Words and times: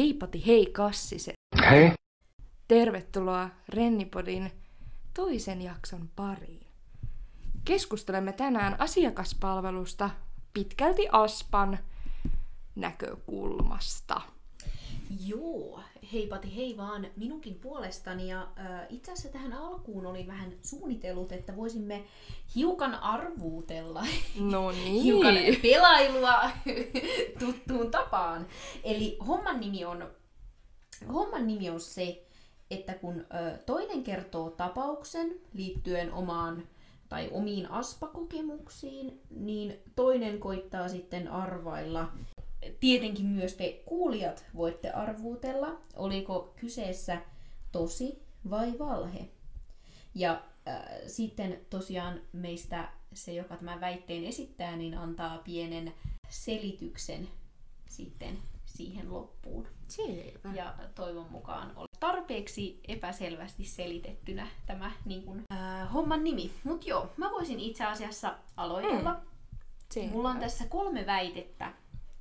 Heipati 0.00 0.46
hei 0.46 0.66
kassiset. 0.66 1.34
Hei. 1.70 1.92
Tervetuloa 2.68 3.50
Rennipodin 3.68 4.52
toisen 5.14 5.62
jakson 5.62 6.10
pariin. 6.16 6.66
Keskustelemme 7.64 8.32
tänään 8.32 8.80
asiakaspalvelusta 8.80 10.10
pitkälti 10.52 11.08
Aspan 11.12 11.78
näkökulmasta. 12.74 14.20
Joo, 15.26 15.80
heipati 16.12 16.56
hei 16.56 16.76
vaan 16.76 17.06
minunkin 17.16 17.54
puolestani 17.54 18.28
ja 18.28 18.42
äh, 18.58 18.86
itse 18.88 19.12
asiassa 19.12 19.28
tähän 19.28 19.52
alkuun 19.52 20.06
olin 20.06 20.26
vähän 20.26 20.52
suunnitellut, 20.62 21.32
että 21.32 21.56
voisimme 21.56 22.04
hiukan 22.54 22.94
arvuutella, 22.94 24.06
No 24.40 24.68
hiukan 25.02 25.34
niin. 25.34 25.60
pelailua 25.62 26.50
tuttuun 27.40 27.90
tapaan. 27.90 28.46
Eli 28.84 29.16
homman 29.26 29.60
nimi 29.60 29.84
on, 29.84 30.10
homman 31.12 31.46
nimi 31.46 31.70
on 31.70 31.80
se, 31.80 32.26
että 32.70 32.94
kun 32.94 33.20
ö, 33.20 33.58
toinen 33.66 34.02
kertoo 34.02 34.50
tapauksen 34.50 35.34
liittyen 35.52 36.12
omaan 36.12 36.62
tai 37.08 37.28
omiin 37.32 37.70
aspakokemuksiin, 37.70 39.20
niin 39.30 39.82
toinen 39.96 40.40
koittaa 40.40 40.88
sitten 40.88 41.28
arvailla. 41.28 42.08
Tietenkin 42.80 43.26
myös 43.26 43.54
te 43.54 43.82
kuulijat 43.86 44.44
voitte 44.56 44.90
arvuutella, 44.90 45.80
oliko 45.96 46.54
kyseessä 46.56 47.20
tosi 47.72 48.22
vai 48.50 48.78
valhe. 48.78 49.28
Ja 50.14 50.42
äh, 50.68 50.82
sitten 51.06 51.60
tosiaan 51.70 52.20
meistä 52.32 52.88
se, 53.12 53.32
joka 53.32 53.56
tämän 53.56 53.80
väitteen 53.80 54.24
esittää, 54.24 54.76
niin 54.76 54.98
antaa 54.98 55.38
pienen 55.38 55.94
selityksen 56.28 57.28
sitten 57.86 58.38
siihen 58.66 59.12
loppuun. 59.12 59.66
Selvä. 59.88 60.54
Ja 60.54 60.74
toivon 60.94 61.30
mukaan 61.30 61.72
oli 61.76 61.88
tarpeeksi 62.00 62.80
epäselvästi 62.88 63.64
selitettynä 63.64 64.46
tämä 64.66 64.92
niin 65.04 65.22
kun, 65.22 65.42
äh, 65.52 65.92
homman 65.92 66.24
nimi. 66.24 66.50
Mutta 66.64 66.88
joo, 66.88 67.12
mä 67.16 67.30
voisin 67.30 67.60
itse 67.60 67.84
asiassa 67.84 68.34
aloitella. 68.56 69.12
Mm. 69.12 69.20
Selvä. 69.90 70.12
Mulla 70.12 70.30
on 70.30 70.38
tässä 70.40 70.66
kolme 70.66 71.06
väitettä. 71.06 71.72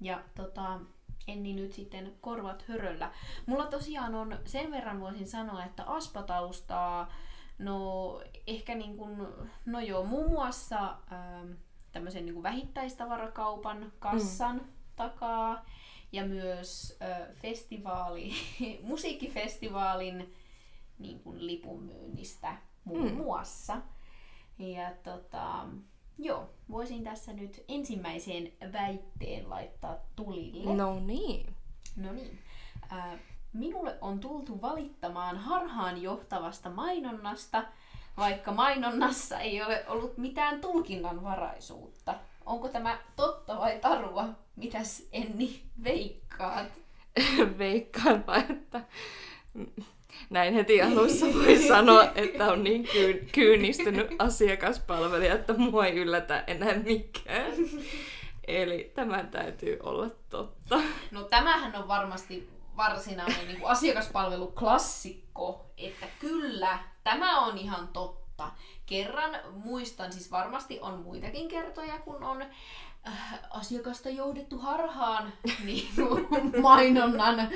Ja 0.01 0.23
tota, 0.35 0.79
Enni 1.27 1.53
nyt 1.53 1.73
sitten 1.73 2.13
korvat 2.21 2.63
höröllä. 2.67 3.11
Mulla 3.45 3.67
tosiaan 3.67 4.15
on, 4.15 4.39
sen 4.45 4.71
verran 4.71 4.99
voisin 5.01 5.27
sanoa, 5.27 5.65
että 5.65 5.83
aspataustaa, 5.83 7.13
no 7.59 8.21
ehkä 8.47 8.75
niin 8.75 8.97
kuin, 8.97 9.27
no 9.65 9.79
joo, 9.79 10.03
muun 10.03 10.31
muassa 10.31 10.97
ähm, 11.11 11.51
tämmöisen 11.91 12.25
niin 12.25 12.33
kuin 12.33 12.43
vähittäistavarakaupan 12.43 13.91
kassan 13.99 14.55
mm. 14.55 14.67
takaa 14.95 15.65
ja 16.11 16.25
myös 16.25 16.97
äh, 17.01 17.35
festivaali, 17.35 18.31
musiikkifestivaalin 18.83 20.33
niin 20.99 21.19
kuin 21.19 21.47
lipunmyynnistä 21.47 22.57
muun 22.83 23.11
Mm. 23.11 23.17
muassa. 23.17 23.77
Ja 24.59 24.91
tota, 25.03 25.65
joo, 26.19 26.49
voisin 26.71 27.03
tässä 27.03 27.33
nyt 27.33 27.63
ensimmäiseen 27.67 28.51
väitteen 28.73 29.49
laittaa 29.49 29.95
tulille. 30.15 30.73
No 30.75 30.99
niin. 30.99 31.55
No 31.95 32.13
niin. 32.13 32.39
Äh, 32.91 33.19
minulle 33.53 33.97
on 34.01 34.19
tultu 34.19 34.61
valittamaan 34.61 35.37
harhaan 35.37 36.01
johtavasta 36.01 36.69
mainonnasta, 36.69 37.63
vaikka 38.17 38.51
mainonnassa 38.51 39.39
ei 39.39 39.63
ole 39.63 39.85
ollut 39.87 40.17
mitään 40.17 40.61
tulkinnanvaraisuutta. 40.61 42.15
Onko 42.45 42.67
tämä 42.67 42.99
totta 43.15 43.59
vai 43.59 43.79
tarua? 43.79 44.29
Mitäs 44.55 45.07
Enni 45.11 45.61
veikkaat? 45.83 46.67
Veikkaanpa, 47.57 48.35
että 48.35 48.81
näin 50.29 50.53
heti 50.53 50.81
alussa 50.81 51.25
voi 51.25 51.57
sanoa, 51.67 52.03
että 52.15 52.51
on 52.51 52.63
niin 52.63 52.83
kyyn, 52.83 53.27
kyynistynyt 53.31 54.07
asiakaspalvelija, 54.19 55.35
että 55.35 55.53
mua 55.53 55.85
ei 55.85 55.95
yllätä 55.95 56.43
enää 56.47 56.73
mikään. 56.73 57.51
Eli 58.47 58.91
tämän 58.95 59.27
täytyy 59.27 59.77
olla 59.83 60.09
totta. 60.29 60.79
No 61.11 61.23
tämähän 61.23 61.75
on 61.75 61.87
varmasti 61.87 62.49
varsinainen 62.77 63.47
niin 63.47 63.59
kuin 63.59 63.71
asiakaspalveluklassikko, 63.71 65.71
että 65.77 66.05
kyllä, 66.19 66.79
tämä 67.03 67.45
on 67.45 67.57
ihan 67.57 67.87
totta. 67.87 68.51
Kerran 68.85 69.39
muistan, 69.51 70.13
siis 70.13 70.31
varmasti 70.31 70.79
on 70.79 70.99
muitakin 70.99 71.47
kertoja, 71.47 71.99
kun 71.99 72.23
on 72.23 72.45
asiakasta 73.49 74.09
johdettu 74.09 74.57
harhaan 74.57 75.33
niin 75.65 75.95
kuin 75.95 76.27
mainonnan, 76.61 77.49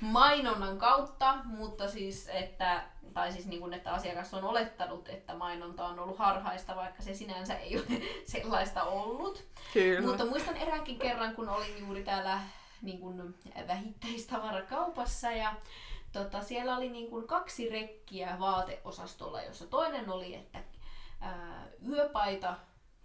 mainonnan 0.00 0.78
kautta, 0.78 1.38
mutta 1.44 1.88
siis, 1.88 2.28
että, 2.28 2.82
tai 3.14 3.32
siis 3.32 3.46
niin 3.46 3.60
kuin, 3.60 3.72
että 3.72 3.92
asiakas 3.92 4.34
on 4.34 4.44
olettanut, 4.44 5.08
että 5.08 5.34
mainonta 5.34 5.86
on 5.86 5.98
ollut 5.98 6.18
harhaista, 6.18 6.76
vaikka 6.76 7.02
se 7.02 7.14
sinänsä 7.14 7.54
ei 7.54 7.76
ole 7.76 8.02
sellaista 8.32 8.82
ollut. 8.82 9.44
Kyllä. 9.72 10.08
Mutta 10.08 10.26
muistan 10.26 10.56
eräänkin 10.56 10.98
kerran, 10.98 11.34
kun 11.34 11.48
olin 11.48 11.78
juuri 11.78 12.04
täällä 12.04 12.40
niin 12.82 13.00
kuin 13.00 13.34
vähittäistavarakaupassa 13.68 15.30
ja 15.30 15.54
tota, 16.12 16.42
siellä 16.42 16.76
oli 16.76 16.88
niin 16.88 17.10
kuin 17.10 17.26
kaksi 17.26 17.68
rekkiä 17.68 18.36
vaateosastolla, 18.40 19.42
jossa 19.42 19.66
toinen 19.66 20.10
oli, 20.10 20.34
että 20.34 20.60
ää, 21.20 21.66
yöpaita 21.88 22.56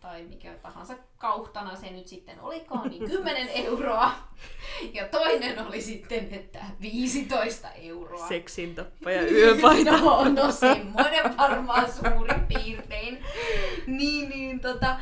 tai 0.05 0.23
mikä 0.23 0.53
tahansa 0.53 0.95
kauhtana 1.17 1.75
se 1.75 1.91
nyt 1.91 2.07
sitten 2.07 2.41
olikaan, 2.41 2.89
niin 2.89 3.09
10 3.09 3.49
euroa. 3.66 4.11
Ja 4.93 5.07
toinen 5.07 5.67
oli 5.67 5.81
sitten, 5.81 6.27
että 6.31 6.66
15 6.81 7.71
euroa. 7.71 8.27
Seksin 8.27 8.75
tappaja 8.75 9.21
yöpaita. 9.38 9.91
No, 9.91 10.23
no 10.23 10.51
semmoinen 10.51 11.38
varmaan 11.38 11.91
suurin 11.94 12.45
piirtein. 12.47 13.25
Niin, 13.88 14.29
niin 14.29 14.59
tota, 14.59 14.99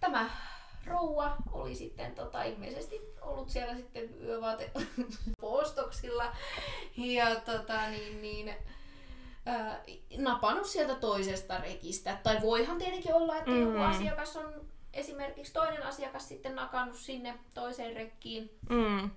tämä 0.00 0.30
rouva 0.86 1.36
oli 1.52 1.74
sitten 1.74 2.14
tota, 2.14 2.42
ilmeisesti 2.42 3.00
ollut 3.20 3.50
siellä 3.50 3.74
sitten 3.74 4.22
yövaate 4.22 4.70
ostoksilla 5.42 6.32
ja 6.96 7.36
tota, 7.40 7.90
niin, 7.90 8.22
niin, 8.22 8.54
ää, 9.46 9.82
napannut 10.16 10.66
sieltä 10.66 10.94
toisesta 10.94 11.58
rekistä. 11.58 12.18
Tai 12.22 12.38
voihan 12.42 12.78
tietenkin 12.78 13.14
olla, 13.14 13.36
että 13.36 13.50
mm. 13.50 13.60
joku 13.60 13.72
Mm. 13.72 13.80
asiakas 13.90 14.36
on 14.36 14.52
esimerkiksi 14.92 15.52
toinen 15.52 15.82
asiakas 15.82 16.28
sitten 16.28 16.54
nakannut 16.54 16.96
sinne 16.96 17.34
toiseen 17.54 17.96
rekkiin 17.96 18.50
Mm. 18.68 19.10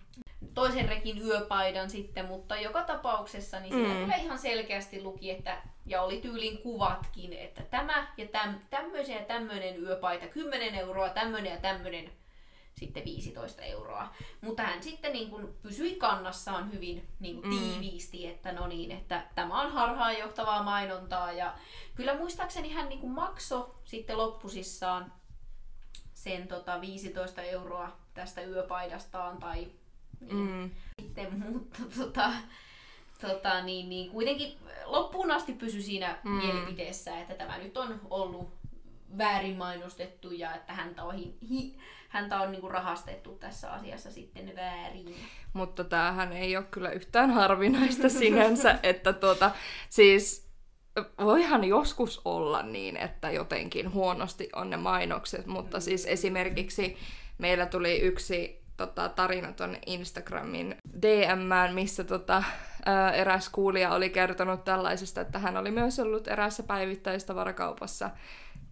toisen 0.53 0.89
rekin 0.89 1.21
yöpaidan 1.21 1.89
sitten, 1.89 2.25
mutta 2.25 2.55
joka 2.55 2.83
tapauksessa 2.83 3.59
niin 3.59 3.73
siellä 3.73 3.93
Mm. 3.93 3.99
kyllä 4.01 4.15
ihan 4.15 4.39
selkeästi 4.39 5.01
luki, 5.03 5.31
että, 5.31 5.57
ja 5.85 6.01
oli 6.01 6.21
tyylin 6.21 6.57
kuvatkin, 6.57 7.33
että 7.33 7.61
tämä 7.63 8.07
ja 8.17 8.25
täm, 8.27 8.55
tämmöisen 8.69 9.15
ja 9.15 9.21
tämmöinen 9.25 9.83
yöpaita 9.83 10.27
10 10.27 10.75
euroa, 10.75 11.09
tämmöinen 11.09 11.51
ja 11.51 11.57
tämmöinen 11.61 12.11
sitten 12.75 13.05
15 13.05 13.61
euroa. 13.61 14.13
Mutta 14.41 14.63
hän 14.63 14.83
sitten 14.83 15.13
niin 15.13 15.29
kuin 15.29 15.47
pysyi 15.61 15.95
kannassaan 15.95 16.71
hyvin 16.73 17.07
niin 17.19 17.35
kuin 17.41 17.53
Mm. 17.53 17.59
tiiviisti, 17.59 18.27
että 18.27 18.51
no 18.51 18.67
niin, 18.67 18.91
että 18.91 19.25
tämä 19.35 19.61
on 19.61 19.71
harhaanjohtavaa 19.71 20.63
mainontaa. 20.63 21.31
Ja 21.31 21.53
kyllä 21.95 22.17
muistaakseni 22.17 22.71
hän 22.73 22.89
niin 22.89 22.99
kuin 22.99 23.11
maksoi 23.13 23.75
sitten 23.85 24.17
loppusissaan 24.17 25.13
sen 26.13 26.47
tota 26.47 26.81
15 26.81 27.41
euroa 27.41 27.97
tästä 28.13 28.41
yöpaidastaan 28.41 29.37
tai 29.37 29.67
niin, 30.19 30.35
Mm. 30.37 30.71
sitten, 31.01 31.39
mutta 31.53 31.79
tota, 31.97 32.31
tota, 33.21 33.61
niin, 33.63 33.89
niin 33.89 34.11
kuitenkin 34.11 34.57
loppuun 34.85 35.31
asti 35.31 35.53
pysy 35.53 35.81
siinä 35.81 36.19
Mm. 36.23 36.31
mielipiteessä, 36.31 37.19
että 37.19 37.33
tämä 37.33 37.57
nyt 37.57 37.77
on 37.77 38.01
ollut 38.09 38.53
väärin 39.17 39.57
mainostettu 39.57 40.31
ja 40.31 40.55
että 40.55 40.73
häntä 40.73 41.03
on, 41.03 41.15
hi, 41.15 41.35
hi, 41.49 41.77
häntä 42.13 42.41
on 42.41 42.51
niinku 42.51 42.69
rahastettu 42.69 43.35
tässä 43.35 43.71
asiassa 43.71 44.11
sitten 44.11 44.55
väärin. 44.55 45.15
Mutta 45.53 45.83
tämähän 45.83 46.33
ei 46.33 46.57
ole 46.57 46.65
kyllä 46.71 46.91
yhtään 46.91 47.31
harvinaista 47.31 48.09
sinänsä, 48.09 48.79
että 48.83 49.13
tuota, 49.13 49.51
siis 49.89 50.49
voihan 51.23 51.63
joskus 51.63 52.21
olla 52.25 52.61
niin, 52.61 52.97
että 52.97 53.31
jotenkin 53.31 53.93
huonosti 53.93 54.49
on 54.55 54.69
ne 54.69 54.77
mainokset, 54.77 55.45
mutta 55.45 55.79
siis 55.79 56.05
esimerkiksi 56.05 56.97
meillä 57.37 57.65
tuli 57.65 57.99
yksi 57.99 58.63
tota, 58.77 59.09
tarina 59.09 59.53
ton 59.53 59.77
Instagramin 59.85 60.75
DMään, 61.01 61.73
missä 61.73 62.03
tota, 62.03 62.43
ää, 62.85 63.11
eräs 63.11 63.49
kuulija 63.49 63.93
oli 63.93 64.09
kertonut 64.09 64.63
tällaisesta, 64.63 65.21
että 65.21 65.39
hän 65.39 65.57
oli 65.57 65.71
myös 65.71 65.99
ollut 65.99 66.27
eräässä 66.27 66.63
päivittäistavarakaupassa 66.63 68.09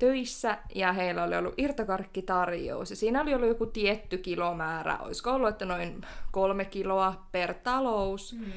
töissä 0.02 0.58
ja 0.76 0.94
heillä 0.94 1.24
oli 1.24 1.38
ollut 1.38 1.54
irtokarkkitarjous 1.58 2.90
ja 2.90 2.96
siinä 2.96 3.22
oli 3.22 3.34
ollut 3.34 3.48
joku 3.50 3.66
tietty 3.66 4.18
kilomäärä, 4.18 4.98
olisiko 4.98 5.32
ollut, 5.34 5.50
että 5.50 5.66
noin 5.66 6.02
kolme 6.32 6.66
kiloa 6.66 7.28
per 7.32 7.54
talous. 7.54 8.34
Mm. 8.40 8.52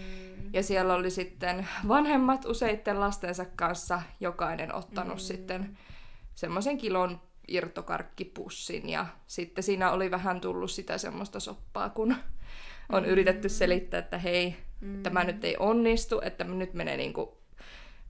Ja 0.52 0.62
siellä 0.62 0.94
oli 0.94 1.10
sitten 1.10 1.68
vanhemmat 1.88 2.44
useitten 2.44 3.00
lastensa 3.00 3.44
kanssa 3.56 4.02
jokainen 4.20 4.74
ottanut 4.74 5.14
Mm. 5.14 5.18
sitten 5.18 5.78
semmoisen 6.34 6.78
kilon 6.78 7.20
irtokarkkipussin 7.48 8.88
ja 8.88 9.06
sitten 9.26 9.64
siinä 9.64 9.90
oli 9.90 10.10
vähän 10.10 10.40
tullut 10.40 10.70
sitä 10.70 10.98
semmoista 10.98 11.40
soppaa, 11.40 11.90
kun 11.90 12.14
on 12.92 13.02
Mm. 13.02 13.08
yritetty 13.08 13.48
selittää, 13.48 14.00
että 14.00 14.18
hei, 14.18 14.56
Mm. 14.80 15.02
tämä 15.02 15.24
nyt 15.24 15.44
ei 15.44 15.56
onnistu, 15.58 16.20
että 16.24 16.44
nyt 16.44 16.74
menee 16.74 16.96
niinku 16.96 17.38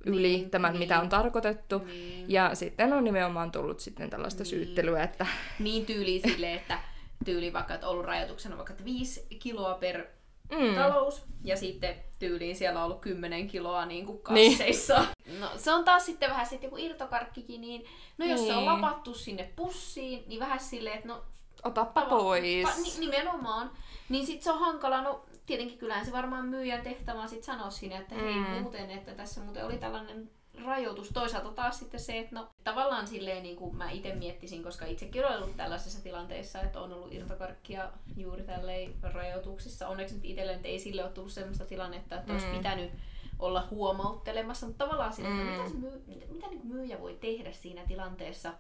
yli 0.06 0.28
Niin, 0.36 0.50
tämän, 0.50 0.72
niin. 0.72 0.78
mitä 0.78 1.00
on 1.00 1.08
tarkoitettu. 1.08 1.78
Niin. 1.78 2.24
Ja 2.30 2.54
sitten 2.54 2.92
on 2.92 3.04
nimenomaan 3.04 3.52
tullut 3.52 3.80
sitten 3.80 4.10
tällaista 4.10 4.42
Niin. 4.42 4.50
syyttelyä, 4.50 5.02
että 5.02 5.26
niin 5.58 5.86
tyyliin 5.86 6.22
silleen, 6.30 6.56
että 6.56 6.78
tyyli 7.24 7.52
vaikka, 7.52 7.74
että 7.74 7.88
ollut 7.88 8.04
rajoituksena 8.04 8.56
vaikka 8.56 8.72
että 8.72 8.84
5 8.84 9.26
kiloa 9.38 9.74
per 9.74 10.06
mm, 10.50 10.74
talous, 10.74 11.22
ja 11.44 11.56
sitten 11.56 11.94
tyyliin 12.18 12.56
siellä 12.56 12.78
on 12.80 12.84
ollut 12.86 13.00
10 13.00 13.48
kiloa 13.48 13.86
niin 13.86 14.06
kuin 14.06 14.20
Niin. 14.30 14.50
kasseissa. 14.52 15.04
No 15.40 15.50
se 15.56 15.72
on 15.72 15.84
taas 15.84 16.06
sitten 16.06 16.30
vähän 16.30 16.46
sitten 16.46 16.66
joku 16.66 16.76
irtokarkkikin, 16.76 17.60
niin 17.60 17.84
no 18.18 18.26
jos 18.26 18.46
se 18.46 18.52
on 18.52 18.58
Niin. 18.58 18.72
lapattu 18.72 19.14
sinne 19.14 19.52
pussiin, 19.56 20.24
niin 20.28 20.40
vähän 20.40 20.60
silleen, 20.60 20.96
että 20.96 21.08
no 21.08 21.22
otappa 21.64 22.00
tava- 22.00 22.08
pois. 22.08 22.62
Pa, 22.68 22.70
ni, 22.82 23.06
nimenomaan. 23.06 23.70
Niin 24.08 24.26
sit 24.26 24.42
se 24.42 24.52
on 24.52 24.58
hankala, 24.58 25.00
no 25.02 25.24
tietenkin 25.46 25.78
kyllähän 25.78 26.06
se 26.06 26.12
varmaan 26.12 26.46
myyjän 26.46 26.82
tehtävä 26.82 27.20
on 27.22 27.28
sit 27.28 27.44
sanoa 27.44 27.70
siinä, 27.70 27.98
että 27.98 28.14
hei 28.14 28.34
Mm. 28.34 28.40
muuten, 28.62 28.90
että 28.90 29.14
tässä 29.14 29.40
muuten 29.40 29.66
oli 29.66 29.78
tällainen 29.78 30.30
rajoitus. 30.64 31.08
Toisaalta 31.10 31.50
taas 31.50 31.78
sitten 31.78 32.00
se, 32.00 32.18
että 32.18 32.34
no 32.34 32.48
tavallaan 32.64 33.06
silleen 33.06 33.42
niin 33.42 33.56
kuin 33.56 33.76
mä 33.76 33.90
itse 33.90 34.14
miettisin, 34.14 34.62
koska 34.62 34.86
itsekin 34.86 35.26
olen 35.26 35.42
ollut 35.42 35.56
tällaisessa 35.56 36.02
tilanteessa, 36.02 36.60
että 36.60 36.80
on 36.80 36.92
ollut 36.92 37.12
irtokarkkia 37.12 37.92
juuri 38.16 38.42
tälleen 38.42 38.94
rajoituksissa. 39.02 39.88
Onneksi 39.88 40.14
nyt 40.14 40.24
itselle 40.24 40.60
ei 40.64 40.78
sille 40.78 41.04
ole 41.04 41.12
tullut 41.12 41.32
sellaista 41.32 41.64
tilannetta, 41.64 42.16
että 42.16 42.32
olisi 42.32 42.46
Mm. 42.46 42.52
pitänyt 42.56 42.90
olla 43.38 43.66
huomauttelemassa, 43.70 44.66
mutta 44.66 44.84
tavallaan 44.84 45.12
sille, 45.12 45.28
että 45.28 45.42
Mm. 45.44 45.50
mitä, 45.50 45.68
se 45.68 45.74
myy, 45.76 46.02
mitä, 46.06 46.26
mitä 46.32 46.46
niin 46.48 46.66
myyjä 46.66 47.00
voi 47.00 47.14
tehdä 47.20 47.52
siinä 47.52 47.82
tilanteessa, 47.88 48.52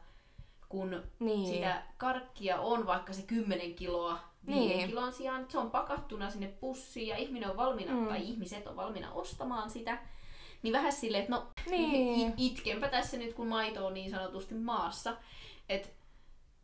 kun 0.68 1.02
Niin. 1.18 1.46
sitä 1.54 1.82
karkkia 1.96 2.60
on 2.60 2.86
vaikka 2.86 3.12
se 3.12 3.22
10 3.22 3.74
kiloa 3.74 4.18
Niin. 4.46 4.88
kilon 4.88 5.12
sijaan, 5.12 5.40
että 5.40 5.52
se 5.52 5.58
on 5.58 5.70
pakattuna 5.70 6.30
sinne 6.30 6.46
pussiin 6.60 7.06
ja 7.08 7.16
ihminen 7.16 7.50
on 7.50 7.56
valmiina, 7.56 7.92
Mm. 7.92 8.06
tai 8.06 8.22
ihmiset 8.22 8.66
on 8.66 8.76
valmiina 8.76 9.12
ostamaan 9.12 9.70
sitä, 9.70 9.98
niin 10.62 10.72
vähän 10.72 10.92
silleen, 10.92 11.22
että 11.24 11.34
no 11.36 11.46
Niin. 11.70 12.34
itkenpä 12.36 12.88
tässä 12.88 13.16
nyt, 13.16 13.34
kun 13.34 13.46
maito 13.46 13.86
on 13.86 13.94
niin 13.94 14.10
sanotusti 14.10 14.54
maassa. 14.54 15.16
Et, 15.68 15.94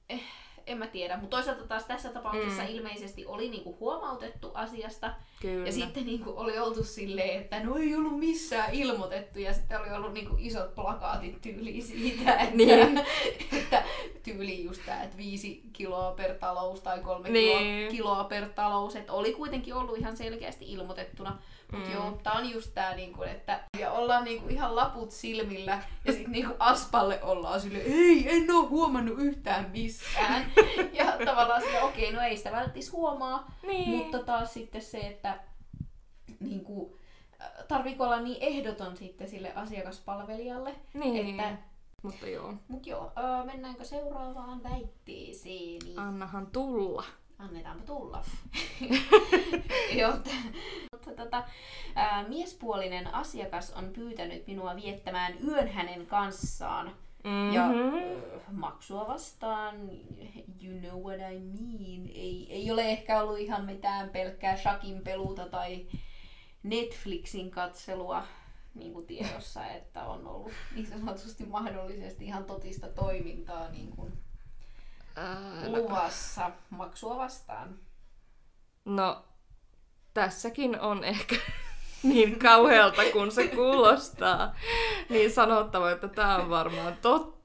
eh, 0.08 0.22
en 0.66 0.78
mä 0.78 0.86
tiedä, 0.86 1.16
mutta 1.16 1.36
toisaalta 1.36 1.66
taas 1.68 1.84
tässä 1.84 2.08
tapauksessa 2.12 2.62
Mm. 2.62 2.68
ilmeisesti 2.68 3.26
oli 3.26 3.48
niinku 3.50 3.76
huomautettu 3.80 4.50
asiasta, 4.54 5.14
Kyllä. 5.42 5.66
ja 5.66 5.72
sitten 5.72 6.06
niinku 6.06 6.32
oli 6.36 6.58
oltu 6.58 6.84
silleen, 6.84 7.40
että 7.42 7.60
no 7.64 7.76
ei 7.76 7.94
ollut 7.96 8.18
missään 8.18 8.74
ilmoitettu 8.74 9.38
ja 9.38 9.52
sitten 9.54 9.80
oli 9.80 9.90
ollut 9.90 10.12
niinku 10.12 10.36
isot 10.38 10.74
plakaatit 10.74 11.40
tyyliin 11.42 11.82
siitä, 11.82 12.32
että, 12.34 12.56
Niin. 12.56 12.98
että 13.58 13.84
tyyli 14.22 14.64
just 14.64 14.80
tää, 14.86 15.02
että 15.02 15.16
viisi 15.16 15.62
kiloa 15.72 16.12
per 16.12 16.34
talous 16.34 16.80
tai 16.80 16.98
kolme 17.00 17.28
Niin. 17.28 17.90
kiloa, 17.90 18.24
per 18.24 18.48
talous. 18.48 18.96
Että 18.96 19.12
oli 19.12 19.32
kuitenkin 19.32 19.74
ollut 19.74 19.98
ihan 19.98 20.16
selkeästi 20.16 20.72
ilmoitettuna. 20.72 21.38
Mutta 21.72 21.86
Mm. 21.88 21.94
joo, 21.94 22.18
tää 22.22 22.32
on 22.32 22.50
just 22.50 22.74
tää 22.74 22.94
niinku, 22.96 23.22
että 23.22 23.60
ja 23.78 23.92
ollaan 23.92 24.24
niinku 24.24 24.48
ihan 24.48 24.76
laput 24.76 25.10
silmillä 25.10 25.82
ja 26.04 26.12
sitten 26.12 26.32
niinku 26.32 26.54
aspalle 26.58 27.22
ollaan 27.22 27.60
sille 27.60 27.78
ei, 27.78 28.24
en 28.36 28.50
oo 28.50 28.68
huomannut 28.68 29.18
yhtään 29.18 29.70
missään. 29.70 30.52
ja 30.98 31.04
tavallaan 31.24 31.62
sille 31.62 31.82
okei, 31.82 32.12
no 32.12 32.20
ei 32.20 32.36
sitä 32.36 32.52
välttis 32.52 32.92
huomaa, 32.92 33.54
niin. 33.66 33.88
mutta 33.88 34.18
taas 34.18 34.54
sitten 34.54 34.82
se, 34.82 34.98
että 34.98 35.40
niin 36.40 36.64
kuin, 36.64 36.92
tarviiko 37.68 38.04
olla 38.04 38.20
niin 38.20 38.38
ehdoton 38.40 38.96
sitten 38.96 39.28
sille 39.28 39.52
asiakaspalvelijalle. 39.54 40.74
niin. 40.94 41.40
Että, 41.40 41.56
Mutta 42.02 42.26
joo, 42.28 42.54
mut 42.68 42.86
joo, 42.86 43.12
öö, 43.18 43.44
mennäänkö 43.44 43.84
seuraavaan 43.84 44.62
väitteeseen? 44.62 45.80
annahan 45.96 46.46
tulla. 46.46 47.04
Annetaanpa 47.38 47.84
tulla. 47.84 48.24
joo, 50.00 50.12
tota, 51.16 51.44
ää, 51.94 52.28
miespuolinen 52.28 53.14
asiakas 53.14 53.72
on 53.72 53.90
pyytänyt 53.90 54.46
minua 54.46 54.76
viettämään 54.76 55.34
yön 55.48 55.68
hänen 55.68 56.06
kanssaan. 56.06 56.86
Mm-hmm. 57.24 57.52
Ja 57.52 57.70
ö, 57.70 58.40
maksua 58.52 59.08
vastaan, 59.08 59.76
you 60.62 60.80
know 60.80 61.02
what 61.02 61.18
I 61.32 61.38
mean. 61.38 62.08
Ei, 62.14 62.46
ei 62.50 62.70
ole 62.70 62.90
ehkä 62.90 63.22
ollut 63.22 63.38
ihan 63.38 63.64
mitään 63.64 64.08
pelkkää 64.08 64.56
shakin 64.56 65.00
peluuta 65.02 65.48
tai 65.48 65.86
Netflixin 66.62 67.50
katselua 67.50 68.24
niin 68.74 68.92
kuin 68.92 69.06
tiedossa, 69.06 69.66
että 69.66 70.04
on 70.04 70.26
ollut 70.26 70.52
niin 70.74 70.86
sanotusti 70.86 71.46
mahdollisesti 71.46 72.24
ihan 72.24 72.44
totista 72.44 72.88
toimintaa 72.88 73.68
niin 73.68 73.90
kuin 73.96 74.12
Ää, 75.16 75.68
no, 75.68 75.78
luvassa 75.78 76.50
maksua 76.70 77.16
vastaan. 77.16 77.78
no, 78.84 79.24
tässäkin 80.14 80.80
on 80.80 81.04
ehkä 81.04 81.36
niin 82.02 82.38
kauhealta 82.38 83.02
kuin 83.12 83.32
se 83.32 83.48
kuulostaa, 83.48 84.54
niin 85.08 85.32
sanottava, 85.32 85.90
että 85.90 86.08
tämä 86.08 86.36
on 86.36 86.50
varmaan 86.50 86.96
totta, 87.02 87.39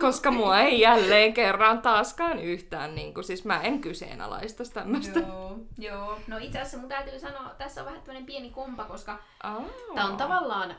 koska 0.00 0.30
mua 0.30 0.58
ei 0.58 0.80
jälleen 0.80 1.34
kerran 1.34 1.82
taaskaan 1.82 2.38
yhtään, 2.38 2.94
niin 2.94 3.14
kuin, 3.14 3.24
siis 3.24 3.44
mä 3.44 3.60
en 3.60 3.80
kyseenalaista 3.80 4.64
tämmöistä. 4.74 5.20
Joo, 5.20 5.58
joo. 5.78 6.18
No 6.26 6.38
itse 6.38 6.58
asiassa 6.58 6.78
mun 6.78 6.88
täytyy 6.88 7.18
sanoa, 7.18 7.54
tässä 7.58 7.80
on 7.80 7.86
vähän 7.86 8.00
tämmöinen 8.02 8.26
pieni 8.26 8.50
kompa, 8.50 8.84
koska 8.84 9.18
Aa. 9.42 9.62
Tämä 9.94 10.08
on 10.08 10.16
tavallaan 10.16 10.76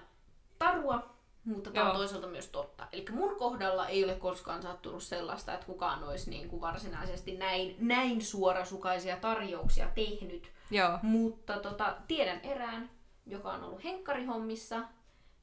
tarua, 0.60 1.14
mutta 1.46 1.72
tämä 1.72 1.90
on 1.90 1.98
toisaalta 1.98 2.28
myös 2.28 2.48
totta. 2.48 2.88
Eli 2.92 3.06
mun 3.12 3.36
kohdalla 3.36 3.88
ei 3.88 4.04
ole 4.04 4.16
koskaan 4.16 4.62
sattunut 4.62 5.04
sellaista, 5.04 5.54
että 5.54 5.66
kukaan 5.66 6.04
olisi 6.04 6.30
niin 6.30 6.50
kuin 6.50 6.62
varsinaisesti 6.62 7.38
näin, 7.38 7.76
näin 7.80 8.22
suorasukaisia 8.22 9.18
tarjouksia 9.18 9.88
tehnyt. 9.96 10.52
Joo. 10.72 11.00
Mutta 11.02 11.58
tota, 11.58 11.96
tiedän 12.08 12.42
erään, 12.42 12.90
joka 13.26 13.52
on 13.52 13.64
ollut 13.64 13.84
henkkarihommissa, 13.84 14.80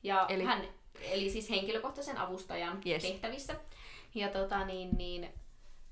ja 0.03 0.27
eli, 0.29 0.45
hän, 0.45 0.63
eli 1.03 1.31
siis 1.31 1.51
henkilökohtaisen 1.51 2.19
avustajan 2.19 2.81
Yes. 2.87 3.03
tehtävissä. 3.03 3.55
Ja 4.15 4.29
tota, 4.29 4.65
niin, 4.65 4.91
niin, 4.99 5.25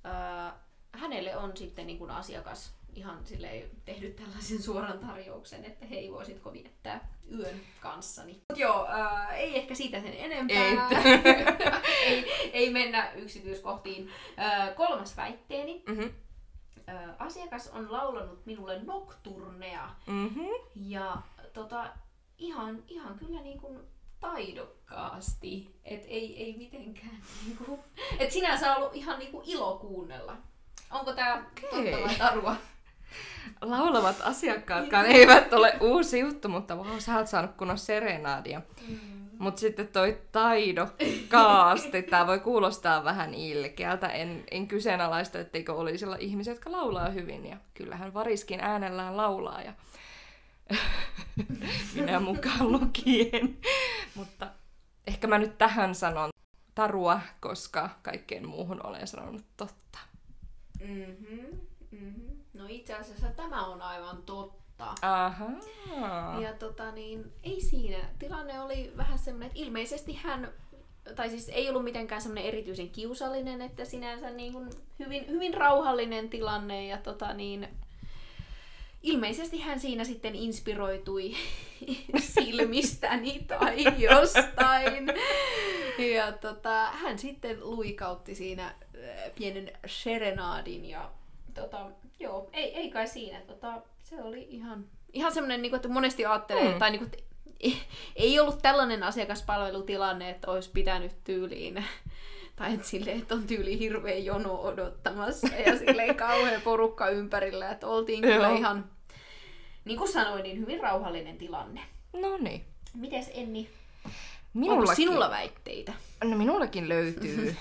äh, 0.07 0.53
hänelle 0.93 1.37
on 1.37 1.57
sitten 1.57 1.87
niin 1.87 1.99
kuin 1.99 2.11
asiakas 2.11 2.75
ihan 2.95 3.27
silleen 3.27 3.71
tehnyt 3.85 4.17
tällaisen 4.17 4.63
suoran 4.63 4.99
tarjouksen, 4.99 5.65
että 5.65 5.87
hei, 5.87 6.13
voisitko 6.13 6.53
viettää 6.53 7.09
yön 7.39 7.61
kanssani. 7.81 8.43
Mut 8.49 8.59
joo, 8.59 8.87
äh, 8.89 9.35
ei 9.35 9.59
ehkä 9.59 9.75
siitä 9.75 10.01
sen 10.01 10.15
enempää. 10.15 10.89
Ei. 10.95 11.35
ei, 12.07 12.51
ei 12.53 12.71
mennä 12.71 13.13
yksityiskohtiin. 13.13 14.11
Äh, 14.39 14.75
kolmas 14.75 15.17
väitteeni. 15.17 15.83
Mhm. 15.89 16.03
Äh, 16.89 17.11
asiakas 17.19 17.69
on 17.69 17.93
laulanut 17.93 18.47
minulle 18.47 18.83
nokturnea 18.83 19.95
Mhm. 20.07 20.45
ja 20.75 21.17
tota, 21.53 21.91
ihan, 22.39 22.83
ihan 22.89 23.19
kyllä 23.19 23.41
niin 23.43 23.61
kuin 23.61 23.79
taidokkaasti. 24.21 25.75
Et 25.85 26.05
ei, 26.07 26.45
ei 26.45 26.57
mitenkään 26.59 27.19
niinku... 27.47 27.79
Et 28.19 28.33
sinänsä 28.33 28.71
on 28.71 28.77
ollut 28.77 28.97
ihan 28.97 29.19
niinku 29.19 29.43
ilo 29.47 29.79
kuunnella. 29.79 30.37
Onko 30.91 31.11
Okei. 31.11 31.93
totta 31.93 32.07
vai 32.07 32.15
tarua? 32.15 32.57
Laulavat 33.61 34.17
asiakkaatkaan 34.23 35.07
eivät 35.07 35.53
ole 35.53 35.77
uusi 35.81 36.21
juttu, 36.21 36.49
mutta 36.49 36.77
wow, 36.77 36.99
sä 36.99 37.17
oot 37.17 37.27
saanut 37.27 37.57
kunnon 37.57 37.79
serenaadia. 37.79 38.63
Mm. 38.89 38.99
Mutta 39.39 39.61
sitten 39.61 39.89
toi 39.89 40.19
taidokkaasti, 40.33 42.03
tää 42.03 42.27
voi 42.27 42.41
kuulostaa 42.41 43.05
vähän 43.05 43.35
ilkeältä. 43.35 44.09
En, 44.09 44.45
en 44.51 44.69
kyseenalaista, 44.69 45.39
etteikö 45.39 45.75
olisi 45.75 46.07
ihmisiä, 46.19 46.53
jotka 46.53 46.73
laulaa 46.73 47.09
hyvin. 47.09 47.47
Ja 47.47 47.57
kyllähän 47.75 48.15
Variskin 48.15 48.61
äänellään 48.61 49.17
laulaa 49.17 49.63
ja 49.63 49.73
minä 51.95 52.21
mukaan 52.21 52.73
lukien. 52.73 53.59
Mutta 54.15 54.51
ehkä 55.07 55.27
mä 55.27 55.39
nyt 55.39 55.59
tähän 55.59 55.95
sanon 55.95 56.31
tarua, 56.75 57.21
koska 57.41 57.91
kaikkeen 58.03 58.49
muuhun 58.49 58.87
olen 58.87 59.07
sanonut 59.07 59.45
totta. 59.57 59.99
Mm-hmm, 60.81 61.59
mm-hmm. 61.91 62.39
No 62.59 62.65
itse 62.69 62.95
asiassa 62.95 63.29
tämä 63.29 63.67
on 63.67 63.83
aivan 63.83 64.23
totta. 64.23 64.95
Ahaa. 65.03 66.41
Ja 66.41 66.53
tota 66.53 66.93
niin, 66.93 67.33
ei 67.43 67.61
siinä. 67.61 67.99
Tilanne 68.19 68.61
oli 68.61 68.93
vähän 68.97 69.19
semmoinen, 69.19 69.47
että 69.47 69.59
ilmeisesti 69.59 70.15
hän, 70.15 70.53
tai 71.17 71.31
siis 71.31 71.49
ei 71.49 71.69
ollut 71.69 71.85
mitenkään 71.85 72.23
semmoinen 72.23 72.45
erityisen 72.45 72.91
kiusallinen, 72.91 73.63
että 73.63 73.85
sinänsä 73.85 74.31
niin 74.31 74.53
kuin 74.53 74.71
hyvin, 74.99 75.29
hyvin 75.29 75.55
rauhallinen 75.55 76.29
tilanne 76.29 76.87
ja 76.87 76.99
tota 76.99 77.33
niin, 77.33 77.69
ilmeisesti 79.03 79.59
hän 79.61 79.81
siinä 79.81 80.05
sitten 80.05 80.35
inspiroitui 80.35 81.35
silmistäni 82.35 83.45
tai 83.49 83.85
jostain. 83.99 85.07
Ja 86.17 86.33
tota, 86.33 86.87
hän 86.87 87.19
sitten 87.19 87.61
luikautti 87.61 88.35
siinä 88.35 88.67
äh, 88.67 88.75
pienen 89.35 89.73
serenaadin 89.87 90.85
ja 90.85 91.11
tota, 91.55 91.91
joo, 92.21 92.49
ei, 92.53 92.75
ei 92.75 92.91
kai 92.91 93.07
siinä. 93.07 93.41
Tota, 93.41 93.83
se 94.03 94.23
oli 94.23 94.47
ihan, 94.51 94.85
ihan 95.13 95.33
semmoinen, 95.33 95.63
niin 95.63 95.71
kuin, 95.71 95.77
että 95.79 95.89
monesti 95.89 96.27
ajattelee, 96.27 96.73
Mm. 96.73 96.79
tai 96.79 96.91
niin 96.91 96.99
kuin, 97.11 97.11
ei 98.17 98.41
ollut 98.41 98.63
tällainen 98.63 99.03
asiakaspalvelutilanne, 99.03 100.31
että 100.31 100.51
olisi 100.51 100.71
pitänyt 100.71 101.13
tyyliin 101.25 101.85
tai 102.59 102.75
että 102.75 102.87
silleen, 102.87 103.19
että 103.19 103.35
on 103.35 103.47
tyyli 103.47 103.79
hirveä 103.79 104.17
jono 104.19 104.55
odottamassa 104.61 105.49
ja 105.67 105.79
silleen 105.79 106.15
kauhea 106.17 106.61
porukka 106.65 107.09
ympärillä, 107.09 107.71
että 107.71 107.87
oltiin 107.87 108.23
kyllä 108.23 108.35
Joo. 108.49 108.57
ihan, 108.57 108.85
niin 109.85 109.99
kuin 109.99 110.09
sanoin, 110.13 110.43
niin 110.43 110.59
hyvin 110.61 110.81
rauhallinen 110.81 111.39
tilanne. 111.39 111.81
No 112.13 112.37
niin. 112.37 112.65
Mites 112.95 113.31
Enni? 113.35 113.71
Onko 114.05 114.19
Minullakin, 114.55 114.97
sinulla 114.97 115.31
väitteitä? 115.31 115.93
no 116.25 116.37
minullakin 116.37 116.89
löytyy 116.89 117.57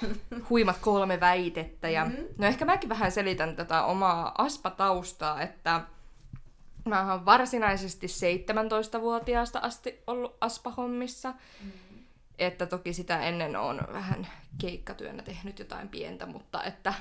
huimat 0.49 0.77
kolme 0.81 1.19
väitettä. 1.19 1.89
Ja, 1.89 2.05
Mhm. 2.05 2.15
No 2.37 2.47
ehkä 2.47 2.65
mäkin 2.65 2.89
vähän 2.89 3.11
selitän 3.11 3.55
tätä 3.55 3.83
omaa 3.83 4.31
aspataustaa, 4.37 5.41
että 5.41 5.81
mä 6.85 7.11
oon 7.11 7.25
varsinaisesti 7.25 8.07
17-vuotiaasta 8.07 9.59
asti 9.59 9.99
ollut 10.07 10.37
aspahommissa. 10.41 11.33
Että 12.39 12.65
toki 12.65 12.93
sitä 12.93 13.19
ennen 13.21 13.55
on 13.55 13.81
vähän 13.93 14.27
keikkatyönä 14.61 15.23
tehnyt 15.23 15.59
jotain 15.59 15.89
pientä, 15.89 16.25
mutta 16.25 16.63
että 16.63 16.93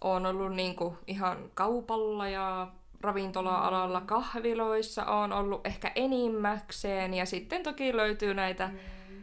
on 0.00 0.26
ollut 0.26 0.54
niinku 0.54 0.98
ihan 1.06 1.50
kaupalla 1.54 2.28
ja 2.28 2.68
ravintola-alalla, 3.00 4.00
kahviloissa 4.00 5.04
on 5.04 5.32
ollut 5.32 5.66
ehkä 5.66 5.92
enimmäkseen 5.94 7.14
ja 7.14 7.26
sitten 7.26 7.62
toki 7.62 7.96
löytyy 7.96 8.34
näitä 8.34 8.70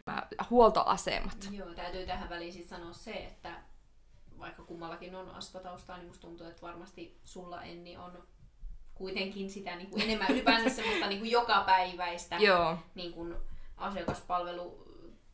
mä- 0.07 0.27
huoltoasemat. 0.49 1.47
Joo, 1.51 1.73
täytyy 1.73 2.05
tähän 2.05 2.29
väliin 2.29 2.53
sit 2.53 2.67
sanoa 2.67 2.93
se, 2.93 3.11
että 3.11 3.55
vaikka 4.39 4.63
kummallakin 4.63 5.15
on 5.15 5.29
aspataustaa, 5.29 5.97
niin 5.97 6.07
musta 6.07 6.27
tuntuu, 6.27 6.47
että 6.47 6.61
varmasti 6.61 7.19
sulla 7.25 7.63
Enni 7.63 7.97
on 7.97 8.23
kuitenkin 8.95 9.49
sitä 9.49 9.75
niin 9.75 9.89
kuin 9.89 10.01
enemmän 10.01 10.27
ylipäänsä 10.31 10.69
semmoista 10.69 11.07
niin 11.07 11.19
kuin 11.19 11.31
jokapäiväistä 11.39 12.35
Joo, 12.35 12.77
niin 12.95 13.13
kuin 13.13 13.35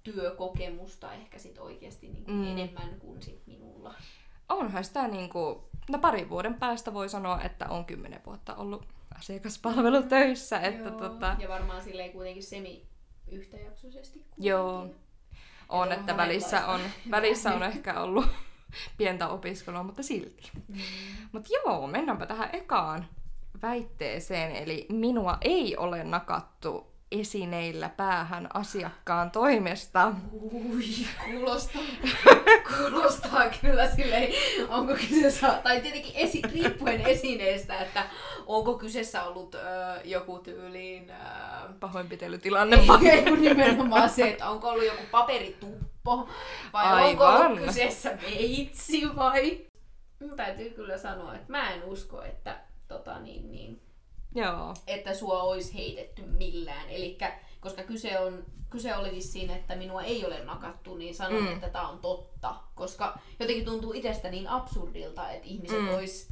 asiakaspalvelutyökokemusta 0.06 1.14
ehkä 1.14 1.40
sit 1.40 1.58
oikeasti 1.58 2.08
niin 2.08 2.26
kuin 2.26 2.36
Mm. 2.38 2.42
mm. 2.44 2.52
enemmän 2.52 3.00
kuin 3.00 3.22
sit 3.22 3.48
minulla. 3.48 3.94
onhan 4.50 4.84
sitä 4.84 5.08
niinku, 5.08 5.70
no 5.90 6.00
parin 6.00 6.30
vuoden 6.30 6.54
päästä 6.54 6.94
voi 6.94 7.10
sanoa, 7.10 7.42
että 7.42 7.66
on 7.70 7.86
kymmenen 7.86 8.22
vuotta 8.26 8.56
ollut 8.56 8.86
asiakaspalvelutöissä, 9.18 10.60
että 10.60 10.90
Joo. 10.90 11.00
tota, 11.00 11.36
Ja 11.40 11.50
varmaan 11.50 11.84
silleen 11.84 12.12
kuitenkin 12.12 12.44
semi 12.44 12.86
yhtäjaksoisesti. 13.32 14.20
kuitenkin. 14.20 14.46
Joo. 14.50 14.78
on, 14.80 14.96
on 15.70 15.92
että 15.92 16.18
välissä 16.24 16.68
on, 16.68 16.82
välissä 17.12 17.54
on 17.56 17.64
ehkä 17.64 18.02
ollut 18.02 18.26
pientä 18.98 19.28
opiskelua, 19.28 19.84
mutta 19.84 20.04
silti. 20.04 20.52
Mm. 20.68 20.76
Mutta 21.32 21.50
joo, 21.54 21.88
mennäänpä 21.88 22.26
tähän 22.26 22.50
ekaan 22.54 23.06
väitteeseen, 23.62 24.56
eli 24.56 24.86
minua 24.92 25.38
ei 25.42 25.78
ole 25.78 26.04
nakattu 26.04 26.95
esineillä 27.12 27.90
päähän 27.90 28.48
asiakkaan 28.54 29.32
toimesta. 29.32 30.14
Ui, 30.42 30.84
kuulostaa, 31.26 31.82
kuulostaa 32.78 33.50
kyllä 33.62 33.90
silleen, 33.96 34.34
onko 34.70 34.94
kyseessä, 34.94 35.60
tai 35.64 35.82
tietenkin 35.82 36.12
esi, 36.16 36.42
riippuen 36.54 37.02
esineestä, 37.02 37.80
että 37.80 38.06
onko 38.46 38.74
kyseessä 38.78 39.24
ollut 39.24 39.56
ö, 39.56 39.60
joku 40.04 40.40
tyyliin, 40.40 41.10
ö, 41.10 41.14
Pahoinpitelytilanne. 41.80 42.78
ei 43.12 43.24
kun 43.24 43.42
nimenomaan 43.42 44.10
se, 44.10 44.30
että 44.30 44.50
onko 44.50 44.70
ollut 44.70 44.86
joku 44.86 45.04
paperituppo, 45.12 46.30
vai 46.74 46.86
Aivan. 46.86 47.10
onko 47.10 47.26
ollut 47.26 47.60
kyseessä 47.60 48.18
veitsi 48.22 49.16
vai... 49.16 49.66
Mun 50.20 50.36
täytyy 50.36 50.70
kyllä 50.70 50.98
sanoa, 50.98 51.36
että 51.36 51.52
mä 51.52 51.72
en 51.72 51.84
usko, 51.84 52.24
että, 52.24 52.58
tota, 52.88 53.20
niin, 53.20 53.52
niin, 53.52 53.82
Joo. 54.36 54.74
että 54.88 55.14
sua 55.14 55.44
olisi 55.44 55.74
heitetty 55.74 56.22
millään. 56.22 56.90
Elikkä, 56.90 57.40
koska 57.60 57.84
kyse, 57.84 58.20
on, 58.20 58.46
kyse 58.70 58.96
oli 58.96 59.12
vissiin, 59.12 59.50
että 59.50 59.76
minua 59.76 60.04
ei 60.04 60.26
ole 60.26 60.44
nakattu, 60.44 60.96
niin 60.96 61.16
sanon, 61.16 61.42
Mm. 61.44 61.54
että 61.54 61.70
tämä 61.70 61.90
on 61.90 62.00
totta. 62.00 62.56
Koska 62.76 63.20
jotenkin 63.40 63.66
tuntuu 63.66 63.94
itsestä 63.94 64.30
niin 64.30 64.48
absurdilta, 64.48 65.30
että 65.32 65.48
ihmiset 65.48 65.82
Mm. 65.82 65.88
vois 65.88 66.30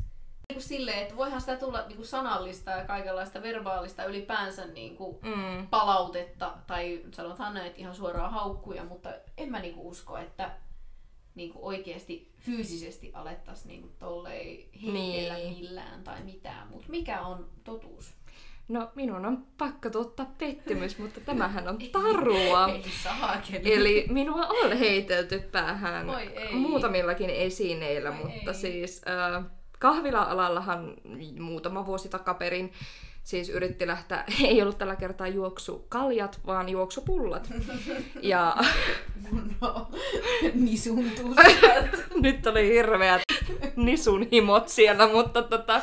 niin 0.50 0.56
kuin 0.56 0.64
silleen, 0.64 1.00
että 1.02 1.16
voihan 1.16 1.42
sitä 1.42 1.56
tulla 1.58 1.88
niin 1.88 1.96
kuin 1.96 2.06
sanallista 2.08 2.72
ja 2.72 2.86
kaikenlaista 2.86 3.42
verbaalista 3.42 4.04
ylipäänsä 4.06 4.66
niin 4.66 4.96
kuin 4.98 5.18
Mm. 5.22 5.68
palautetta, 5.68 6.54
tai 6.68 7.02
sanotaan 7.12 7.54
näin, 7.54 7.68
että 7.68 7.80
ihan 7.80 7.96
suoraan 7.96 8.32
haukkuja, 8.32 8.84
mutta 8.84 9.10
en 9.38 9.50
mä 9.52 9.60
niin 9.60 9.74
kuin 9.74 9.88
usko, 9.88 10.18
että 10.18 10.52
niin 11.36 11.54
kuin 11.54 11.64
oikeasti 11.66 12.33
fyysisesti 12.46 13.12
alettaisiin 13.14 13.68
niin 13.68 13.82
kuin 13.82 13.94
tollei 14.00 14.70
heitellä 14.84 15.38
Niin. 15.38 15.56
millään 15.58 16.04
tai 16.04 16.24
mitään. 16.24 16.68
Mutta 16.68 16.88
mikä 16.90 17.22
on 17.22 17.50
totuus? 17.64 18.14
No, 18.68 18.92
minun 18.96 19.26
on 19.26 19.46
pakko 19.58 19.90
tuottaa 19.90 20.26
pettymys, 20.38 20.98
mutta 20.98 21.20
tämähän 21.22 21.68
on 21.68 21.78
tarua. 21.92 22.68
Ei 22.74 22.84
saakeli. 23.04 23.74
Eli 23.74 24.06
minua 24.10 24.46
on 24.64 24.78
heitelty 24.78 25.40
päähän 25.40 26.10
Oi 26.10 26.22
ei. 26.22 26.54
muutamillakin 26.54 27.30
esineillä, 27.30 28.10
Oi 28.10 28.16
mutta 28.16 28.52
ei. 28.52 28.54
siis 28.58 29.02
äh, 29.08 29.44
kahvila-alallahan 29.80 30.94
muutama 31.40 31.86
vuosi 31.86 32.10
takaperin 32.10 32.72
siis 33.24 33.50
yritti 33.50 33.88
lähteä, 33.88 34.24
ei 34.48 34.62
ollut 34.62 34.78
tällä 34.78 34.96
kertaa 34.96 35.28
juoksukaljat, 35.28 36.40
vaan 36.46 36.70
juoksupullat. 36.70 37.50
Ja 38.22 38.56
No, 39.62 39.88
nisun 40.54 41.12
tuskat. 41.22 42.04
nyt 42.22 42.48
oli 42.48 42.68
hirveät 42.68 43.22
nisun 43.76 44.28
himot 44.32 44.70
siellä, 44.70 45.08
mutta 45.08 45.42
tota, 45.42 45.82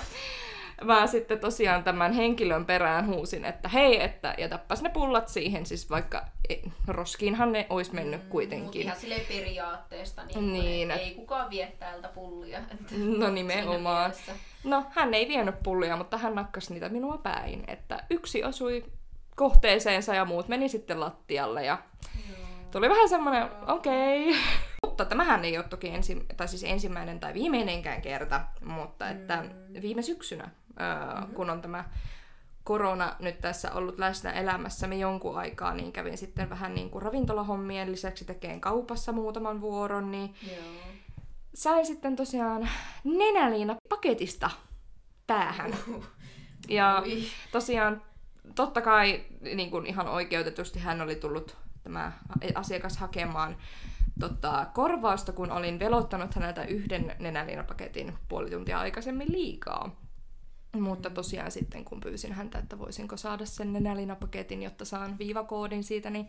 mä 0.84 1.06
sitten 1.06 1.38
tosiaan 1.40 1.84
tämän 1.84 2.12
henkilön 2.12 2.66
perään 2.66 3.06
huusin, 3.06 3.44
että 3.44 3.68
hei, 3.68 4.02
että 4.02 4.34
jätäpäs 4.38 4.82
ne 4.82 4.90
pullat 4.90 5.28
siihen, 5.28 5.66
siis 5.66 5.90
vaikka 5.90 6.24
e, 6.48 6.54
roskiinhan 6.88 7.52
ne 7.52 7.66
olisi 7.70 7.94
mennyt 7.94 8.20
Mut 8.20 8.30
kuitenkin. 8.30 8.82
ihan 8.82 8.96
silleen 8.96 9.26
periaatteesta, 9.28 10.24
niin, 10.24 10.52
Niin, 10.52 10.90
et- 10.90 11.00
ei 11.00 11.14
kukaan 11.14 11.50
vie 11.50 11.72
täältä 11.78 12.08
pullia. 12.08 12.58
Että 12.72 12.94
No 13.18 13.30
nimenomaan. 13.30 14.12
No, 14.64 14.84
hän 14.90 15.14
ei 15.14 15.28
vienyt 15.28 15.62
pullia, 15.62 15.96
mutta 15.96 16.18
hän 16.18 16.34
nakkas 16.34 16.70
niitä 16.70 16.88
minua 16.88 17.18
päin. 17.18 17.64
Että 17.66 18.04
yksi 18.10 18.44
osui 18.44 18.84
kohteeseensa 19.36 20.14
ja 20.14 20.24
muut 20.24 20.48
meni 20.48 20.68
sitten 20.68 21.00
lattialle 21.00 21.64
ja 21.64 21.78
tuli 22.70 22.88
vähän 22.88 23.08
semmoinen, 23.08 23.48
okei. 23.68 24.28
Okay. 24.30 24.40
Mutta 24.86 25.04
tämähän 25.04 25.44
ei 25.44 25.56
ole 25.58 25.64
toki 25.68 25.88
ensi, 25.88 26.26
tai 26.36 26.48
siis 26.48 26.64
ensimmäinen 26.64 27.20
tai 27.20 27.34
viimeinenkään 27.34 28.02
kerta, 28.02 28.40
mutta 28.64 29.08
että 29.08 29.44
viime 29.82 30.02
syksynä, 30.02 30.50
öö, 30.80 31.26
kun 31.34 31.50
on 31.50 31.62
tämä 31.62 31.84
korona 32.64 33.16
nyt 33.18 33.40
tässä 33.40 33.72
ollut 33.72 33.98
läsnä 33.98 34.32
elämässämme 34.32 34.96
jonkun 34.96 35.38
aikaa, 35.38 35.74
niin 35.74 35.92
kävin 35.92 36.18
sitten 36.18 36.50
vähän 36.50 36.74
niin 36.74 36.90
kuin 36.90 37.02
ravintolahommien 37.02 37.92
lisäksi 37.92 38.24
tekeen 38.24 38.60
kaupassa 38.60 39.12
muutaman 39.12 39.60
vuoron, 39.60 40.10
niin 40.10 40.34
Joo. 40.46 40.64
sain 41.54 41.86
sitten 41.86 42.16
tosiaan 42.16 42.68
nenäliina 43.04 43.76
paketista 43.88 44.50
päähän. 45.26 45.74
Ja 46.68 47.02
Ui. 47.06 47.22
tosiaan 47.52 48.02
totta 48.54 48.80
kai 48.80 49.24
niin 49.40 49.70
kuin 49.70 49.86
ihan 49.86 50.08
oikeutetusti 50.08 50.78
hän 50.78 51.00
oli 51.00 51.16
tullut 51.16 51.56
tämä 51.82 52.12
asiakas 52.54 52.98
hakemaan 52.98 53.56
tota, 54.20 54.66
korvausta, 54.74 55.32
kun 55.32 55.50
olin 55.50 55.78
velottanut 55.78 56.34
häneltä 56.34 56.64
yhden 56.64 57.16
nenäliinapaketin 57.18 58.14
puoli 58.28 58.50
tuntia 58.50 58.80
aikaisemmin 58.80 59.32
liikaa. 59.32 59.96
Mutta 60.78 61.10
tosiaan 61.10 61.50
sitten, 61.50 61.84
kun 61.84 62.00
pyysin 62.00 62.32
häntä, 62.32 62.58
että 62.58 62.78
voisinko 62.78 63.16
saada 63.16 63.46
sen 63.46 63.72
nenäliinapaketin, 63.72 64.62
jotta 64.62 64.84
saan 64.84 65.18
viivakoodin 65.18 65.84
siitä, 65.84 66.10
niin 66.10 66.28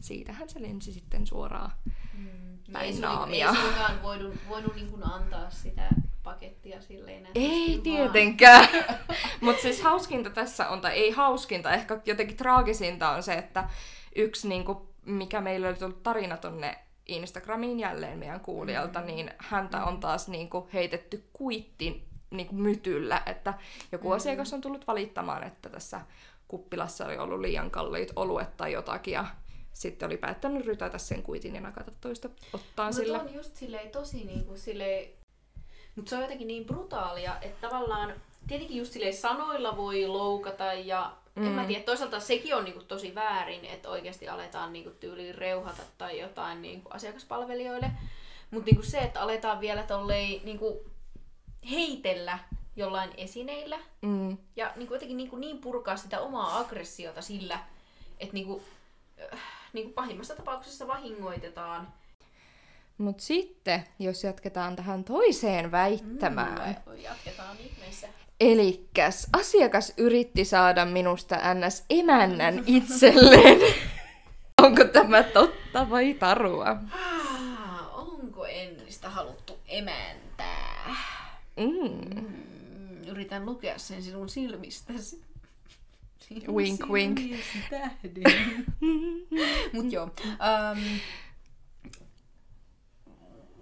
siitähän 0.00 0.48
se 0.48 0.62
lensi 0.62 0.92
sitten 0.92 1.26
suoraan 1.26 1.70
Mm. 2.18 2.72
päin 2.72 2.94
ei, 2.94 3.00
naamia. 3.00 3.48
ei 3.48 3.56
suinkaan 3.56 4.02
voinut, 4.02 4.34
voinut 4.48 4.74
niin 4.74 4.90
kuin 4.90 5.04
antaa 5.04 5.50
sitä 5.50 5.88
pakettia 6.22 6.80
silleen 6.80 7.26
Ei 7.34 7.80
tietenkään. 7.82 8.68
Mutta 9.40 9.62
siis 9.62 9.82
hauskinta 9.82 10.30
tässä 10.30 10.68
on, 10.68 10.80
tai 10.80 10.92
ei 10.92 11.10
hauskinta, 11.10 11.72
ehkä 11.72 12.00
jotenkin 12.04 12.36
traagisinta 12.36 13.10
on 13.10 13.22
se, 13.22 13.34
että 13.34 13.68
yksi, 14.16 14.48
niinku, 14.48 14.88
mikä 15.04 15.40
meillä 15.40 15.68
oli 15.68 15.76
tullut 15.76 16.02
tarina 16.02 16.36
tonne 16.36 16.78
Instagramiin 17.06 17.80
jälleen 17.80 18.18
meidän 18.18 18.40
kuulijalta, 18.40 19.00
niin 19.00 19.30
häntä 19.38 19.84
on 19.84 20.00
taas 20.00 20.28
niinku 20.28 20.68
heitetty 20.72 21.24
kuittin 22.28 22.36
niinku 22.36 22.54
mytyllä, 22.54 23.22
että 23.26 23.54
joku 23.92 24.12
asiakas 24.12 24.52
on 24.52 24.60
tullut 24.60 24.86
valittamaan, 24.86 25.42
että 25.42 25.68
tässä 25.68 26.00
kuppilassa 26.48 27.06
oli 27.06 27.18
ollut 27.18 27.40
liian 27.40 27.70
kalliit 27.70 28.12
oluet 28.16 28.56
tai 28.56 28.72
jotakin, 28.72 29.14
ja 29.14 29.26
sitten 29.72 30.06
oli 30.06 30.16
päättänyt 30.16 30.66
rytätä 30.66 30.98
sen 30.98 31.22
kuitin 31.22 31.54
ja 31.54 31.60
nakata 31.60 31.92
toista 32.00 32.28
ottaan 32.52 32.88
Mutta 32.88 32.92
sillä. 32.92 33.20
on 33.20 33.34
just 33.34 33.56
silleen 33.56 33.90
tosi 33.90 34.24
niinku 34.24 34.56
silleen... 34.56 35.08
Mutta 35.96 36.10
se 36.10 36.16
on 36.16 36.22
jotenkin 36.22 36.48
niin 36.48 36.64
brutaalia, 36.64 37.36
että 37.40 37.68
tavallaan 37.68 38.14
tietenkin 38.46 38.76
just 38.76 38.92
silleen 38.92 39.14
sanoilla 39.14 39.76
voi 39.76 40.06
loukata 40.06 40.72
ja 40.72 41.12
mm. 41.34 41.46
en 41.46 41.52
mä 41.52 41.64
tiedä, 41.64 41.84
toisaalta 41.84 42.20
sekin 42.20 42.54
on 42.54 42.64
niinku 42.64 42.82
tosi 42.82 43.14
väärin, 43.14 43.64
että 43.64 43.88
oikeasti 43.88 44.28
aletaan 44.28 44.72
niinku 44.72 44.90
tyyliin 44.90 45.34
reuhata 45.34 45.82
tai 45.98 46.20
jotain 46.20 46.62
niinku 46.62 46.88
asiakaspalvelijoille. 46.92 47.90
Mutta 48.50 48.70
niinku 48.70 48.82
se, 48.82 48.98
että 48.98 49.22
aletaan 49.22 49.60
vielä 49.60 49.82
tollei 49.82 50.40
niinku 50.44 50.84
heitellä 51.70 52.38
jollain 52.76 53.10
esineillä 53.16 53.78
Mm. 54.02 54.36
ja 54.56 54.72
niinku 54.76 54.94
jotenkin 54.94 55.16
niinku 55.16 55.36
niin 55.36 55.58
purkaa 55.58 55.96
sitä 55.96 56.20
omaa 56.20 56.58
aggressiota 56.58 57.22
sillä, 57.22 57.58
että 58.20 58.34
niinku, 58.34 58.62
äh, 59.32 59.40
niinku 59.72 59.92
pahimmassa 59.92 60.36
tapauksessa 60.36 60.86
vahingoitetaan 60.86 61.88
Mutta 62.98 63.22
sitten, 63.22 63.84
jos 63.98 64.24
jatketaan 64.24 64.76
tähän 64.76 65.04
toiseen 65.04 65.70
väittämään. 65.70 66.76
Mm, 66.86 66.96
jatketaan 67.02 67.56
ihmeessä. 67.60 68.08
Elikkäs 68.40 69.26
asiakas 69.32 69.92
yritti 69.96 70.44
saada 70.44 70.84
minusta 70.84 71.36
ns. 71.54 71.84
emännän 71.90 72.62
itselleen. 72.66 73.60
Onko 74.62 74.84
tämä 74.84 75.22
totta 75.22 75.90
vai 75.90 76.14
tarua? 76.14 76.76
Ah, 76.92 77.98
onko 77.98 78.46
Ennistä 78.46 79.10
haluttu 79.10 79.58
emäntää? 79.68 80.96
Mm. 81.58 82.14
Mm, 82.14 83.02
yritän 83.08 83.46
lukea 83.46 83.78
sen 83.78 84.02
sinun 84.02 84.28
silmistäsi. 84.28 85.22
Sinun 86.18 86.56
Wink, 86.56 86.80
wink. 86.90 87.20
tähden. 87.70 88.66
Mut 89.72 89.92
joo. 89.92 90.04
Um, 90.04 90.78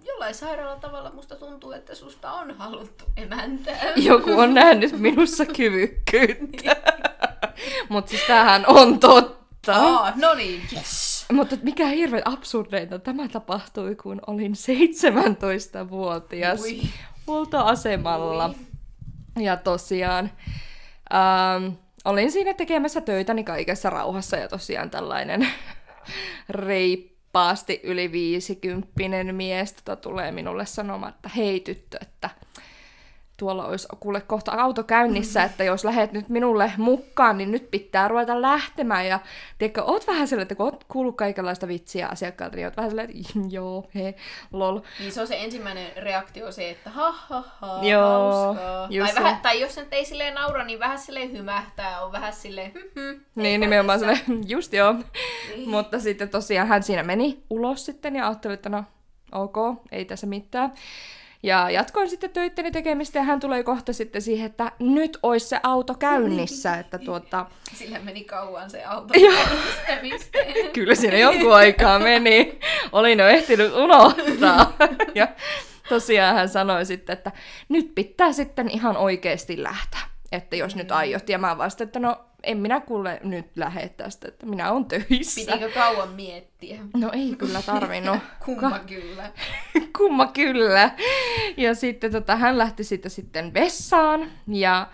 jollain 0.05 0.35
sairaalla 0.35 0.79
tavalla 0.79 1.11
musta 1.11 1.35
tuntuu, 1.35 1.71
että 1.71 1.95
susta 1.95 2.31
on 2.33 2.57
haluttu 2.57 3.05
emäntää. 3.17 3.81
Joku 3.95 4.31
on 4.31 4.53
nähnyt 4.53 4.99
minussa 4.99 5.45
kyvykkyyttä. 5.45 6.75
Mutta 7.89 8.09
siis 8.09 8.21
tämähän 8.27 8.63
on 8.67 8.99
totta. 8.99 9.75
Aa, 9.75 10.13
no 10.15 10.33
niin, 10.33 10.61
yes. 10.73 11.25
Mutta 11.31 11.55
mikä 11.63 11.87
hirveän 11.87 12.23
absurdeinta, 12.25 12.99
tämä 12.99 13.27
tapahtui, 13.27 13.95
kun 13.95 14.21
olin 14.27 14.53
17-vuotias 14.53 16.61
Ui. 16.61 16.81
Huoltoasemalla. 17.27 18.47
Ui. 18.47 18.55
Ja 19.43 19.57
tosiaan 19.57 20.31
ähm, 21.13 21.73
olin 22.05 22.31
siinä 22.31 22.53
tekemässä 22.53 23.01
töitäni 23.01 23.43
kaikessa 23.43 23.89
rauhassa 23.89 24.37
ja 24.37 24.47
tosiaan 24.47 24.89
tällainen 24.89 25.47
reippaasti 26.49 27.79
yli 27.83 28.11
viisikymppinen 28.11 29.35
mies 29.35 29.73
tota, 29.73 29.95
tulee 29.95 30.31
minulle 30.31 30.65
sanomaan, 30.65 31.13
että 31.13 31.29
hei 31.35 31.59
tyttö, 31.59 31.97
että 32.01 32.29
tuolla 33.37 33.65
olisi 33.65 33.87
kuule 33.99 34.21
kohta 34.21 34.51
auto 34.51 34.83
käynnissä, 34.83 35.43
että 35.43 35.63
jos 35.63 35.85
lähdet 35.85 36.11
nyt 36.11 36.29
minulle 36.29 36.71
mukaan, 36.77 37.37
niin 37.37 37.51
nyt 37.51 37.71
pitää 37.71 38.07
ruveta 38.07 38.41
lähtemään. 38.41 39.07
Ja 39.07 39.19
tiedätkö, 39.57 39.83
oot 39.83 40.07
vähän 40.07 40.27
sellainen, 40.27 40.43
että 40.43 40.55
kun 40.55 40.65
oot 40.65 40.83
kuullut 40.87 41.17
kaikenlaista 41.17 41.67
vitsiä 41.67 42.07
asiakkaalta, 42.07 42.55
niin 42.55 42.67
oot 42.67 42.77
vähän 42.77 42.91
sellainen, 42.91 43.17
että 43.17 43.39
joo, 43.55 43.85
he, 43.95 44.15
lol. 44.53 44.79
Niin 44.99 45.11
se 45.11 45.21
on 45.21 45.27
se 45.27 45.43
ensimmäinen 45.43 45.91
reaktio 45.97 46.51
se, 46.51 46.69
että 46.69 46.89
ha 46.89 47.11
ha 47.11 47.43
ha, 47.61 47.79
Joo, 47.81 48.53
hauskaa. 48.53 48.87
Tai, 48.99 49.07
se. 49.07 49.15
vähän, 49.15 49.41
tai 49.41 49.61
jos 49.61 49.77
nyt 49.77 49.87
ei 49.91 50.05
silleen 50.05 50.33
naura, 50.33 50.63
niin 50.65 50.79
vähän 50.79 50.99
silleen 50.99 51.31
hymähtää, 51.31 52.01
on 52.05 52.11
vähän 52.11 52.33
silleen 52.33 52.71
hm, 52.71 53.19
Niin, 53.35 53.61
nimenomaan 53.61 53.99
tässä. 53.99 54.15
sellainen, 54.15 54.49
just 54.53 54.73
joo. 54.73 54.95
Niin. 55.55 55.69
Mutta 55.69 55.99
sitten 55.99 56.29
tosiaan 56.29 56.67
hän 56.67 56.83
siinä 56.83 57.03
meni 57.03 57.43
ulos 57.49 57.85
sitten 57.85 58.15
ja 58.15 58.27
ajatteli, 58.27 58.53
että 58.53 58.69
no 58.69 58.83
ok, 59.31 59.57
ei 59.91 60.05
tässä 60.05 60.27
mitään. 60.27 60.71
Ja 61.47 61.69
jatkoin 61.69 62.09
sitten 62.09 62.29
töitteni 62.29 62.71
tekemistä 62.71 63.19
ja 63.19 63.23
hän 63.23 63.39
tulee 63.39 63.63
kohta 63.63 63.93
sitten 63.93 64.21
siihen, 64.21 64.45
että 64.45 64.71
nyt 64.79 65.17
olisi 65.23 65.47
se 65.47 65.59
auto 65.63 65.93
käynnissä, 65.93 66.75
että 66.79 66.97
tuota, 66.97 67.45
Sillä 67.73 67.99
meni 67.99 68.23
kauan 68.23 68.69
se 68.69 68.83
auto 68.83 69.13
käynnistämiseen. 69.13 70.71
kyllä 70.73 70.95
siinä 70.95 71.17
jonkun 71.17 71.55
aikaa 71.55 71.99
meni. 71.99 72.59
Olin 72.91 73.19
jo 73.19 73.27
ehtinyt 73.27 73.73
unohtaa. 73.75 74.73
Ja 75.15 75.27
tosiaan 75.89 76.35
hän 76.35 76.49
sanoi 76.49 76.85
sitten, 76.85 77.13
että 77.13 77.31
nyt 77.69 77.91
pitää 77.95 78.31
sitten 78.31 78.69
ihan 78.69 78.97
oikeasti 78.97 79.63
lähteä. 79.63 79.99
Että 80.31 80.55
jos 80.55 80.75
nyt 80.75 80.91
aiot. 80.91 81.29
Ja 81.29 81.37
mä 81.37 81.57
vasta, 81.57 81.83
että 81.83 81.99
no 81.99 82.25
en 82.43 82.57
minä 82.57 82.79
kuule 82.79 83.19
nyt 83.23 83.45
lähde 83.55 83.89
tästä, 83.89 84.27
että 84.27 84.45
minä 84.45 84.71
olen 84.71 84.85
töissä. 84.85 85.41
Pitikö 85.51 85.71
kauan 85.73 86.09
miettiä? 86.09 86.79
No 86.97 87.09
ei 87.13 87.35
kyllä 87.37 87.61
tarvinnut. 87.61 88.17
Kumma 88.45 88.79
kyllä. 88.79 89.31
Kumma 89.97 90.27
kyllä. 90.27 90.91
Ja 91.57 91.75
sitten 91.75 92.11
tota, 92.11 92.35
hän 92.35 92.57
lähti 92.57 92.83
sitten, 92.83 93.11
sitten 93.11 93.53
vessaan 93.53 94.31
ja 94.47 94.87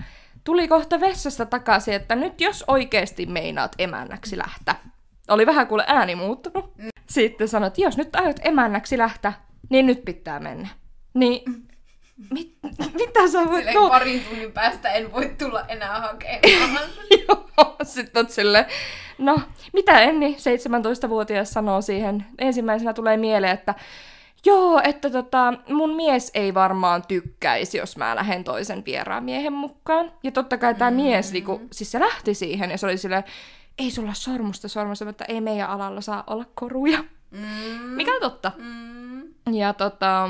tuli 0.43 0.67
kohta 0.67 0.99
vessasta 0.99 1.45
takaisin, 1.45 1.93
että 1.93 2.15
nyt 2.15 2.41
jos 2.41 2.63
oikeasti 2.67 3.25
meinaat 3.25 3.75
emännäksi 3.77 4.37
lähteä. 4.37 4.75
Oli 5.27 5.45
vähän 5.45 5.67
kuule 5.67 5.83
ääni 5.87 6.15
muuttunut. 6.15 6.74
Sitten 7.09 7.48
sanoi, 7.48 7.67
että 7.67 7.81
jos 7.81 7.98
nyt 7.98 8.15
aiot 8.15 8.39
emännäksi 8.43 8.98
lähteä, 8.98 9.33
niin 9.69 9.85
nyt 9.85 10.05
pitää 10.05 10.39
mennä. 10.39 10.67
Niin, 11.13 11.43
mit, 12.29 12.55
mitä 12.94 13.27
sä 13.31 13.46
voit... 13.46 13.66
Silleen 13.66 13.90
parin 13.90 14.24
tunnin 14.24 14.51
päästä 14.51 14.92
en 14.92 15.12
voi 15.12 15.36
tulla 15.38 15.66
enää 15.68 16.01
hakemaan. 16.01 16.90
Joo, 17.27 17.75
sitten 17.83 18.22
oot 18.25 18.29
silleen, 18.29 18.66
no, 19.18 19.42
mitä 19.74 20.01
Enni, 20.01 20.38
17-vuotias, 21.05 21.50
sanoo 21.50 21.81
siihen. 21.81 22.25
Ensimmäisenä 22.40 22.94
tulee 22.94 23.18
mieleen, 23.18 23.53
että 23.53 23.75
joo, 24.46 24.81
että 24.83 25.09
tota, 25.09 25.53
mun 25.70 25.96
mies 25.96 26.31
ei 26.33 26.53
varmaan 26.53 27.03
tykkäisi, 27.07 27.77
jos 27.77 27.98
mä 27.98 28.16
lähden 28.16 28.44
toisen 28.44 28.86
vieraan 28.86 29.24
miehen 29.24 29.53
mukaan. 29.53 30.12
Ja 30.24 30.31
totta 30.31 30.57
kai 30.57 30.75
tämä 30.75 30.92
mm. 30.92 30.98
mies, 30.98 31.31
niinku, 31.31 31.62
siis 31.72 31.92
se 31.92 32.00
lähti 32.00 32.33
siihen 32.33 32.72
ja 32.72 32.77
se 32.77 32.86
oli 32.86 32.98
silleen, 32.98 33.24
ei 33.77 33.92
sulla 33.92 34.14
sormusta 34.14 34.68
sormusta, 34.68 35.05
mutta 35.05 35.25
ei 35.25 35.42
meidän 35.42 35.70
alalla 35.70 36.01
saa 36.01 36.24
olla 36.27 36.46
koruja. 36.55 37.03
Mm, 37.31 37.83
Mikä 37.96 38.12
on 38.12 38.22
totta. 38.22 38.51
mm. 38.57 39.03
Ja 39.53 39.74
tota, 39.74 40.29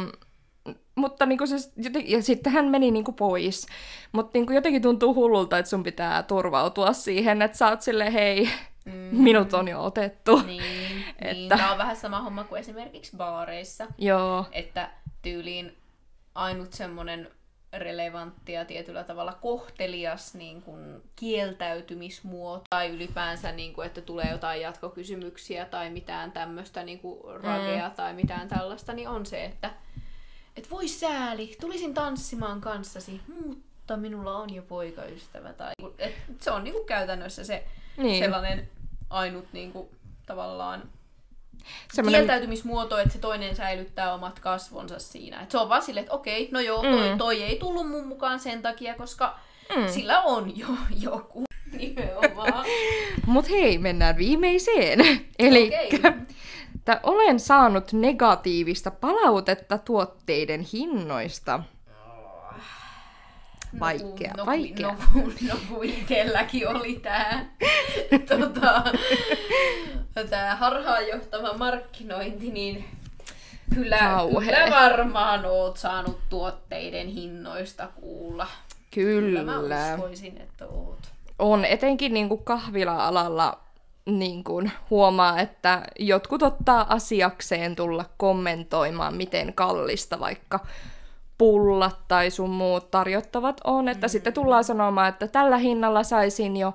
mutta 0.95 1.25
niinku 1.25 1.47
se, 1.47 1.55
joten, 1.77 2.09
ja 2.11 2.23
sitten 2.23 2.53
hän 2.53 2.65
meni 2.65 2.91
niinku 2.91 3.11
pois. 3.11 3.67
Mutta 4.11 4.31
niinku 4.33 4.53
jotenkin 4.53 4.81
tuntuu 4.81 5.15
hullulta, 5.15 5.57
että 5.57 5.69
sun 5.69 5.83
pitää 5.83 6.23
turvautua 6.23 6.93
siihen, 6.93 7.41
että 7.41 7.57
sä 7.57 7.67
oot 7.69 7.81
silleen, 7.81 8.13
hei, 8.13 8.49
Mm. 8.85 8.91
minut 9.11 9.53
on 9.53 9.67
jo 9.67 9.83
otettu. 9.83 10.41
Niin, 10.41 10.63
niin. 10.63 11.03
Että- 11.21 11.57
Tämä 11.57 11.71
on 11.71 11.77
vähän 11.77 11.95
sama 11.95 12.21
homma 12.21 12.43
kuin 12.43 12.59
esimerkiksi 12.59 13.17
baareissa. 13.17 13.87
Joo, 13.97 14.45
Että 14.51 14.89
tyyliin 15.21 15.77
ainut 16.35 16.73
semmoinen 16.73 17.27
relevantti 17.73 18.51
ja 18.51 18.65
tietyllä 18.65 19.03
tavalla 19.03 19.33
kohtelias 19.41 20.35
niin 20.35 20.61
kuin 20.61 21.01
kieltäytymismuoto 21.15 22.63
tai 22.69 22.89
ylipäänsä, 22.89 23.51
niin 23.51 23.73
kuin, 23.73 23.85
että 23.87 24.01
tulee 24.01 24.31
jotain 24.31 24.61
jatkokysymyksiä 24.61 25.65
tai 25.65 25.89
mitään 25.89 26.31
tämmöistä 26.31 26.83
niin 26.83 26.99
kuin 26.99 27.41
ragea 27.43 27.89
mm. 27.89 27.95
tai 27.95 28.13
mitään 28.13 28.47
tällaista, 28.47 28.93
niin 28.93 29.09
on 29.09 29.25
se, 29.25 29.43
että 29.45 29.69
et 30.57 30.71
voi 30.71 30.87
sääli, 30.87 31.55
tulisin 31.61 31.93
tanssimaan 31.93 32.61
kanssasi, 32.61 33.21
mutta 33.45 33.97
minulla 33.97 34.37
on 34.37 34.53
jo 34.53 34.61
poikaystävä. 34.61 35.53
Tai, 35.53 35.71
et 35.99 36.13
se 36.39 36.51
on 36.51 36.63
niin 36.63 36.73
kuin 36.73 36.85
käytännössä 36.85 37.43
se 37.43 37.63
niin. 37.97 38.23
sellainen 38.23 38.69
ainut 39.09 39.45
niin 39.53 39.71
kuin, 39.71 39.87
tavallaan 40.25 40.83
Semmoinen, 41.93 42.19
kieltäytymismuoto, 42.21 42.97
että 42.97 43.13
se 43.13 43.19
toinen 43.19 43.55
säilyttää 43.55 44.13
omat 44.13 44.39
kasvonsa 44.39 44.99
siinä. 44.99 45.41
Et 45.41 45.51
se 45.51 45.57
on 45.57 45.69
vaan 45.69 45.81
silleen, 45.81 46.03
että 46.03 46.15
okei, 46.15 46.49
no 46.51 46.59
joo, 46.59 46.81
toi, 46.81 47.09
Mm. 47.11 47.17
toi 47.17 47.43
ei 47.43 47.59
tullut 47.59 47.89
mun 47.89 48.07
mukaan 48.07 48.39
sen 48.39 48.61
takia, 48.61 48.95
koska 48.95 49.39
Mm. 49.75 49.87
sillä 49.87 50.21
on 50.21 50.57
jo 50.57 50.67
joku 51.11 51.43
nimenomaan. 51.77 52.65
Mut 53.25 53.49
hei, 53.49 53.77
mennään 53.77 54.17
viimeiseen. 54.17 54.99
Eli 55.39 55.67
Okei. 55.67 55.89
Että 56.83 56.99
olen 57.03 57.39
saanut 57.39 57.93
negatiivista 57.93 58.91
palautetta 58.91 59.77
tuotteiden 59.77 60.61
hinnoista. 60.73 61.59
Vaikea, 63.79 64.33
no, 64.37 64.45
vaikea. 64.45 64.87
No, 64.87 64.95
kun- 65.13 65.33
no 65.49 65.55
kun 65.69 65.85
itselläkin 65.85 66.67
oli 66.67 66.99
tää, 67.03 67.45
tota, 68.29 68.83
tää 70.29 70.55
harhaanjohtava 70.55 71.53
markkinointi, 71.57 72.51
niin 72.51 72.85
kyllä, 73.73 73.97
Kauhea. 73.97 74.55
kyllä 74.65 74.75
varmaan 74.81 75.45
oot 75.45 75.77
saanut 75.77 76.19
tuotteiden 76.29 77.07
hinnoista 77.07 77.87
kuulla. 77.95 78.47
Kyllä 78.91 79.43
mä 79.43 79.53
Kyllä. 79.53 79.93
uskoisin, 79.95 80.37
että 80.41 80.65
oot. 80.65 80.99
On 81.39 81.65
etenkin 81.65 82.13
niin 82.13 82.29
kuin 82.29 82.43
kahvila-alalla 82.43 83.59
niin 84.05 84.43
kuin 84.43 84.71
huomaa, 84.89 85.39
että 85.39 85.83
jotkut 85.99 86.43
ottaa 86.43 86.85
asiakseen 86.93 87.75
tulla 87.75 88.05
kommentoimaan, 88.17 89.15
miten 89.15 89.53
kallista 89.53 90.19
vaikka 90.19 90.59
pullat 91.37 91.99
tai 92.07 92.31
sun 92.31 92.49
muut 92.49 92.91
tarjottavat 92.91 93.61
on. 93.63 93.87
Että 93.87 94.07
mm. 94.07 94.09
sitten 94.09 94.33
tullaan 94.33 94.63
sanomaan, 94.63 95.09
että 95.09 95.27
tällä 95.27 95.57
hinnalla 95.57 96.03
saisin 96.03 96.57
jo 96.57 96.73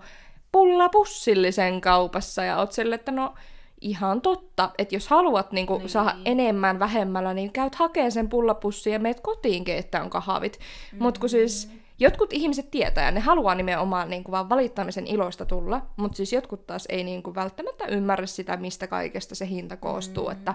pullapussillisen 0.53 1.81
kaupassa. 1.81 2.45
Ja 2.45 2.59
oot 2.59 2.73
sille, 2.73 2.95
että 2.95 3.13
no 3.13 3.35
ihan 3.81 4.21
totta, 4.21 4.71
että 4.79 4.95
jos 4.95 5.09
haluat 5.09 5.53
niin 5.53 5.67
kuin, 5.67 5.79
Niin. 5.79 5.89
saada 5.89 6.17
enemmän 6.25 6.79
vähemmällä, 6.79 7.35
niin 7.35 7.53
käyt 7.53 7.75
hakemaan 7.75 8.13
sen 8.13 8.29
pullapussin 8.29 8.93
ja 8.93 8.99
meet 8.99 9.21
kotiinkin, 9.21 9.77
että 9.77 10.03
on 10.03 10.11
kahvit. 10.11 10.59
Mm. 10.93 11.03
Mutta 11.03 11.21
kun 11.21 11.29
siis 11.29 11.73
jotkut 11.99 12.33
ihmiset 12.33 12.71
tietää 12.71 13.05
ja 13.05 13.11
ne 13.11 13.21
haluaa 13.21 13.55
nimenomaan 13.55 14.11
niin 14.11 14.25
kuin, 14.25 14.33
vaan 14.33 14.49
valittamisen 14.49 15.07
ilosta 15.07 15.45
tulla, 15.45 15.87
mutta 15.97 16.17
siis 16.17 16.33
jotkut 16.33 16.67
taas 16.67 16.87
ei 16.89 17.05
niin 17.05 17.23
kuin, 17.23 17.35
välttämättä 17.35 17.87
ymmärrä 17.87 18.27
sitä, 18.27 18.57
mistä 18.57 18.87
kaikesta 18.87 19.35
se 19.35 19.49
hinta 19.49 19.77
koostuu. 19.77 20.27
Mm. 20.27 20.33
Että 20.33 20.55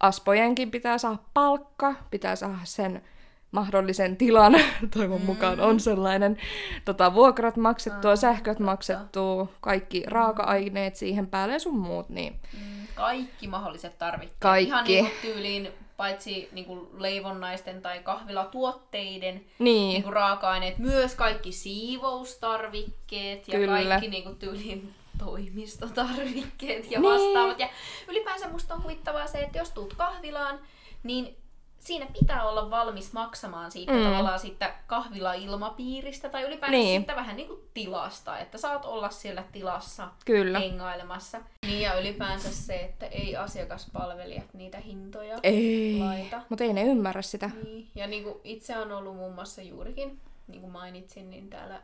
aspojenkin 0.00 0.70
pitää 0.70 0.98
saada 0.98 1.18
palkka, 1.34 1.94
pitää 2.10 2.36
saada 2.36 2.58
sen 2.64 3.02
mahdollisen 3.50 4.16
tilan, 4.16 4.54
toivon 4.96 5.20
mm. 5.20 5.26
mukaan 5.26 5.60
on 5.60 5.80
sellainen, 5.80 6.36
tota, 6.84 7.14
vuokrat 7.14 7.56
maksettua, 7.56 8.10
Ah, 8.10 8.18
sähköt 8.18 8.58
maksettua, 8.58 9.48
kaikki 9.60 10.02
raaka-aineet 10.06 10.96
siihen 10.96 11.26
päälle 11.26 11.52
ja 11.52 11.58
sun 11.58 11.78
muut, 11.78 12.08
niin 12.08 12.40
Mm, 12.52 12.86
Kaikki 12.94 13.48
mahdolliset 13.48 13.98
tarvikkeet. 13.98 14.40
Kaikki. 14.40 14.68
Ihan 14.68 14.84
niin 14.84 15.10
tyyliin 15.22 15.68
paitsi 15.96 16.48
niin 16.52 16.64
kuin 16.64 16.88
leivonnaisten 16.98 17.82
tai 17.82 17.98
kahvilatuotteiden 17.98 19.44
Niin, 19.58 19.88
niin 19.88 20.02
kuin 20.02 20.12
raaka-aineet, 20.12 20.78
myös 20.78 21.14
kaikki 21.14 21.52
siivoustarvikkeet 21.52 23.48
ja 23.48 23.58
Kyllä. 23.58 23.82
kaikki 23.84 24.08
niin 24.08 24.22
kuin 24.22 24.36
tyyliin 24.36 24.94
toimistotarvikkeet 25.18 26.90
ja 26.90 27.00
Niin. 27.00 27.12
vastaavat. 27.12 27.58
Ja 27.58 27.68
ylipäänsä 28.08 28.48
musta 28.48 28.74
on 28.74 28.82
huvittavaa 28.82 29.26
se, 29.26 29.38
että 29.38 29.58
jos 29.58 29.70
tuut 29.70 29.94
kahvilaan, 29.94 30.60
niin 31.02 31.36
siinä 31.86 32.06
pitää 32.20 32.48
olla 32.48 32.70
valmis 32.70 33.12
maksamaan 33.12 33.70
siitä 33.70 33.92
Mm. 33.92 34.02
tavallaan 34.04 34.40
siitä 34.40 34.74
kahvila-ilmapiiristä 34.86 36.28
tai 36.28 36.42
ylipäänsä 36.42 36.76
Niin. 36.76 37.00
siitä 37.00 37.16
vähän 37.16 37.36
niin 37.36 37.48
kuin 37.48 37.60
tilasta, 37.74 38.38
että 38.38 38.58
saat 38.58 38.84
olla 38.84 39.10
siellä 39.10 39.44
tilassa 39.52 40.08
kyllä. 40.24 40.58
hengailemassa. 40.58 41.40
Niin 41.66 41.80
ja 41.80 42.00
ylipäänsä 42.00 42.52
se, 42.52 42.74
että 42.80 43.06
ei 43.06 43.36
asiakaspalvelijat 43.36 44.54
niitä 44.54 44.78
hintoja 44.80 45.38
Ei, 45.42 45.96
laita. 45.98 46.42
mutta 46.48 46.64
ei 46.64 46.72
ne 46.72 46.82
ymmärrä 46.82 47.22
sitä. 47.22 47.50
Niin. 47.64 47.90
Ja 47.94 48.06
niin 48.06 48.24
kuin 48.24 48.34
itse 48.44 48.78
on 48.78 48.92
ollut 48.92 49.16
muun 49.16 49.34
muassa 49.34 49.62
juurikin, 49.62 50.20
niin 50.48 50.60
kuin 50.60 50.72
mainitsin, 50.72 51.30
niin 51.30 51.50
täällä 51.50 51.82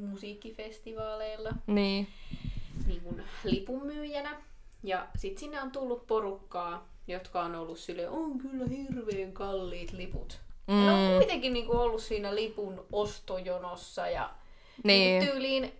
musiikkifestivaaleilla 0.00 1.50
Niin, 1.66 2.08
niin 2.86 3.00
kuin 3.00 3.22
lipunmyyjänä. 3.44 4.40
Ja 4.82 5.06
sit 5.16 5.38
sinne 5.38 5.62
on 5.62 5.70
tullut 5.70 6.06
porukkaa, 6.06 6.88
jotka 7.06 7.42
on 7.42 7.54
ollut 7.54 7.78
sille 7.78 8.08
on 8.08 8.38
kyllä 8.38 8.64
hirveän 8.68 9.32
kalliit 9.32 9.92
liput. 9.92 10.38
Mm. 10.66 10.86
Ja 10.86 10.86
ne 10.86 10.92
on 11.06 11.10
Mm. 11.12 11.16
kuitenkin 11.16 11.52
niin 11.52 11.66
kuin 11.66 11.78
ollut 11.78 12.02
siinä 12.02 12.34
lipun 12.34 12.86
ostojonossa 12.92 14.08
ja 14.08 14.30
Niin. 14.84 15.20
niin. 15.20 15.30
tyyliin 15.32 15.72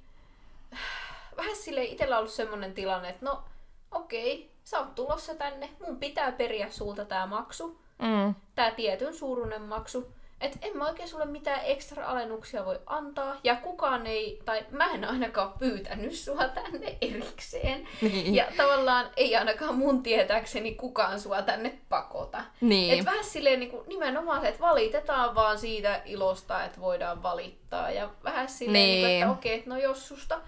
vähän 1.36 1.56
sille 1.56 1.84
itsellä 1.84 2.18
ollut 2.18 2.32
semmoinen 2.32 2.74
tilanne, 2.74 3.08
että 3.08 3.26
no 3.26 3.44
okei, 3.90 4.50
sä 4.64 4.78
oot 4.78 4.94
tulossa 4.94 5.34
tänne, 5.34 5.70
mun 5.86 5.96
pitää 5.96 6.32
periä 6.32 6.70
sulta 6.70 7.04
tää 7.04 7.26
maksu, 7.26 7.80
mm, 7.98 8.34
tää 8.54 8.70
tietyn 8.70 9.14
suuruinen 9.14 9.62
maksu. 9.62 10.12
Et 10.40 10.58
en 10.62 10.76
mä 10.76 10.88
oikein 10.88 11.08
sulle 11.08 11.24
mitään 11.24 11.60
ekstra 11.64 12.06
alennuksia 12.06 12.64
voi 12.64 12.80
antaa, 12.86 13.36
ja 13.44 13.56
kukaan 13.56 14.06
ei, 14.06 14.42
tai 14.44 14.66
mä 14.70 14.86
en 14.86 15.04
ainakaan 15.04 15.52
pyytänyt 15.58 16.12
sua 16.12 16.48
tänne 16.48 16.98
erikseen. 17.00 17.88
Niin. 18.02 18.34
Ja 18.34 18.46
tavallaan 18.56 19.10
ei 19.16 19.36
ainakaan 19.36 19.74
mun 19.74 20.02
tietääkseni 20.02 20.74
kukaan 20.74 21.20
sua 21.20 21.42
tänne 21.42 21.78
pakota. 21.88 22.44
niin. 22.60 22.98
Et 22.98 23.04
vähän 23.04 23.24
silleen 23.24 23.60
niin 23.60 23.70
kuin, 23.70 23.88
nimenomaan 23.88 24.40
se, 24.40 24.48
että 24.48 24.60
valitetaan 24.60 25.34
vaan 25.34 25.58
siitä 25.58 26.02
ilosta, 26.04 26.64
että 26.64 26.80
voidaan 26.80 27.22
valittaa. 27.22 27.90
Ja 27.90 28.10
vähän 28.24 28.48
silleen, 28.48 28.72
niin. 28.72 29.04
Niin. 29.04 29.08
Niin 29.08 29.26
kuin, 29.26 29.32
että 29.32 29.38
okei, 29.38 29.62
no 29.66 29.76
jos 29.76 30.08
susta 30.08 30.40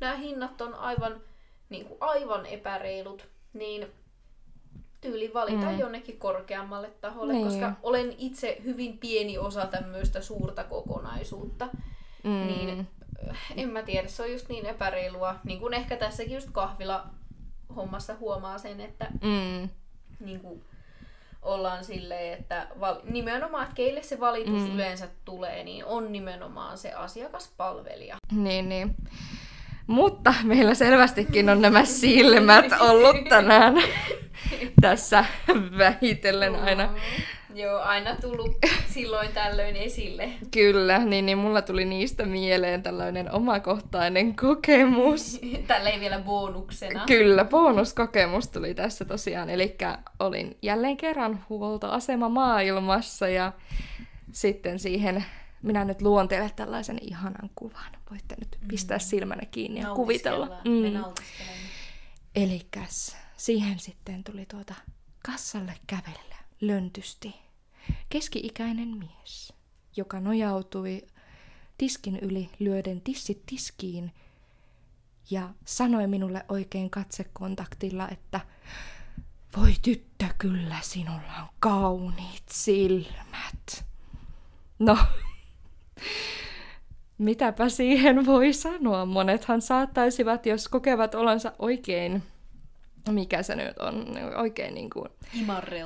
nämä 0.00 0.14
hinnat 0.14 0.60
on 0.60 0.74
aivan, 0.74 1.20
niin 1.68 1.84
kuin, 1.86 1.98
aivan 2.00 2.46
epäreilut, 2.46 3.28
niin 3.52 3.92
tyyli 5.10 5.30
valita 5.34 5.66
Mm. 5.70 5.78
jonnekin 5.78 6.18
korkeammalle 6.18 6.90
taholle, 7.00 7.32
Niin. 7.32 7.44
koska 7.46 7.72
olen 7.82 8.14
itse 8.18 8.60
hyvin 8.64 8.98
pieni 8.98 9.38
osa 9.38 9.66
tämmöistä 9.66 10.20
suurta 10.20 10.64
kokonaisuutta. 10.64 11.68
mm. 12.24 12.30
Niin 12.46 12.86
äh, 13.30 13.36
en 13.56 13.68
mä 13.68 13.82
tiedä, 13.82 14.08
se 14.08 14.22
on 14.22 14.32
just 14.32 14.48
niin 14.48 14.66
epäreilua. 14.66 15.34
Niin 15.44 15.60
kuin 15.60 15.74
ehkä 15.74 15.96
tässäkin 15.96 16.34
just 16.34 16.48
kahvila 16.52 17.06
hommassa 17.76 18.14
huomaa 18.20 18.58
sen, 18.58 18.80
että 18.80 19.06
Mm. 19.22 19.68
niin 20.20 20.40
kuin 20.40 20.64
ollaan 21.42 21.84
silleen, 21.84 22.38
että 22.38 22.66
val- 22.80 23.00
nimenomaan, 23.04 23.62
että 23.64 23.74
keille 23.74 24.02
se 24.02 24.20
valitus 24.20 24.62
mm. 24.68 24.74
yleensä 24.74 25.08
tulee, 25.24 25.64
niin 25.64 25.84
on 25.84 26.12
nimenomaan 26.12 26.78
se 26.78 26.92
asiakaspalvelija. 26.92 28.16
Niin, 28.32 28.68
niin. 28.68 28.94
Mutta 29.86 30.34
meillä 30.42 30.74
selvästikin 30.74 31.50
on 31.50 31.62
nämä 31.62 31.84
silmät 31.84 32.72
ollut 32.80 33.16
tänään 33.28 33.74
tässä 34.80 35.24
vähitellen 35.78 36.56
aina. 36.56 36.94
Joo, 37.54 37.80
aina 37.80 38.16
tullut 38.16 38.56
silloin 38.88 39.28
tällöin 39.32 39.76
esille. 39.76 40.28
Kyllä, 40.50 40.98
niin, 40.98 41.26
niin 41.26 41.38
mulla 41.38 41.62
tuli 41.62 41.84
niistä 41.84 42.26
mieleen 42.26 42.82
tällainen 42.82 43.32
omakohtainen 43.32 44.36
kokemus. 44.36 45.40
Tälleen 45.66 46.00
vielä 46.00 46.18
bonuksena. 46.18 47.04
Kyllä, 47.06 47.44
bonuskokemus 47.44 48.48
tuli 48.48 48.74
tässä 48.74 49.04
tosiaan. 49.04 49.50
Eli 49.50 49.76
olin 50.18 50.56
jälleen 50.62 50.96
kerran 50.96 51.44
huoltoasema 51.48 52.28
maailmassa 52.28 53.28
ja 53.28 53.52
sitten 54.32 54.78
siihen 54.78 55.24
minä 55.62 55.84
nyt 55.84 56.02
luon 56.02 56.28
teille 56.28 56.50
tällaisen 56.56 56.98
ihanan 57.00 57.50
kuvan. 57.54 57.92
Voitte 58.10 58.34
nyt 58.38 58.58
pistää 58.68 58.98
silmänne 58.98 59.46
kiinni 59.46 59.80
ja 59.80 59.94
kuvitella. 59.94 60.46
Nautiskelemme. 60.92 61.68
Elikäs 62.34 63.16
siihen 63.36 63.78
sitten 63.78 64.24
tuli 64.24 64.46
tuota 64.46 64.74
kassalle 65.26 65.74
kävellä 65.86 66.36
löntysti 66.60 67.34
keski-ikäinen 68.08 68.88
mies, 68.88 69.52
joka 69.96 70.20
nojautui 70.20 71.02
tiskin 71.78 72.18
yli 72.18 72.50
lyöden 72.58 73.00
tissit 73.00 73.42
tiskiin 73.46 74.14
ja 75.30 75.50
sanoi 75.64 76.06
minulle 76.06 76.44
oikein 76.48 76.90
katsekontaktilla, 76.90 78.08
että 78.08 78.40
voi 79.56 79.74
tyttö, 79.82 80.26
kyllä 80.38 80.78
sinulla 80.82 81.42
on 81.42 81.48
kauniit 81.60 82.48
silmät. 82.50 83.84
No, 84.78 84.98
mitäpä 87.18 87.68
siihen 87.68 88.26
voi 88.26 88.52
sanoa? 88.52 89.04
Monethan 89.04 89.62
saattaisivat, 89.62 90.46
jos 90.46 90.68
kokevat 90.68 91.14
olonsa 91.14 91.52
oikein, 91.58 92.22
mikä 93.10 93.42
se 93.42 93.56
nyt 93.56 93.78
on, 93.78 94.06
oikein 94.36 94.74
niin 94.74 94.90
kuin 94.90 95.08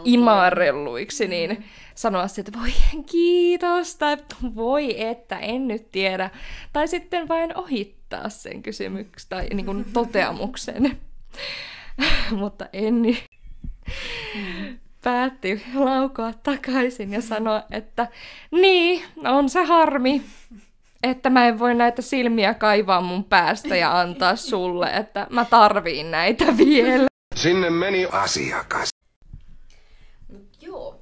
imarrelluiksi, 0.04 1.28
niin 1.28 1.64
sanoa 1.94 2.28
sitten, 2.28 2.44
että 2.54 2.60
voi 2.60 3.02
kiitos, 3.12 3.96
tai 3.96 4.16
voi 4.54 5.02
että, 5.02 5.38
en 5.38 5.68
nyt 5.68 5.90
tiedä. 5.92 6.30
Tai 6.72 6.88
sitten 6.88 7.28
vain 7.28 7.56
ohittaa 7.56 8.28
sen 8.28 8.62
kysymyksen 8.62 9.28
tai 9.28 9.48
niin 9.54 9.66
kuin 9.66 9.84
toteamuksen. 9.92 10.98
Mutta 12.40 12.66
Enni 12.72 13.18
päätti 15.04 15.62
laukoa 15.74 16.32
takaisin 16.32 17.12
ja 17.12 17.20
sanoa, 17.20 17.62
että 17.70 18.08
niin, 18.50 19.04
on 19.24 19.48
se 19.48 19.64
harmi, 19.64 20.22
että 21.02 21.30
mä 21.30 21.46
en 21.46 21.58
voi 21.58 21.74
näitä 21.74 22.02
silmiä 22.02 22.54
kaivaa 22.54 23.00
mun 23.00 23.24
päästä 23.24 23.76
ja 23.76 24.00
antaa 24.00 24.36
sulle, 24.36 24.86
että 24.86 25.26
mä 25.30 25.44
tarviin 25.44 26.10
näitä 26.10 26.44
vielä. 26.56 27.06
Sinne 27.36 27.70
meni 27.70 28.06
asiakas. 28.12 28.88
Mut 30.32 30.56
joo, 30.60 31.00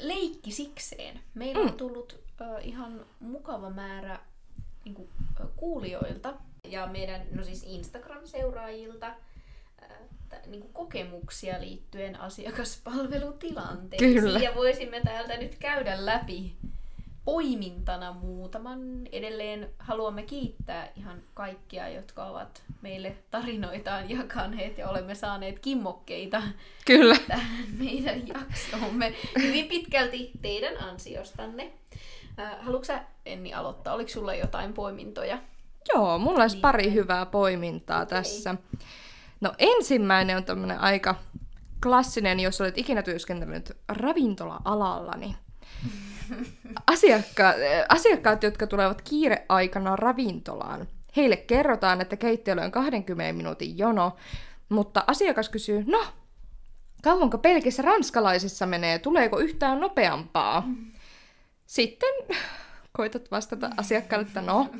leikki 0.00 0.50
sikseen. 0.50 1.20
Meillä 1.34 1.62
on 1.62 1.72
tullut 1.72 2.20
ö, 2.40 2.60
ihan 2.60 3.00
mukava 3.20 3.70
määrä 3.70 4.18
niin 4.84 4.94
kuin, 4.94 5.08
kuulijoilta 5.56 6.34
ja 6.68 6.86
meidän, 6.86 7.20
no 7.34 7.44
siis 7.44 7.64
Instagram-seuraajilta 7.64 9.06
niin 10.46 10.60
kuin 10.60 10.72
kokemuksia 10.72 11.60
liittyen 11.60 12.20
asiakaspalvelutilanteisiin. 12.20 14.14
Kyllä. 14.14 14.38
Ja 14.38 14.54
voisimme 14.54 15.00
täältä 15.04 15.36
nyt 15.36 15.54
käydä 15.54 16.06
läpi 16.06 16.56
poimintana 17.24 18.12
muutaman. 18.12 18.80
Edelleen 19.12 19.70
haluamme 19.78 20.22
kiittää 20.22 20.88
ihan 20.96 21.22
kaikkia, 21.34 21.88
jotka 21.88 22.24
ovat 22.24 22.62
meille 22.82 23.16
tarinoitaan 23.30 24.10
jakaneet 24.10 24.78
ja 24.78 24.88
olemme 24.88 25.14
saaneet 25.14 25.58
kimmokkeita 25.58 26.42
Kyllä. 26.86 27.16
tähän 27.28 27.64
meidän 27.78 28.28
jaksoomme 28.28 29.14
hyvin 29.42 29.66
pitkälti 29.66 30.30
teidän 30.42 30.82
ansiostanne. 30.82 31.72
Haluatko 32.60 32.84
sä, 32.84 33.02
Enni, 33.26 33.54
aloittaa? 33.54 33.94
Oliko 33.94 34.10
sulla 34.10 34.34
jotain 34.34 34.72
poimintoja? 34.72 35.38
Joo, 35.94 36.18
mulla 36.18 36.42
olisi 36.42 36.56
Niin. 36.56 36.62
pari 36.62 36.92
hyvää 36.92 37.26
poimintaa 37.26 38.02
Okei. 38.02 38.10
tässä. 38.18 38.54
No 39.40 39.54
ensimmäinen 39.58 40.36
on 40.36 40.44
tämmöinen 40.44 40.80
aika 40.80 41.14
klassinen, 41.82 42.40
jos 42.40 42.60
olet 42.60 42.78
ikinä 42.78 43.02
työskennellyt 43.02 43.76
ravintola-alalla, 43.88 45.12
niin 45.16 45.36
asiakka- 46.92 47.54
asiakkaat, 47.88 48.42
jotka 48.42 48.66
tulevat 48.66 49.02
kiireaikana 49.02 49.96
ravintolaan, 49.96 50.88
heille 51.16 51.36
kerrotaan, 51.36 52.00
että 52.00 52.16
keittiöllä 52.16 52.62
on 52.62 52.70
20 52.70 53.32
minuutin 53.32 53.78
jono, 53.78 54.16
mutta 54.68 55.04
asiakas 55.06 55.48
kysyy, 55.48 55.84
no, 55.86 56.06
kauanko 57.02 57.38
pelkissä 57.38 57.82
ranskalaisissa 57.82 58.66
menee, 58.66 58.98
tuleeko 58.98 59.38
yhtään 59.38 59.80
nopeampaa? 59.80 60.68
Sitten 61.66 62.14
koitat 62.92 63.30
vastata 63.30 63.70
asiakkaalle, 63.76 64.26
että 64.26 64.40
no, 64.40 64.70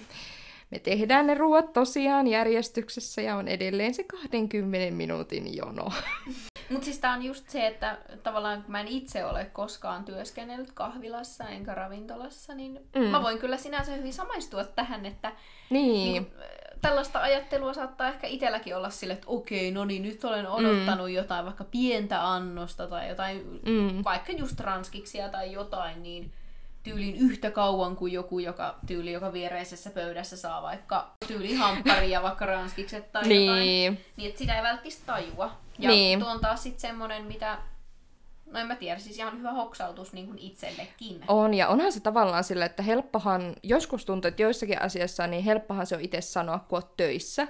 me 0.71 0.79
tehdään 0.79 1.27
ne 1.27 1.35
ruoat 1.35 1.73
tosiaan 1.73 2.27
järjestyksessä 2.27 3.23
ja 3.23 3.37
on 3.37 3.49
edelleen 3.49 3.95
se 3.95 4.05
20 4.05 4.97
minuutin 4.97 5.57
jono. 5.57 5.93
Mutta 6.71 6.85
siis 6.85 6.99
tää 6.99 7.13
on 7.13 7.23
just 7.23 7.51
se, 7.51 7.67
että 7.67 7.99
tavallaan 8.23 8.63
kun 8.63 8.73
mä 8.73 8.81
en 8.81 8.89
itse 8.89 9.25
ole 9.25 9.45
koskaan 9.45 10.05
työskennellyt 10.05 10.73
kahvilassa 10.73 11.49
enkä 11.49 11.75
ravintolassa, 11.75 12.55
niin 12.55 12.81
Mm. 12.95 13.03
mm. 13.03 13.09
mä 13.09 13.23
voin 13.23 13.39
kyllä 13.39 13.57
sinänsä 13.57 13.93
hyvin 13.93 14.13
samaistua 14.13 14.65
tähän, 14.65 15.07
että 15.07 15.33
Niin, 15.71 16.13
niin, 16.13 16.27
tällaista 16.83 17.21
ajattelua 17.21 17.75
saattaa 17.75 18.09
ehkä 18.09 18.27
itselläkin 18.27 18.77
olla 18.77 18.91
sille, 18.91 19.13
että 19.13 19.27
okei, 19.29 19.71
no 19.71 19.85
niin, 19.85 20.03
nyt 20.03 20.25
olen 20.25 20.49
odottanut 20.49 21.07
mm. 21.07 21.15
jotain 21.15 21.45
vaikka 21.45 21.65
pientä 21.65 22.33
annosta 22.33 22.87
tai 22.87 23.09
jotain, 23.09 23.61
mm. 23.67 24.05
vaikka 24.05 24.33
just 24.33 24.61
ranskiksia 24.61 25.29
tai 25.29 25.53
jotain, 25.53 26.03
niin 26.03 26.33
tyylin 26.83 27.17
yhtä 27.17 27.51
kauan 27.51 27.97
kuin 27.97 28.13
joku, 28.13 28.39
joka 28.39 28.79
tyyli, 28.87 29.13
joka 29.13 29.33
viereisessä 29.33 29.91
pöydässä 29.91 30.37
saa 30.37 30.63
vaikka 30.63 31.11
tyyli 31.27 31.55
hampparia, 31.55 32.23
vaikka 32.23 32.47
ranskikset 32.47 33.13
tai 33.13 33.29
Niin. 33.29 33.47
jotain. 33.47 34.05
Niin, 34.17 34.29
että 34.29 34.39
sitä 34.39 34.57
ei 34.57 34.63
välttämättä 34.63 35.03
tajua. 35.07 35.51
Ja 35.79 35.91
Niin. 35.91 36.21
tuo 36.21 36.29
on 36.29 36.41
taas 36.41 36.63
sitten 36.63 36.81
semmonen, 36.81 37.25
mitä, 37.25 37.59
no 38.47 38.59
en 38.61 38.67
mä 38.67 38.77
tiedä, 38.77 38.99
siis 38.99 39.19
ihan 39.19 39.39
hyvä 39.39 39.53
hoksautus 39.53 40.13
niin 40.13 40.27
kuin 40.27 40.39
itsellekin. 40.39 41.25
On, 41.29 41.55
ja 41.55 41.69
onhan 41.69 41.93
se 41.93 42.01
tavallaan 42.01 42.45
sille, 42.45 42.65
että 42.65 42.83
helppohan, 42.83 43.55
joskus 43.63 44.05
tuntuu, 44.05 44.29
että 44.29 44.43
joissakin 44.43 44.83
asiassa 44.83 45.27
niin 45.27 45.45
helppohan 45.45 45.87
se 45.87 45.95
on 45.95 46.01
itse 46.01 46.21
sanoa, 46.21 46.59
kun 46.59 46.77
oot 46.77 46.97
töissä, 46.97 47.49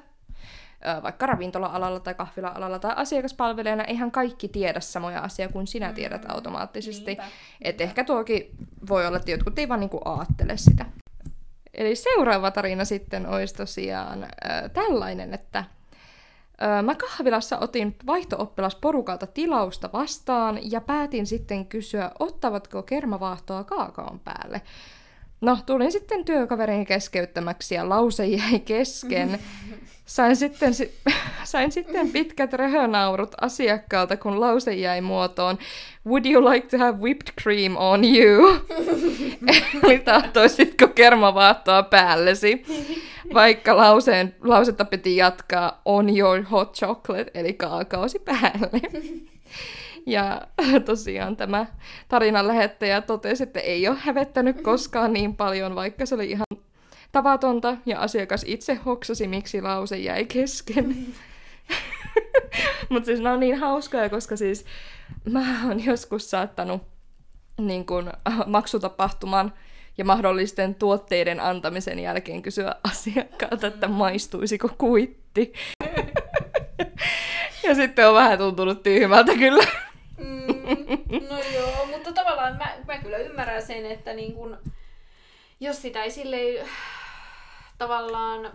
vaikka 1.03 1.27
ravintola-alalla 1.27 2.01
tai 2.01 2.15
kahvila-alalla 2.15 2.79
tai 2.79 2.93
asiakaspalvelijana, 2.97 3.85
eihän 3.85 4.11
kaikki 4.11 4.49
tiedä 4.49 4.81
samoja 4.81 5.21
asioita 5.21 5.53
kuin 5.53 5.67
sinä 5.67 5.93
tiedät 5.93 6.27
automaattisesti. 6.29 7.05
Niinpä, 7.07 7.25
Että 7.63 7.85
ehkä 7.85 8.05
tuokin 8.05 8.51
voi 8.89 9.07
olla, 9.07 9.17
että 9.17 9.31
jotkut 9.31 9.59
ei 9.59 9.69
vaan 9.69 9.81
niinku 9.81 10.01
aattele 10.05 10.57
sitä. 10.57 10.87
Eli 11.75 11.97
seuraava 11.97 12.51
tarina 12.51 12.85
sitten 12.85 13.27
olisi 13.27 13.55
tosiaan 13.55 14.23
ö, 14.25 14.69
tällainen, 14.69 15.35
että 15.35 15.65
mä 16.83 16.95
kahvilassa 16.95 17.59
otin 17.59 17.97
vaihto-oppilasporukalta 18.07 19.27
tilausta 19.27 19.91
vastaan 19.93 20.59
ja 20.71 20.81
päätin 20.81 21.27
sitten 21.27 21.67
kysyä, 21.67 22.11
ottavatko 22.19 22.83
kermavaahtoa 22.83 23.65
kaakaon 23.65 24.21
päälle. 24.21 24.63
No, 25.41 25.59
tulin 25.67 25.93
sitten 25.93 26.25
työkaverin 26.25 26.85
keskeyttämäksi 26.85 27.75
ja 27.75 27.89
lause 27.89 28.27
jäi 28.27 28.59
kesken. 28.59 29.39
Sain 30.11 30.37
sitten, 30.37 30.75
si- 30.75 30.95
sain 31.45 31.73
sitten 31.73 32.11
pitkät 32.11 32.53
röhönaurut 32.53 33.35
asiakkaalta, 33.41 34.17
kun 34.17 34.41
lause 34.41 34.75
jäi 34.75 35.01
muotoon 35.01 35.59
Would 36.07 36.27
you 36.27 36.45
like 36.51 36.69
to 36.69 36.79
have 36.79 36.99
whipped 36.99 37.33
cream 37.43 37.77
on 37.77 38.05
you? 38.05 38.57
Eli 39.85 39.99
tahtoisitko 39.99 40.89
kermavaahtoa 40.89 41.83
päällesi? 41.83 42.63
Vaikka 43.35 43.77
lauseen, 43.77 44.35
lausetta 44.41 44.85
piti 44.85 45.17
jatkaa 45.17 45.83
on 45.85 46.19
your 46.19 46.43
hot 46.43 46.75
chocolate, 46.75 47.31
eli 47.35 47.53
kaakaosi 47.53 48.19
päälle. 48.19 48.81
Ja 50.07 50.41
tosiaan 50.85 51.37
tämä 51.37 51.67
tarinan 52.09 52.47
lähettäjä 52.49 53.01
totesi, 53.01 53.43
että 53.43 53.61
ei 53.61 53.89
ole 53.89 53.97
hävettänyt 54.01 54.61
koskaan 54.63 55.13
niin 55.13 55.37
paljon, 55.37 55.75
vaikka 55.75 56.07
se 56.07 56.15
oli 56.15 56.31
ihan 56.31 56.47
tavatonta, 57.13 57.77
ja 57.87 58.01
asiakas 58.01 58.45
itse 58.47 58.75
hoksasi, 58.75 59.29
miksi 59.29 59.63
lause 59.63 59.99
jäi 59.99 60.25
kesken. 60.25 60.97
Mutta 62.89 63.07
siis 63.07 63.21
ne 63.21 63.31
on 63.31 63.41
niin 63.41 63.59
hauskoja, 63.59 64.11
koska 64.11 64.37
siis 64.37 64.65
mä 65.25 65.67
oon 65.67 65.85
joskus 65.85 66.31
saattanut 66.31 66.83
niin 67.59 67.87
kun, 67.87 68.13
maksutapahtuman 68.47 69.53
ja 69.99 70.05
mahdollisten 70.05 70.75
tuotteiden 70.75 71.41
antamisen 71.41 71.99
jälkeen 71.99 72.43
kysyä 72.43 72.75
asiakkaalta, 72.91 73.67
että 73.67 73.89
maistuisiko 73.89 74.69
kuitti. 74.79 75.53
ja 77.69 77.75
sitten 77.75 78.09
on 78.09 78.15
vähän 78.15 78.39
tuntunut 78.39 78.83
tyhmältä 78.83 79.35
kyllä. 79.35 79.65
Mm, 80.19 81.27
no 81.31 81.39
joo, 81.55 81.87
mutta 81.87 82.13
tavallaan 82.13 82.57
mä, 82.57 82.77
mä 82.87 82.99
kyllä 82.99 83.17
ymmärrän 83.17 83.63
sen, 83.63 83.87
että 83.87 84.13
niin 84.13 84.35
kun, 84.35 84.59
jos 85.61 85.83
sitä 85.83 86.03
ei 86.03 86.11
silleen 86.11 86.69
tavallaan 87.81 88.53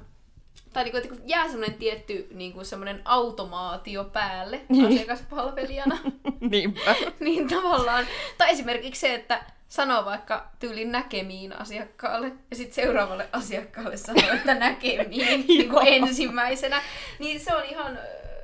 tai 0.73 0.83
niin 0.83 0.91
kuin, 0.91 1.03
että 1.03 1.15
kun 1.15 1.29
jää 1.29 1.47
semmoinen 1.47 1.77
tietty 1.77 2.27
niin 2.31 2.53
kuin 2.53 2.65
semmoinen 2.65 3.01
automaatio 3.05 4.03
päälle 4.03 4.61
asiakaspalvelijana, 4.87 5.97
Niinpä. 6.51 6.95
niin 7.19 7.47
tavallaan, 7.47 8.05
tai 8.37 8.51
esimerkiksi 8.51 9.01
se, 9.01 9.13
että 9.13 9.43
sanoo 9.67 10.05
vaikka 10.05 10.51
tyylin 10.59 10.91
näkemiin 10.91 11.53
asiakkaalle 11.53 12.31
ja 12.49 12.55
sitten 12.55 12.75
seuraavalle 12.75 13.29
asiakkaalle 13.31 13.97
sanoo, 13.97 14.33
että 14.33 14.53
näkemiin 14.53 15.45
niin 15.47 15.69
kuin 15.69 15.87
ensimmäisenä, 15.87 16.81
niin 17.19 17.39
se 17.39 17.55
on 17.55 17.63
ihan, 17.63 17.99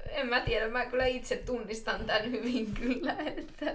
en 0.10 0.28
mä 0.28 0.40
tiedä, 0.40 0.68
mä 0.68 0.86
kyllä 0.86 1.06
itse 1.06 1.36
tunnistan 1.36 2.06
tämän 2.06 2.32
hyvin 2.32 2.74
kyllä, 2.74 3.16
että, 3.26 3.66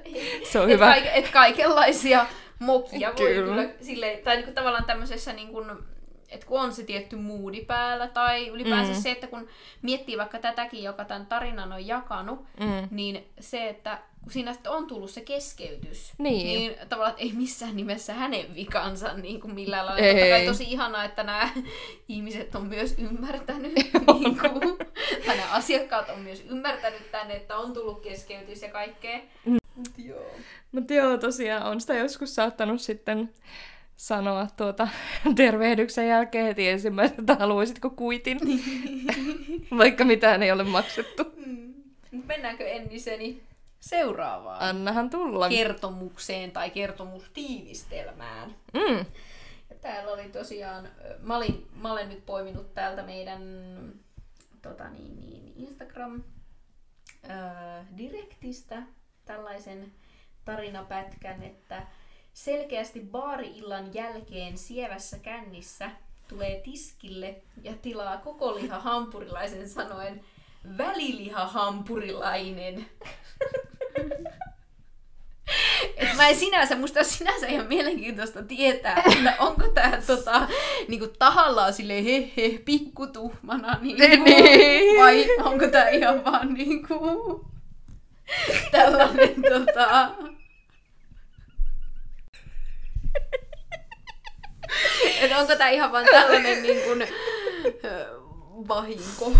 Se 0.51 0.61
on 0.61 0.71
et 0.71 0.75
hyvä. 0.75 0.87
Kaik, 0.87 1.05
et 1.14 1.29
kaikenlaisia 1.29 2.27
mokia 2.59 3.09
voi 3.09 3.35
Kyllä. 3.35 3.62
kyllä, 3.62 3.69
silleen, 3.81 4.19
tai 4.19 4.37
niin 4.37 4.45
kuin 4.45 4.55
tavallaan 4.55 4.85
tämmöisessä 4.85 5.33
niin 5.33 5.49
kuin, 5.49 5.71
että 6.29 6.47
kun 6.47 6.61
on 6.61 6.73
se 6.73 6.83
tietty 6.83 7.17
moodi 7.17 7.61
päällä, 7.65 8.09
tai 8.09 8.49
ylipäänsä 8.49 8.93
Mm. 8.93 8.99
se, 8.99 9.11
että 9.11 9.27
kun 9.27 9.49
miettii 9.83 10.19
vaikka 10.19 10.39
tätäkin, 10.39 10.83
joka 10.83 11.05
tämän 11.05 11.27
tarinan 11.27 11.73
on 11.73 11.87
jakanut, 11.87 12.39
Mm. 12.61 12.89
niin 12.91 13.25
se, 13.41 13.69
että 13.69 13.99
kun 14.23 14.33
siinä 14.33 14.55
on 14.69 14.87
tullut 14.87 15.11
se 15.11 15.21
keskeytys, 15.21 16.12
Niin. 16.19 16.47
niin 16.47 16.75
tavallaan 16.89 17.11
että 17.11 17.23
ei 17.23 17.33
missään 17.33 17.77
nimessä 17.77 18.12
hänen 18.15 18.55
vikansa 18.55 19.15
niin 19.15 19.41
kuin 19.41 19.55
millään 19.55 19.87
lailla. 19.87 20.07
Ei. 20.07 20.31
Totta 20.31 20.53
tosi 20.53 20.73
ihanaa, 20.73 21.05
että 21.05 21.23
nämä 21.23 21.49
ihmiset 22.09 22.55
on 22.55 22.67
myös 22.67 22.95
ymmärtänyt, 22.99 23.73
niin 23.75 24.39
kuin, 24.39 24.79
tai 25.27 25.37
nämä 25.37 25.51
asiakkaat 25.53 26.09
on 26.09 26.19
myös 26.19 26.45
ymmärtänyt 26.51 27.11
tänne, 27.11 27.35
että 27.35 27.57
on 27.59 27.73
tullut 27.73 28.01
keskeytys 28.03 28.62
ja 28.62 28.69
kaikkea. 28.71 29.19
Mm. 29.45 29.57
Mut 29.77 29.99
joo. 29.99 30.31
Mutta 30.73 30.95
joo, 30.95 31.17
tosiaan 31.19 31.62
on 31.62 31.81
sitä 31.81 31.95
joskus 31.95 32.35
saattanut 32.35 32.81
sitten 32.81 33.35
sanoa 33.97 34.47
tuota 34.57 34.89
tervehdyksen 35.37 36.09
jälkeen 36.09 36.47
heti 36.47 36.69
ensimmäisenä, 36.69 37.21
että 37.21 37.35
haluaisitko 37.35 37.91
kuitin, 37.91 38.41
vaikka 39.79 40.05
mitään 40.05 40.43
ei 40.43 40.53
ole 40.53 40.65
maksettu. 40.65 41.25
Mm. 41.47 41.75
Mennäänkö 42.27 42.69
Enniseni 42.69 43.43
seuraavaan 43.81 44.63
Annahan 44.63 45.11
tulla. 45.11 45.49
kertomukseen 45.49 46.53
tai 46.53 46.71
kertomustiivistelmään? 46.71 48.55
Mm. 48.75 49.05
Ja 49.71 49.77
täällä 49.81 50.13
oli 50.13 50.29
tosiaan, 50.29 50.89
mä, 51.21 51.37
olin, 51.37 51.67
mä 51.77 51.93
olen 51.93 52.09
nyt 52.09 52.27
poiminut 52.27 52.75
täältä 52.75 53.03
meidän 53.03 53.43
tota 54.63 54.89
niin, 54.89 55.21
niin, 55.21 55.53
Instagram 55.57 56.23
direktistä 57.97 58.83
tällaisen 59.25 59.93
tarinapätkän, 60.45 61.43
että 61.43 61.87
selkeästi 62.37 63.01
baari-illan 63.01 63.94
jälkeen 63.94 64.59
sievässä 64.59 65.18
kännissä 65.18 65.90
tulee 66.29 66.61
tiskille 66.64 67.35
ja 67.62 67.72
tilaa 67.83 68.16
koko 68.16 68.55
liha 68.55 68.79
hampurilaisen 68.79 69.68
sanoen 69.68 70.20
väliliha 70.79 71.46
hampurilainen. 71.46 72.87
Et 75.96 76.16
mä 76.16 76.29
en 76.29 76.37
sinänsä, 76.37 76.77
musta 76.77 77.01
on 77.01 77.05
sinänsä 77.05 77.46
ihan 77.46 77.66
mielenkiintoista 77.66 78.42
tietää, 78.42 79.03
että 79.16 79.35
onko 79.38 79.68
tää 79.68 80.03
tota, 80.07 80.49
niinku 80.88 81.07
tahallaan 81.18 81.72
silleen 81.72 82.05
he 82.05 82.33
he 82.37 82.59
pikkutuhmana 82.64 83.79
niinku, 83.81 84.03
Niin. 84.25 85.01
vai 85.03 85.27
onko 85.44 85.66
tää 85.66 85.88
ihan 85.88 86.25
vaan 86.25 86.55
niinku 86.55 87.01
tällainen 88.72 89.35
tota... 89.42 90.11
Et 95.27 95.39
onko 95.39 95.57
tää 95.57 95.69
ihan 95.69 95.93
vaan 95.93 96.05
tällainen 96.05 96.62
niin 96.62 96.83
kuin, 96.83 97.09
vahinko? 98.69 99.33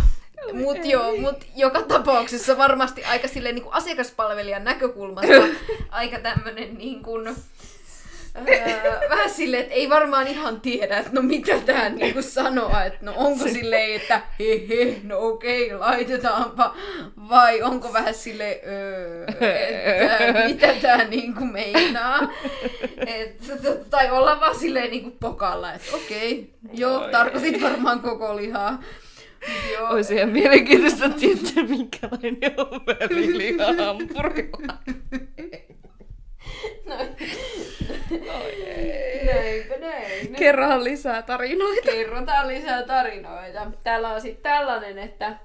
Mut 0.53 0.85
joo, 0.85 1.17
mut 1.17 1.45
joka 1.57 1.83
tapauksessa 1.83 2.59
varmasti 2.59 3.05
aika 3.05 3.29
silleen 3.29 3.55
niin 3.55 3.63
kuin 3.63 3.75
asiakaspalvelijan 3.75 4.65
näkökulmasta 4.65 5.33
aika 5.91 6.19
tämmönen 6.19 6.79
niin 6.79 7.03
kuin, 7.03 7.37
öö, 8.49 9.09
vähän 9.11 9.31
silleen, 9.31 9.63
että 9.63 9.75
ei 9.75 9.91
varmaan 9.91 10.27
ihan 10.27 10.61
tiedä, 10.61 10.99
että 10.99 11.11
no 11.13 11.23
mitä 11.23 11.59
tää 11.67 11.89
niinku 11.89 12.23
sanoa, 12.23 12.85
että 12.85 12.99
no 13.03 13.13
onko 13.17 13.49
silleen, 13.49 13.97
että 14.01 14.23
he 14.41 14.69
he, 14.69 14.97
no 15.03 15.19
okei, 15.19 15.75
laitetaanpa, 15.75 16.75
vai 17.29 17.63
onko 17.63 17.93
vähän 17.93 18.15
silleen, 18.15 18.57
öö, 18.67 19.25
että 19.27 20.45
mitä 20.47 20.75
tää 20.83 21.05
niinku 21.05 21.45
meinaa. 21.45 22.33
Et, 23.07 23.37
tai 23.91 24.11
olla 24.11 24.41
vaan 24.41 24.57
silleen 24.59 24.91
niinku 24.91 25.11
pokalla, 25.21 25.73
että 25.73 25.97
okei, 25.97 26.51
joo, 26.73 27.05
Oi. 27.05 27.11
tarkoitit 27.13 27.63
varmaan 27.63 28.01
koko 28.01 28.37
lihaa. 28.37 28.83
Joo, 29.73 29.89
Olisi 29.89 30.15
ihan 30.15 30.29
mielenkiintoista 30.29 31.09
tietää, 31.09 31.65
minkälainen 31.69 32.55
on 32.57 32.81
hampurilla. 33.87 34.79
Noin. 36.87 37.17
Näinpä 39.27 39.77
näin. 39.81 40.35
Kerrohan 40.35 40.85
lisää 40.85 41.23
tarinoita. 41.23 41.91
Kerrotaan 41.91 42.49
lisää 42.49 42.83
tarinoita. 42.83 43.71
Täällä 43.85 44.09
on 44.09 44.21
sitten 44.21 44.43
tällainen, 44.43 44.99
että 44.99 45.37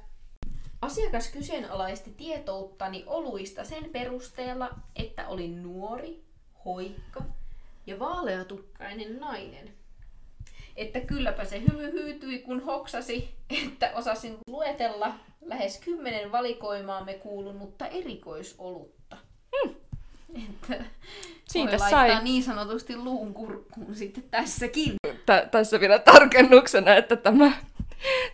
asiakas 0.82 1.28
kyseenalaisti 1.32 2.14
tietouttani 2.18 3.04
oluista 3.08 3.64
sen 3.64 3.90
perusteella, 3.92 4.70
että 4.96 5.28
olin 5.28 5.64
nuori, 5.64 6.22
hoikka 6.66 7.22
ja 7.88 8.00
vaaleatukkainen 8.00 9.20
nainen. 9.20 9.74
että 10.76 11.00
kylläpä 11.00 11.46
se 11.46 11.62
hymy 11.62 11.92
hyytyi, 11.92 12.40
kun 12.40 12.64
hoksasi, 12.64 13.36
että 13.68 13.92
osasin 13.96 14.38
luetella 14.48 15.14
lähes 15.42 15.80
kymmenen 15.80 16.32
valikoimaamme 16.32 17.14
kuulunutta 17.14 17.88
erikoisolutta. 17.88 19.18
Hmm. 19.56 19.76
Että 20.36 20.84
Siitä 21.46 21.72
voi 21.72 21.80
sai. 21.80 21.92
laittaa 21.92 22.22
niin 22.24 22.44
sanotusti 22.44 22.96
luun 22.98 23.34
kurkkuun 23.34 23.96
sitten 23.96 24.24
tässäkin. 24.32 24.94
Tä- 25.26 25.48
tässä 25.52 25.80
vielä 25.80 26.00
tarkennuksena, 26.00 26.96
että 26.96 27.16
tämä 27.16 27.52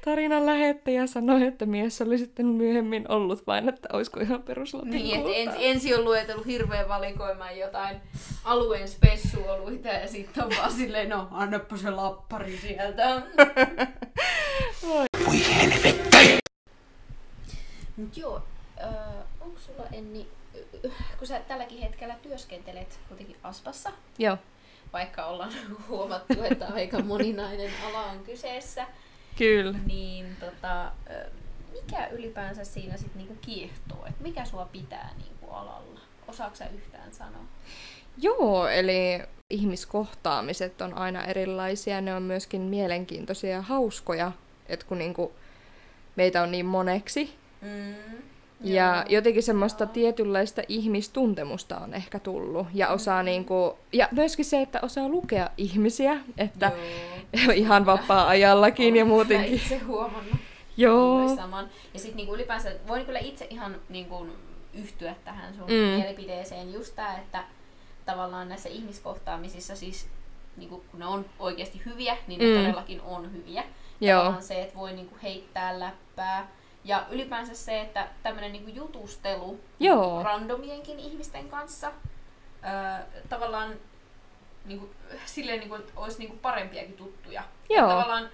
tarinan 0.05 0.45
lähettäjä 0.45 1.07
sanoi, 1.07 1.43
että 1.43 1.65
mies 1.65 2.01
oli 2.01 2.17
sitten 2.17 2.45
myöhemmin 2.45 3.12
ollut 3.12 3.47
vain, 3.47 3.69
että 3.69 3.89
olisiko 3.93 4.19
ihan 4.19 4.43
peruslotin 4.43 4.91
Niin, 4.91 5.15
että 5.19 5.31
ens, 5.33 5.51
ensin 5.60 5.97
on 5.97 6.03
luetellut 6.05 6.45
hirveän 6.45 6.89
valikoimaan 6.89 7.57
jotain 7.57 7.97
alueen 8.43 8.88
spessuoluita 8.88 9.88
ja 9.88 10.07
sitten 10.07 10.43
on 10.43 10.51
vaan 10.57 10.71
silleen, 10.71 11.10
no 11.10 11.27
annappa 11.31 11.77
se 11.77 11.89
lappari 11.89 12.57
sieltä. 12.57 13.03
Voi 14.88 15.05
helvetti! 15.55 16.38
Mut 17.97 18.17
joo, 18.17 18.41
äh, 18.83 18.89
onko 19.58 19.74
sulla 19.74 19.89
Enni, 19.91 20.28
kun 21.17 21.28
sä 21.28 21.39
tälläkin 21.39 21.80
hetkellä 21.80 22.15
työskentelet 22.22 23.00
kuitenkin 23.08 23.36
Aspassa, 23.43 23.91
Joo, 24.17 24.38
vaikka 24.93 25.26
ollaan 25.26 25.54
huomattu, 25.89 26.43
että 26.43 26.67
aika 26.67 27.00
moninainen 27.00 27.72
ala 27.86 28.06
on 28.06 28.20
kyseessä, 28.20 28.88
kyllä. 29.38 29.80
niin 29.86 30.36
tota, 30.39 30.91
mikä 31.72 32.08
ylipäänsä 32.08 32.63
siinä 32.63 32.98
sitten 32.98 33.17
niinku 33.17 33.38
kiehtoo? 33.41 34.06
Et 34.06 34.20
mikä 34.20 34.46
sua 34.46 34.65
pitää 34.72 35.10
niinku 35.17 35.52
alalla? 35.52 36.00
Osaatko 36.28 36.56
sä 36.56 36.67
yhtään 36.76 37.13
sanoa? 37.13 37.43
Joo, 38.17 38.67
eli 38.67 39.22
ihmiskohtaamiset 39.50 40.82
on 40.82 40.93
aina 40.93 41.26
erilaisia, 41.26 42.02
ne 42.02 42.15
on 42.15 42.24
myöskin 42.24 42.62
mielenkiintoisia 42.62 43.50
ja 43.50 43.62
hauskoja, 43.62 44.32
että 44.67 44.86
kun 44.86 44.98
niinku 44.98 45.34
meitä 46.15 46.41
on 46.41 46.52
niin 46.52 46.65
moneksi, 46.65 47.38
Mm, 47.62 48.22
ja 48.63 49.06
jotenkin 49.10 49.43
semmoista 49.43 49.84
Joo. 49.84 49.93
tietynlaista 49.93 50.62
ihmistuntemusta 50.67 51.78
on 51.78 51.93
ehkä 51.93 52.20
tullut. 52.20 52.67
Ja 52.74 52.89
osaa 52.89 53.24
niinku, 53.24 53.78
ja 53.93 54.08
myöskin 54.12 54.46
se, 54.46 54.62
että 54.62 54.80
osaa 54.82 55.10
lukea 55.10 55.50
ihmisiä, 55.58 56.17
että 56.38 56.72
Joo. 57.34 57.52
ihan 57.63 57.86
vapaa-ajallakin 57.86 58.96
ja 58.96 59.06
muutenkin. 59.06 59.54
itse 59.54 59.78
huomannut 59.78 60.36
Joo. 60.78 61.36
saman. 61.36 61.70
Ja 61.93 62.00
sitten 62.00 62.17
niinku 62.17 62.36
ylipäänsä 62.36 62.72
voin 62.88 63.06
kyllä 63.06 63.20
itse 63.20 63.48
ihan 63.50 63.76
niinku 63.89 64.28
yhtyä 64.74 65.15
tähän 65.26 65.54
sun 65.56 65.67
Mm. 65.67 65.74
mm. 65.74 65.80
mielipiteeseen 65.82 66.74
just 66.74 66.96
tää, 66.96 67.17
että 67.17 67.43
tavallaan 68.06 68.50
näissä 68.50 68.70
ihmiskohtaamisissa 68.70 69.76
siis 69.76 70.08
niinku, 70.58 70.84
kun 70.91 71.00
ne 71.00 71.06
on 71.06 71.26
oikeasti 71.39 71.82
hyviä, 71.86 72.17
niin 72.28 72.39
ne 72.39 72.46
Mm. 72.46 72.52
mm. 72.52 72.58
todellakin 72.62 73.02
on 73.02 73.34
hyviä. 73.34 73.63
Joo. 74.02 74.20
Tavallaan 74.20 74.43
se, 74.43 74.62
että 74.62 74.76
voi 74.76 74.93
niinku 74.93 75.15
heittää 75.24 75.80
läppää. 75.80 76.48
Ja 76.88 77.06
ylipäänsä 77.12 77.56
se, 77.56 77.82
että 77.82 78.08
tämmöinen 78.23 78.52
niinku 78.52 78.69
jutustelu 78.71 79.60
Joo. 79.80 80.23
randomienkin 80.23 81.00
ihmisten 81.00 81.50
kanssa 81.50 81.88
öö, 82.63 83.06
tavallaan 83.30 83.73
niinku, 84.65 84.89
silleen, 85.26 85.60
niinku, 85.60 85.76
että 85.76 85.91
olisi 85.95 86.19
niinku 86.19 86.38
parempiakin 86.38 86.93
tuttuja. 86.97 87.43
Joo. 87.69 87.88
Tavallaan 87.89 88.30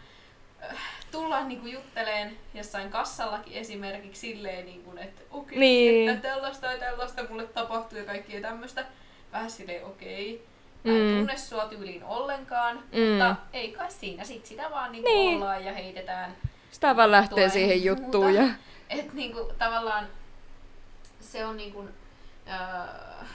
tullaan 1.12 1.48
niinku 1.48 1.68
jutteleen 1.68 2.38
jossain 2.54 2.90
kassallakin 2.90 3.54
esimerkiksi 3.54 4.22
silleen, 4.22 4.66
niinku, 4.66 4.94
että 4.98 5.22
okei, 5.32 5.60
Niin. 5.60 6.10
että 6.10 6.28
tällaista 6.30 6.68
ja 6.72 6.78
tällaista 6.78 7.24
mulle 7.30 7.48
tapahtuu 7.48 7.98
ja 7.98 8.06
kaikkea 8.06 8.42
tämmöistä. 8.42 8.86
Vähän 9.32 9.52
silleen 9.52 9.86
okei. 9.86 10.46
Mä 10.84 10.92
Mm. 10.92 10.98
en 11.10 11.18
tunne 11.18 11.38
sua 11.38 11.66
tyyliin 11.66 12.04
ollenkaan, 12.04 12.76
Mm. 12.78 13.00
mutta 13.02 13.36
ei 13.54 13.72
kai 13.72 13.92
siinä. 13.92 14.24
Sit 14.24 14.46
sitä 14.46 14.72
vaan 14.72 14.92
niinku 14.92 15.10
Niin. 15.10 15.36
ollaan 15.36 15.66
ja 15.66 15.74
heitetään 15.74 16.36
Sitä 16.74 16.96
vaan 16.96 17.12
lähtee 17.12 17.50
siihen 17.50 17.84
juttuun. 17.84 18.34
Ja... 18.34 18.44
Et 18.90 19.14
niinku, 19.14 19.52
tavallaan 19.58 20.08
se 21.22 21.46
on 21.46 21.58
niinku, 21.58 21.88
öö, 22.48 23.26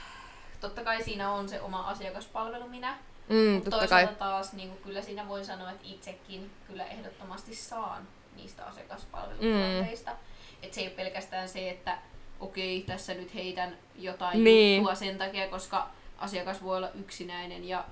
totta 0.61 0.83
kai 0.83 1.03
siinä 1.03 1.31
on 1.31 1.49
se 1.49 1.61
oma 1.61 1.81
asiakaspalvelu 1.81 2.67
minä, 2.67 2.97
Mm, 3.29 3.35
mutta 3.53 3.69
totta 3.71 3.87
kai. 3.87 4.03
toisaalta 4.03 4.19
taas 4.25 4.53
niinku, 4.53 4.75
kyllä 4.83 5.01
siinä 5.01 5.27
voin 5.27 5.45
sanoa, 5.45 5.71
että 5.71 5.83
itsekin 5.87 6.51
kyllä 6.67 6.85
ehdottomasti 6.85 7.55
saan 7.55 8.07
niistä 8.35 8.65
asiakaspalvelutilanteista. 8.65 10.11
Mm. 10.11 10.17
Että 10.63 10.75
se 10.75 10.81
ei 10.81 10.87
ole 10.87 10.95
pelkästään 10.95 11.49
se, 11.49 11.69
että 11.69 11.97
okei, 12.39 12.81
tässä 12.87 13.13
nyt 13.13 13.33
heitän 13.33 13.77
jotain 13.95 14.43
Niin. 14.43 14.77
juttua 14.77 14.95
sen 14.95 15.17
takia, 15.17 15.47
koska 15.47 15.87
asiakas 16.17 16.63
voi 16.63 16.77
olla 16.77 16.89
yksinäinen 16.89 17.67
ja 17.67 17.85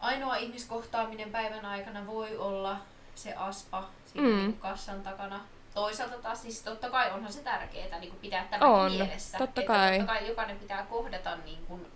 ainoa 0.00 0.36
ihmiskohtaaminen 0.36 1.30
päivän 1.30 1.66
aikana 1.66 2.06
voi 2.06 2.36
olla 2.36 2.76
se 3.14 3.34
aspa 3.34 3.88
siinä 4.12 4.28
Mm. 4.28 4.42
mm. 4.42 4.52
kassan 4.52 5.02
takana. 5.02 5.40
Toisaalta 5.74 6.16
taas 6.18 6.42
siis 6.42 6.62
totta 6.62 6.90
kai 6.90 7.10
onhan 7.12 7.32
se 7.32 7.40
tärkeää 7.42 7.98
niin 7.98 8.10
kuin 8.10 8.20
pitää 8.20 8.44
tämä 8.50 8.66
On, 8.66 8.92
mielessä. 8.92 9.38
totta 9.38 9.60
että 9.60 9.72
kai. 9.72 9.98
totta 9.98 10.12
kai 10.12 10.28
jokainen 10.28 10.58
pitää 10.58 10.86
kohdata 10.86 11.36
niin 11.36 11.66
kuin 11.66 11.86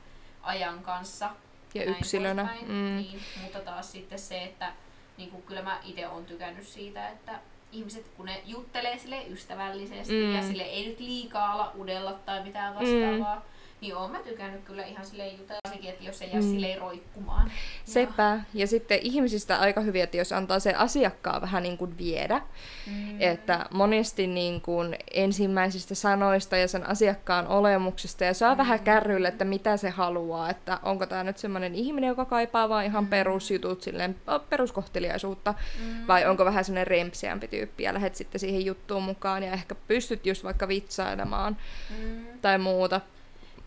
ajan 0.42 0.82
kanssa. 0.82 1.30
Ja 1.74 1.84
näin 1.84 1.96
yksilönä. 1.98 2.44
poispäin. 2.44 2.68
Mm. 2.72 2.96
Niin, 2.96 3.20
mutta 3.42 3.60
taas 3.60 3.92
sitten 3.92 4.18
se, 4.18 4.42
että 4.42 4.72
niin 5.16 5.30
kuin 5.30 5.42
kyllä 5.42 5.62
mä 5.62 5.78
itse 5.84 6.08
olen 6.08 6.24
tykännyt 6.24 6.66
siitä, 6.66 7.08
että 7.08 7.38
ihmiset 7.72 8.06
kun 8.16 8.26
ne 8.26 8.42
juttelee 8.44 8.98
sille 8.98 9.26
ystävällisesti 9.26 10.24
mm. 10.24 10.34
ja 10.34 10.42
sille 10.42 10.62
ei 10.62 10.88
nyt 10.88 11.00
liikaa 11.00 11.52
ala 11.52 11.72
udella 11.78 12.12
tai 12.12 12.42
mitään 12.42 12.74
vastaavaa, 12.74 13.36
mm. 13.36 13.42
Niin 13.84 13.96
oon 13.96 14.10
mä 14.10 14.18
tykännyt 14.18 14.64
kyllä 14.64 14.84
ihan 14.84 15.06
silleen 15.06 15.38
jutella 15.38 15.72
sekin, 15.72 15.90
että 15.90 16.04
jos 16.04 16.22
ei 16.22 16.28
jää 16.32 16.40
Mm. 16.40 16.46
mm. 16.46 16.52
silleen 16.52 16.78
roikkumaan. 16.80 17.50
Sepä. 17.84 18.40
Ja 18.54 18.66
sitten 18.66 18.98
ihmisistä 19.02 19.58
aika 19.58 19.80
hyviä, 19.80 20.04
että 20.04 20.16
jos 20.16 20.32
antaa 20.32 20.58
se 20.60 20.74
asiakkaan 20.74 21.42
vähän 21.42 21.62
niin 21.62 21.78
kuin 21.78 21.98
viedä. 21.98 22.40
Mm. 22.86 23.20
Että 23.20 23.66
monesti 23.70 24.26
niin 24.26 24.60
kuin 24.60 24.96
ensimmäisistä 25.10 25.94
sanoista 25.94 26.56
ja 26.56 26.68
sen 26.68 26.88
asiakkaan 26.88 27.46
olemuksesta 27.46 28.24
ja 28.24 28.34
saa 28.34 28.54
mm. 28.54 28.58
vähän 28.58 28.80
kärrylle, 28.80 29.28
että 29.28 29.44
mitä 29.44 29.76
se 29.76 29.90
haluaa. 29.90 30.50
Että 30.50 30.78
onko 30.82 31.06
tämä 31.06 31.24
nyt 31.24 31.38
semmoinen 31.38 31.74
ihminen, 31.74 32.08
joka 32.08 32.24
kaipaa 32.24 32.68
vaan 32.68 32.84
ihan 32.84 33.06
perusjutut, 33.06 33.82
silleen 33.82 34.16
peruskohteliaisuutta. 34.50 35.54
Mm. 35.80 36.06
Vai 36.06 36.26
onko 36.26 36.44
vähän 36.44 36.64
semmoinen 36.64 36.86
rempseämpi 36.86 37.48
tyyppi 37.48 37.82
ja 37.82 37.94
lähdet 37.94 38.14
sitten 38.14 38.40
siihen 38.40 38.64
juttuun 38.64 39.02
mukaan 39.02 39.42
ja 39.42 39.52
ehkä 39.52 39.74
pystyt 39.74 40.26
just 40.26 40.44
vaikka 40.44 40.68
vitsailemaan 40.68 41.56
Mm. 41.98 42.26
tai 42.42 42.58
muuta. 42.58 43.00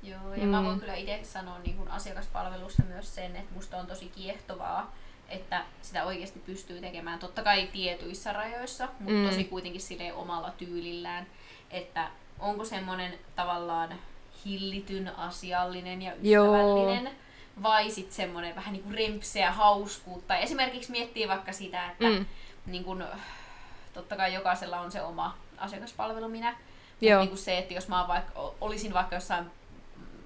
Joo, 0.10 0.34
ja 0.34 0.38
Mm. 0.38 0.44
mm. 0.44 0.50
mä 0.50 0.64
voin 0.64 0.80
kyllä 0.80 0.96
itse 0.96 1.20
sanoa 1.24 1.60
niin 1.60 1.78
kun 1.78 1.88
asiakaspalvelussa 1.92 2.84
myös 2.84 3.16
sen, 3.16 3.36
että 3.36 3.54
musta 3.56 3.78
on 3.78 3.88
tosi 3.88 4.06
kiehtovaa, 4.16 4.96
että 5.30 5.64
sitä 5.82 6.04
oikeasti 6.06 6.40
pystyy 6.40 6.82
tekemään 6.82 7.20
totta 7.20 7.44
kai 7.44 7.68
tietyissä 7.68 8.34
rajoissa, 8.34 8.88
mutta 9.00 9.12
Mm. 9.14 9.18
mm. 9.20 9.30
tosi 9.30 9.44
kuitenkin 9.44 9.82
silleen 9.82 10.14
omalla 10.14 10.52
tyylillään, 10.58 11.28
että 11.72 12.08
onko 12.40 12.66
semmoinen 12.66 13.14
tavallaan 13.36 13.94
hillityn, 14.46 15.16
asiallinen 15.16 16.02
ja 16.02 16.14
Joo. 16.22 16.46
ystävällinen, 16.56 17.10
vai 17.64 17.92
sitten 17.92 18.16
semmoinen 18.16 18.56
vähän 18.56 18.74
niin 18.74 18.84
kuin 18.84 18.96
rempseä 18.96 19.52
hauskuutta. 19.52 20.38
Esimerkiksi 20.38 20.92
miettii 20.92 21.28
vaikka 21.28 21.52
sitä, 21.54 21.92
että 21.92 22.06
Mm. 22.06 22.14
mm. 22.16 22.26
niin 22.66 22.84
kun, 22.84 23.06
totta 23.94 24.16
kai 24.16 24.34
jokaisella 24.34 24.80
on 24.80 24.92
se 24.92 25.02
oma 25.02 25.38
asiakaspalvelu 25.58 26.30
minä, 26.30 26.56
Joo. 27.02 27.20
niin 27.20 27.30
kuin 27.30 27.40
se, 27.40 27.58
että 27.58 27.74
jos 27.74 27.88
mä 27.88 28.06
vaikka, 28.08 28.52
olisin 28.62 28.94
vaikka 28.94 29.16
jossain 29.16 29.44
mm, 29.44 29.52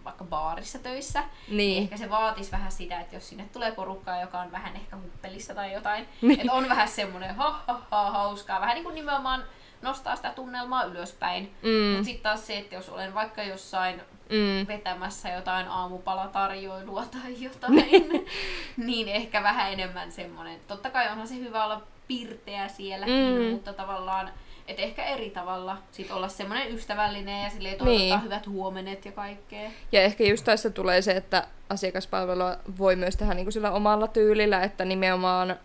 vaikka 0.05 0.23
baarissa 0.23 0.79
töissä, 0.79 1.19
niin 1.47 1.57
Niin. 1.57 1.83
ehkä 1.83 1.97
se 1.97 2.09
vaatisi 2.09 2.51
vähän 2.51 2.71
sitä, 2.71 2.99
että 2.99 3.15
jos 3.15 3.29
sinne 3.29 3.45
tulee 3.53 3.71
porukkaa, 3.71 4.21
joka 4.21 4.39
on 4.39 4.51
vähän 4.51 4.75
ehkä 4.75 4.95
huppelissa 4.97 5.55
tai 5.55 5.73
jotain, 5.73 6.07
Niin. 6.21 6.39
että 6.39 6.53
on 6.53 6.69
vähän 6.69 6.87
semmoinen 6.87 7.35
ha, 7.35 7.61
ha, 7.67 7.81
ha, 7.91 8.11
hauskaa, 8.11 8.61
vähän 8.61 8.75
niin 8.75 8.83
kuin 8.83 8.95
nimenomaan 8.95 9.43
nostaa 9.81 10.15
sitä 10.15 10.29
tunnelmaa 10.31 10.83
ylöspäin. 10.83 11.55
Mm. 11.63 11.69
Mutta 11.91 12.05
sitten 12.05 12.23
taas 12.23 12.47
se, 12.47 12.57
että 12.57 12.75
jos 12.75 12.89
olen 12.89 13.13
vaikka 13.13 13.43
jossain 13.43 14.01
Mm. 14.29 14.67
vetämässä 14.67 15.29
jotain 15.29 15.67
aamupalatarjoilua 15.67 17.03
tai 17.21 17.43
jotain, 17.43 18.25
niin 18.77 19.07
ehkä 19.07 19.43
vähän 19.43 19.71
enemmän 19.73 20.11
semmoinen. 20.11 20.59
Totta 20.67 20.89
kai 20.89 21.11
onhan 21.11 21.27
se 21.27 21.35
hyvä 21.35 21.65
olla 21.65 21.81
pirteä 22.07 22.67
sielläkin, 22.67 23.35
Mm. 23.35 23.41
mm. 23.43 23.51
mutta 23.51 23.73
tavallaan, 23.73 24.29
että 24.67 24.81
ehkä 24.81 25.05
eri 25.05 25.29
tavalla 25.29 25.77
sit 25.91 26.11
olla 26.11 26.27
semmoinen 26.27 26.73
ystävällinen 26.75 27.43
ja 27.43 27.49
silleen 27.49 27.77
toivottaa 27.77 28.17
Niin. 28.17 28.23
hyvät 28.23 28.47
huomenet 28.47 29.05
ja 29.05 29.11
kaikkea. 29.11 29.71
Ja 29.91 30.01
ehkä 30.01 30.23
just 30.23 30.45
tässä 30.45 30.69
tulee 30.69 31.01
se, 31.01 31.11
että 31.11 31.47
asiakaspalvelua 31.69 32.57
voi 32.77 32.95
myös 32.95 33.17
tehdä 33.17 33.33
niin 33.33 33.45
kuin 33.45 33.53
sillä 33.53 33.71
omalla 33.71 34.07
tyylillä, 34.07 34.63
että 34.63 34.85
nimenomaan 34.85 35.55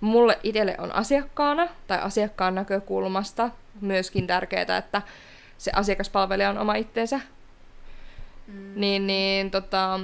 mulle 0.00 0.38
itselle 0.42 0.74
on 0.78 0.94
asiakkaana 0.94 1.68
tai 1.86 1.98
asiakkaan 1.98 2.54
näkökulmasta 2.54 3.50
myöskin 3.80 4.26
tärkeää, 4.26 4.76
että 4.78 5.02
se 5.58 5.70
asiakaspalvelija 5.74 6.50
on 6.50 6.58
oma 6.58 6.74
itsensä. 6.74 7.20
Mm. 8.46 8.72
Niin, 8.76 9.06
niin, 9.06 9.50
tota, 9.50 10.00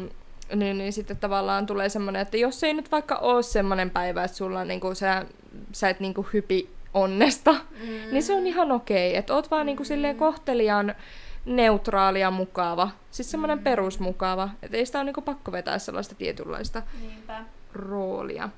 niin, 0.55 0.79
niin 0.79 0.93
sitten 0.93 1.17
tavallaan 1.17 1.67
tulee 1.67 1.89
semmoinen, 1.89 2.23
että 2.23 2.37
jos 2.37 2.65
ei 2.65 2.75
nyt 2.75 2.93
vaikka 2.93 3.15
ole 3.15 3.43
semmoinen 3.43 3.91
päivä, 3.91 4.25
että 4.25 4.37
sulla 4.37 4.65
niin 4.65 4.81
kuin, 4.81 4.97
sä, 4.97 5.27
sä 5.73 5.89
et 5.89 6.01
niin 6.01 6.15
kuin 6.15 6.27
hypi 6.33 6.71
onnesta, 7.03 7.53
Mm. 7.53 7.89
niin 8.13 8.23
se 8.23 8.35
on 8.35 8.47
ihan 8.47 8.73
okei. 8.73 9.17
Että 9.17 9.35
oot 9.35 9.51
vaan 9.51 9.67
niinku 9.67 9.85
silleen 9.85 10.17
kohteliaan 10.17 10.95
neutraali 11.45 12.21
ja 12.21 12.31
mukava. 12.31 12.91
Siis 13.11 13.31
semmoinen 13.31 13.59
perusmukava. 13.59 14.49
Että 14.63 14.77
ei 14.77 14.87
sitä 14.87 14.99
ole 14.99 15.05
niinku 15.05 15.23
pakko 15.23 15.53
vetää 15.53 15.79
sellaista 15.79 16.15
tietynlaista 16.15 16.83
Niinpä. 17.01 17.45
roolia. 17.73 18.49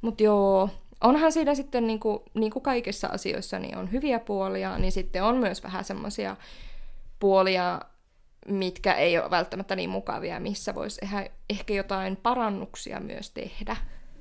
Mutta 0.00 0.22
joo, 0.22 0.70
onhan 1.00 1.32
siinä 1.32 1.54
sitten 1.54 1.86
niin 1.86 2.00
kuin, 2.00 2.18
niin 2.34 2.52
kuin 2.52 2.62
kaikissa 2.62 3.08
asioissa 3.08 3.58
niin 3.58 3.76
on 3.76 3.92
hyviä 3.92 4.18
puolia, 4.18 4.78
niin 4.78 4.92
sitten 4.92 5.24
on 5.24 5.36
myös 5.36 5.62
vähän 5.62 5.84
semmoisia 5.84 6.36
puolia, 7.20 7.80
mitkä 8.48 8.92
ei 8.94 9.18
ole 9.18 9.30
välttämättä 9.30 9.76
niin 9.76 9.90
mukavia, 9.90 10.40
missä 10.40 10.74
voisi 10.74 11.00
ehkä 11.50 11.74
jotain 11.74 12.16
parannuksia 12.16 13.00
myös 13.00 13.30
tehdä. 13.30 13.76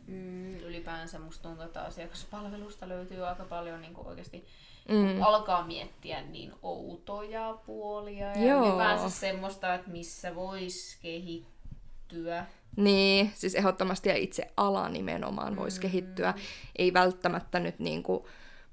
Mm, 0.08 0.56
ylipäänsä 0.56 1.20
musta 1.20 1.44
tuntuu, 1.44 1.66
että 1.66 1.82
asiakaspalvelusta 1.82 2.90
löytyy 2.90 3.28
aika 3.28 3.44
paljon 3.44 3.82
niin 3.82 3.94
kuin 3.94 4.08
oikeasti 4.08 4.46
mm. 4.90 5.22
alkaa 5.22 5.68
miettiä 5.68 6.22
niin 6.22 6.54
outoja 6.62 7.58
puolia 7.66 8.28
ja 8.28 8.48
Joo. 8.48 8.68
ylipäänsä 8.68 9.10
semmoista, 9.10 9.74
että 9.74 9.92
missä 9.92 10.36
voisi 10.36 10.98
kehittyä. 11.02 12.46
Niin, 12.76 13.32
siis 13.36 13.56
ehdottomasti 13.56 14.10
ja 14.10 14.16
itse 14.16 14.52
ala 14.58 14.90
nimenomaan 14.90 15.56
voisi 15.56 15.78
mm. 15.78 15.82
kehittyä. 15.82 16.34
Ei 16.76 16.94
välttämättä 16.94 17.60
nyt 17.60 17.80
niin 17.80 18.04
kuin 18.04 18.24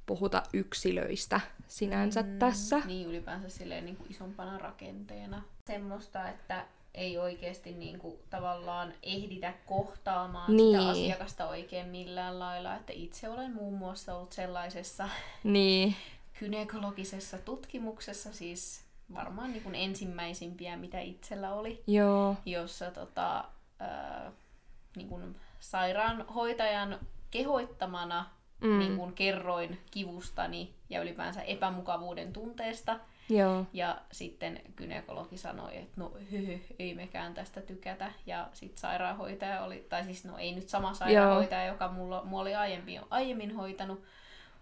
puhuta 0.06 0.42
yksilöistä 0.52 1.40
sinänsä 1.68 2.22
mm. 2.22 2.38
tässä. 2.38 2.82
Niin 2.84 3.08
ylipäänsä 3.08 3.48
silleen 3.48 3.84
niin 3.84 3.96
kuin 3.96 4.10
isompana 4.10 4.58
rakenteena. 4.58 5.42
Semmoista, 5.66 6.28
että 6.28 6.64
ei 6.94 7.18
oikeasti 7.18 7.72
niin 7.72 7.98
kuin, 7.98 8.18
tavallaan 8.30 8.94
ehditä 9.02 9.54
kohtaamaan 9.66 10.56
Niin. 10.56 10.78
sitä 10.78 10.90
asiakasta 10.90 11.48
oikein 11.48 11.88
millään 11.88 12.38
lailla. 12.38 12.74
Että 12.74 12.92
itse 12.92 13.28
olen 13.28 13.52
muun 13.54 13.74
muassa 13.74 14.16
ollut 14.16 14.32
sellaisessa 14.32 15.08
Niin, 15.44 15.96
kynekologisessa 16.38 17.38
tutkimuksessa, 17.38 18.32
siis 18.32 18.84
varmaan 19.14 19.52
niin 19.52 19.62
kuin 19.62 19.74
ensimmäisimpiä, 19.74 20.76
mitä 20.76 21.00
itsellä 21.00 21.52
oli, 21.52 21.82
joo, 21.86 22.36
jossa 22.46 22.90
tota, 22.90 23.44
ää, 23.80 24.32
niin 24.96 25.08
kuin 25.08 25.36
sairaanhoitajan 25.60 26.98
kehoittamana 27.30 28.26
mm. 28.60 28.78
niin 28.78 28.96
kuin 28.96 29.12
kerroin 29.12 29.78
kivustani 29.90 30.74
ja 30.90 31.02
ylipäänsä 31.02 31.42
epämukavuuden 31.42 32.32
tunteesta. 32.32 33.00
Joo, 33.30 33.66
Ja 33.72 33.98
sitten 34.12 34.60
gynekologi 34.76 35.36
sanoi, 35.36 35.76
että 35.76 35.92
no 35.96 36.12
hyhy, 36.30 36.60
ei 36.78 36.94
mekään 36.94 37.34
tästä 37.34 37.60
tykätä. 37.60 38.12
Ja 38.26 38.48
sitten 38.52 38.78
sairaanhoitaja 38.78 39.64
oli, 39.64 39.86
tai 39.88 40.04
siis 40.04 40.24
no 40.24 40.38
ei 40.38 40.54
nyt 40.54 40.68
sama 40.68 40.94
sairaanhoitaja, 40.94 41.66
joka 41.66 41.88
mulla, 41.88 42.24
mulla 42.24 42.42
oli 42.42 42.54
aiemmin, 42.54 43.00
aiemmin 43.10 43.54
hoitanut, 43.54 44.02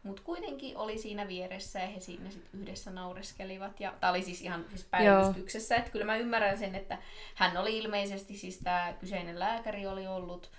mutta 0.02 0.22
kuitenkin 0.22 0.76
oli 0.76 0.98
siinä 0.98 1.28
vieressä 1.28 1.78
ja 1.78 1.86
he 1.86 2.00
siinä 2.00 2.30
sitten 2.30 2.60
yhdessä 2.60 2.90
naureskelivat. 2.90 3.80
Ja 3.80 3.94
tämä 4.00 4.10
oli 4.10 4.22
siis 4.22 4.42
ihan 4.42 4.64
siis 4.68 4.84
päivystyksessä, 4.84 5.76
että 5.76 5.90
kyllä 5.90 6.04
mä 6.04 6.16
ymmärrän 6.16 6.58
sen, 6.58 6.74
että 6.74 6.98
hän 7.34 7.56
oli 7.56 7.78
ilmeisesti, 7.78 8.36
siis 8.36 8.58
tämä 8.58 8.94
kyseinen 9.00 9.38
lääkäri 9.38 9.86
oli 9.86 10.06
ollut 10.06 10.50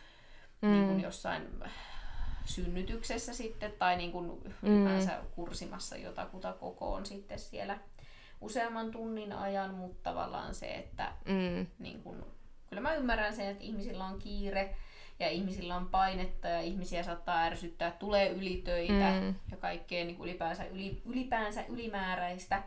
mm. 0.62 0.72
niin 0.72 0.86
kuin 0.88 1.02
jossain 1.02 1.48
synnytyksessä 2.46 3.34
sitten 3.34 3.74
tai 3.80 3.98
niin 3.98 4.12
kuin 4.12 4.56
ylipäänsä 4.64 5.20
kursimassa 5.36 5.98
jotakuta 5.98 6.54
kokoon 6.54 7.06
sitten 7.06 7.40
siellä 7.40 7.80
useamman 8.42 8.92
tunnin 8.92 9.34
ajan, 9.34 9.74
mutta 9.74 10.10
tavallaan 10.10 10.56
se, 10.56 10.66
että 10.76 11.12
mm, 11.26 11.68
niin 11.80 12.04
kun, 12.04 12.26
kyllä 12.70 12.82
mä 12.82 12.96
ymmärrän 12.96 13.36
sen, 13.36 13.48
että 13.48 13.64
ihmisillä 13.64 14.06
on 14.06 14.20
kiire 14.20 14.76
ja 15.20 15.30
ihmisillä 15.30 15.76
on 15.76 15.86
painetta 15.90 16.48
ja 16.48 16.62
ihmisiä 16.62 17.04
saattaa 17.04 17.42
ärsyttää, 17.44 17.92
tulee 17.92 18.30
ylitöitä 18.30 19.20
Mm. 19.22 19.36
ja 19.52 19.58
kaikkea 19.58 20.06
niin 20.06 20.16
kuin 20.18 20.30
ylipäänsä, 20.30 20.66
yli, 20.66 21.02
ylipäänsä 21.06 21.64
ylimääräistä, 21.70 22.64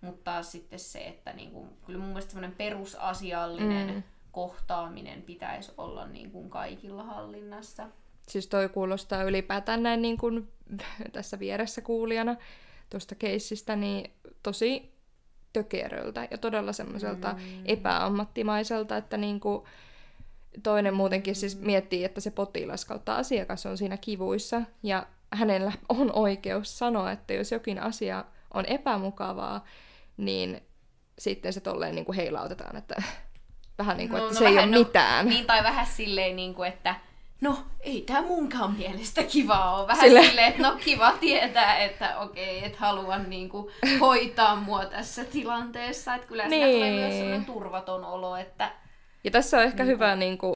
mutta 0.00 0.20
taas 0.24 0.52
sitten 0.52 0.78
se, 0.78 0.98
että 1.00 1.32
niin 1.32 1.50
kuin, 1.50 1.68
kyllä 1.86 1.98
mun 1.98 2.08
mielestä 2.08 2.30
semmoinen 2.32 2.56
perusasiallinen 2.56 3.94
Mm. 3.94 4.02
kohtaaminen 4.32 5.22
pitäisi 5.22 5.72
olla 5.78 6.06
niin 6.06 6.30
kuin 6.30 6.50
kaikilla 6.50 7.02
hallinnassa. 7.02 7.88
siis 8.28 8.46
toi 8.46 8.68
kuulostaa 8.68 9.22
ylipäätään 9.22 9.82
näin 9.82 10.02
niin 10.02 10.16
kuin 10.18 10.48
tässä 11.12 11.38
vieressä 11.38 11.80
kuulijana 11.80 12.36
tuosta 12.90 13.14
keissistä, 13.14 13.76
niin 13.76 14.10
tosi 14.42 14.91
tökeröltä 15.52 16.28
ja 16.30 16.38
todella 16.38 16.72
semmoiselta 16.72 17.32
mm. 17.32 17.62
epäammattimaiselta, 17.64 18.96
että 18.96 19.16
niin 19.16 19.40
kuin 19.40 19.64
toinen 20.62 20.94
muutenkin 20.94 21.34
siis 21.34 21.60
miettii, 21.60 22.04
että 22.04 22.20
se 22.20 22.30
potilas 22.30 22.84
kautta 22.84 23.16
asiakas 23.16 23.66
on 23.66 23.78
siinä 23.78 23.96
kivuissa 23.96 24.62
ja 24.82 25.06
hänellä 25.32 25.72
on 25.88 26.12
oikeus 26.12 26.78
sanoa, 26.78 27.12
että 27.12 27.34
jos 27.34 27.52
jokin 27.52 27.78
asia 27.78 28.24
on 28.54 28.64
epämukavaa, 28.66 29.64
niin 30.16 30.62
sitten 31.18 31.52
se 31.52 31.60
tolleen 31.60 31.94
niin 31.94 32.04
kuin 32.04 32.16
heilautetaan, 32.16 32.76
että 32.76 33.02
vähän 33.78 33.96
niin 33.96 34.08
kuin, 34.08 34.18
no, 34.18 34.26
että 34.26 34.34
no, 34.34 34.38
se 34.38 34.46
ei 34.46 34.58
ole 34.58 34.66
no, 34.66 34.78
mitään. 34.78 35.26
Niin, 35.26 35.46
tai 35.46 35.62
vähän 35.62 35.86
silleen, 35.86 36.36
niin 36.36 36.54
kuin, 36.54 36.68
että 36.68 36.94
no, 37.42 37.58
ei 37.80 38.02
tämä 38.06 38.22
munkaan 38.22 38.72
mielestä 38.76 39.22
kivaa 39.22 39.78
ole. 39.78 39.88
Vähän 39.88 40.04
Sille- 40.08 40.22
silleen, 40.26 40.48
että 40.48 40.62
no 40.62 40.76
kiva 40.84 41.12
tietää, 41.20 41.76
että 41.78 42.18
okei, 42.18 42.64
et 42.64 42.76
halua 42.76 43.18
niin 43.18 43.48
kuin, 43.48 43.72
hoitaa 44.00 44.56
mua 44.56 44.84
tässä 44.84 45.24
tilanteessa. 45.24 46.14
Että 46.14 46.26
kyllä 46.26 46.48
siinä 46.48 46.66
Niin. 46.66 46.76
tulee 46.76 46.92
myös 46.92 47.14
sellainen 47.14 47.44
turvaton 47.44 48.04
olo, 48.04 48.36
että 48.36 48.70
Ja 49.24 49.30
tässä 49.30 49.56
on 49.58 49.62
ehkä 49.64 49.84
hyvä, 49.84 50.16
niin 50.16 50.38
kuin, 50.38 50.54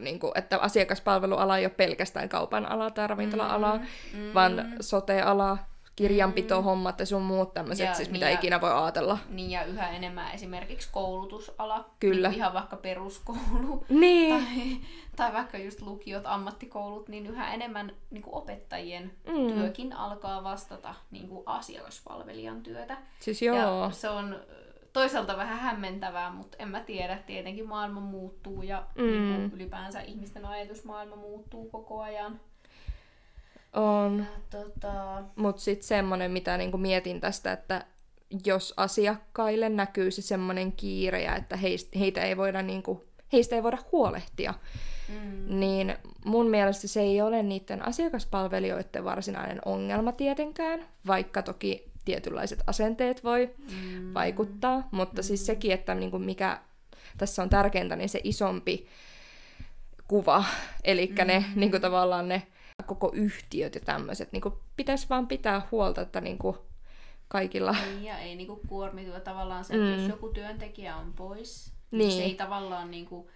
niin 0.00 0.18
kuin, 0.18 0.32
että 0.34 0.58
asiakaspalveluala 0.58 1.58
ei 1.58 1.64
ole 1.64 1.70
pelkästään 1.76 2.28
kaupan 2.28 2.66
ala 2.72 2.90
tai 2.90 3.06
ravintola-ala, 3.06 3.76
mm, 4.12 4.34
vaan 4.34 4.72
sote-ala, 4.80 5.58
kirjanpitohommat 5.96 7.00
ja 7.00 7.06
sun 7.06 7.22
muut 7.22 7.54
tämmöiset, 7.54 7.86
Ja 7.86 7.94
siis 7.94 8.10
mitä 8.10 8.24
niin 8.26 8.32
ja- 8.32 8.38
ikinä 8.38 8.60
voi 8.60 8.72
ajatella. 8.72 9.18
niin 9.28 9.50
ja 9.50 9.64
yhä 9.64 9.90
enemmän 9.90 10.32
esimerkiksi 10.34 10.88
koulutusala. 10.92 11.90
Kyllä. 12.00 12.28
Niin 12.28 12.36
ihan 12.38 12.54
vaikka 12.54 12.76
peruskoulu. 12.76 13.84
Niin, 14.00 14.34
tai, 14.44 14.76
tai 15.16 15.32
vaikka 15.32 15.58
just 15.58 15.80
lukiot, 15.82 16.22
ammattikoulut, 16.26 17.08
niin 17.08 17.26
yhä 17.26 17.54
enemmän 17.54 17.92
niin 18.10 18.22
kuin 18.22 18.34
opettajien 18.34 19.12
Mm. 19.26 19.32
mm. 19.40 19.52
työkin 19.52 19.92
alkaa 19.92 20.44
vastata 20.44 20.94
niin 21.10 21.28
kuin 21.28 21.42
asiakaspalvelijan 21.46 22.62
työtä. 22.62 22.96
siis 23.20 23.42
joo. 23.42 23.56
Ja 23.56 23.90
se 23.90 24.08
on 24.08 24.36
toisaalta 24.92 25.36
vähän 25.36 25.58
hämmentävää, 25.58 26.30
mutta 26.30 26.56
en 26.60 26.68
mä 26.68 26.80
tiedä. 26.80 27.18
Tietenkin 27.26 27.68
maailma 27.68 28.00
muuttuu 28.00 28.62
ja 28.62 28.86
Mm. 28.94 29.02
mm. 29.04 29.10
niin 29.10 29.50
kuin 29.50 29.52
ylipäänsä 29.60 30.00
ihmisten 30.00 30.44
ajatusmaailma 30.46 31.16
muuttuu 31.16 31.68
koko 31.70 32.00
ajan. 32.00 32.40
On. 33.74 34.18
Ja, 34.18 34.24
tota, 34.50 35.22
Mutta 35.36 35.62
sitten 35.62 35.88
semmoinen, 35.88 36.30
mitä 36.30 36.56
niinku 36.56 36.78
mietin 36.78 37.20
tästä, 37.20 37.52
että 37.52 37.84
jos 38.46 38.74
asiakkaille 38.76 39.68
näkyy 39.68 40.10
se 40.10 40.22
semmoinen 40.22 40.72
kiire 40.72 41.22
ja 41.22 41.36
että 41.36 41.56
heistä, 41.56 41.98
heitä 41.98 42.22
ei 42.22 42.36
voida 42.36 42.62
niinku, 42.62 43.04
heistä 43.32 43.56
ei 43.56 43.62
voida 43.62 43.78
huolehtia, 43.92 44.54
mm, 45.08 45.60
niin 45.60 45.96
mun 46.24 46.50
mielestä 46.50 46.88
se 46.88 47.00
ei 47.00 47.20
ole 47.20 47.42
niiden 47.42 47.88
asiakaspalvelijoiden 47.88 49.04
varsinainen 49.04 49.58
ongelma 49.64 50.12
tietenkään, 50.12 50.86
vaikka 51.06 51.42
toki 51.42 51.90
tietynlaiset 52.04 52.62
asenteet 52.66 53.24
voi 53.24 53.50
mm, 53.70 54.14
vaikuttaa, 54.14 54.88
mutta 54.90 55.22
siis 55.22 55.46
sekin, 55.46 55.72
että 55.72 55.94
niinku 55.94 56.18
mikä 56.18 56.60
tässä 57.18 57.42
on 57.42 57.50
tärkeintä, 57.50 57.96
niin 57.96 58.08
se 58.08 58.20
isompi 58.24 58.86
kuva, 60.08 60.44
eli 60.84 61.06
mm. 61.06 61.26
ne 61.26 61.44
niinku 61.54 61.80
tavallaan 61.80 62.28
ne 62.28 62.42
koko 62.86 63.10
yhtiöt 63.14 63.74
ja 63.74 63.80
tämmöiset, 63.80 64.32
niinku 64.32 64.60
pitäisi 64.76 65.06
vaan 65.08 65.26
pitää 65.26 65.68
huolta, 65.70 66.00
että 66.00 66.20
niinku 66.20 66.58
kaikilla... 67.28 67.72
Niin, 67.72 68.04
ja 68.04 68.18
ei 68.18 68.36
niinku 68.36 68.60
kuormitua 68.68 69.20
tavallaan 69.20 69.64
se, 69.64 69.74
että 69.74 69.86
Mm. 69.86 69.98
jos 69.98 70.08
joku 70.08 70.28
työntekijä 70.28 70.96
on 70.96 71.12
pois, 71.12 71.72
Niin. 71.90 71.98
niin. 71.98 72.12
se 72.18 72.22
ei 72.24 72.34
tavallaan 72.34 72.90
niinku 72.90 73.30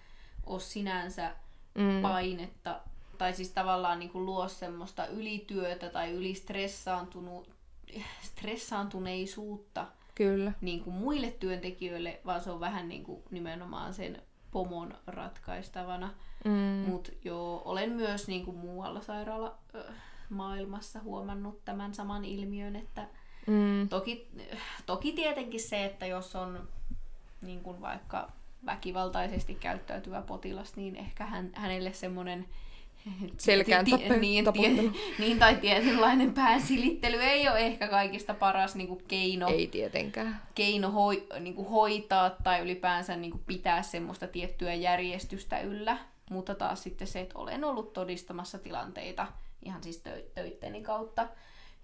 ole 0.46 0.60
sinänsä 0.60 1.32
Mm, 1.74 2.02
painetta, 2.02 2.80
tai 3.18 3.32
siis 3.32 3.50
tavallaan 3.50 3.98
niinku 3.98 4.24
luo 4.26 4.48
semmoista 4.48 5.06
ylityötä 5.06 5.90
tai 5.90 6.10
ylistressaantunut, 6.12 7.50
stressaantuneisuutta 8.22 9.86
kyllä. 10.14 10.52
niin 10.60 10.80
kuin 10.84 10.94
muille 10.96 11.30
työntekijöille, 11.30 12.20
vaan 12.26 12.40
se 12.40 12.50
on 12.50 12.60
vähän 12.60 12.88
niin 12.88 13.04
kuin 13.04 13.22
nimenomaan 13.30 13.94
sen 13.94 14.22
pomon 14.50 14.94
ratkaistavana. 15.06 16.10
Mm, 16.44 16.90
Mutta 16.90 17.12
joo, 17.24 17.62
olen 17.64 17.90
myös 17.90 18.28
niin 18.28 18.44
kuin 18.44 18.56
muualla 18.56 19.00
sairaala 19.00 19.58
maailmassa 20.30 21.00
huomannut 21.00 21.64
tämän 21.64 21.94
saman 21.94 22.24
ilmiön, 22.24 22.76
että 22.76 23.06
mm, 23.46 23.88
toki, 23.88 24.28
toki 24.86 25.12
tietenkin 25.12 25.60
se, 25.60 25.84
että 25.84 26.06
jos 26.06 26.36
on 26.36 26.68
niin 27.42 27.60
kuin 27.60 27.80
vaikka 27.80 28.32
väkivaltaisesti 28.66 29.54
käyttäytyvä 29.54 30.22
potilas, 30.22 30.76
niin 30.76 30.96
ehkä 30.96 31.26
hän, 31.26 31.50
hänelle 31.54 31.92
semmoinen 31.92 32.46
Selkään 33.38 33.86
tappe- 33.86 34.16
niin, 34.16 34.44
taputtelu. 34.44 34.92
niin, 35.18 35.38
tai 35.38 35.56
tietynlainen 35.56 36.34
päänsilittely 36.34 37.16
ei 37.16 37.48
ole 37.48 37.58
ehkä 37.58 37.88
kaikista 37.88 38.34
paras 38.34 38.74
niin 38.74 38.88
kuin 38.88 39.04
keino 39.08 39.48
ei 39.48 39.66
tietenkään. 39.66 40.42
keino 40.54 40.90
hoi, 40.90 41.26
niin 41.40 41.54
kuin 41.54 41.68
hoitaa 41.68 42.30
tai 42.30 42.60
ylipäänsä 42.60 43.16
niin 43.16 43.30
kuin 43.30 43.44
pitää 43.46 43.82
semmoista 43.82 44.26
tiettyä 44.26 44.74
järjestystä 44.74 45.60
yllä. 45.60 45.98
Mutta 46.30 46.54
taas 46.54 46.82
sitten 46.82 47.06
se, 47.08 47.20
että 47.20 47.38
olen 47.38 47.64
ollut 47.64 47.92
todistamassa 47.92 48.58
tilanteita 48.58 49.26
ihan 49.62 49.82
siis 49.82 50.02
tö- 50.08 50.30
töitteni 50.34 50.82
kautta, 50.82 51.28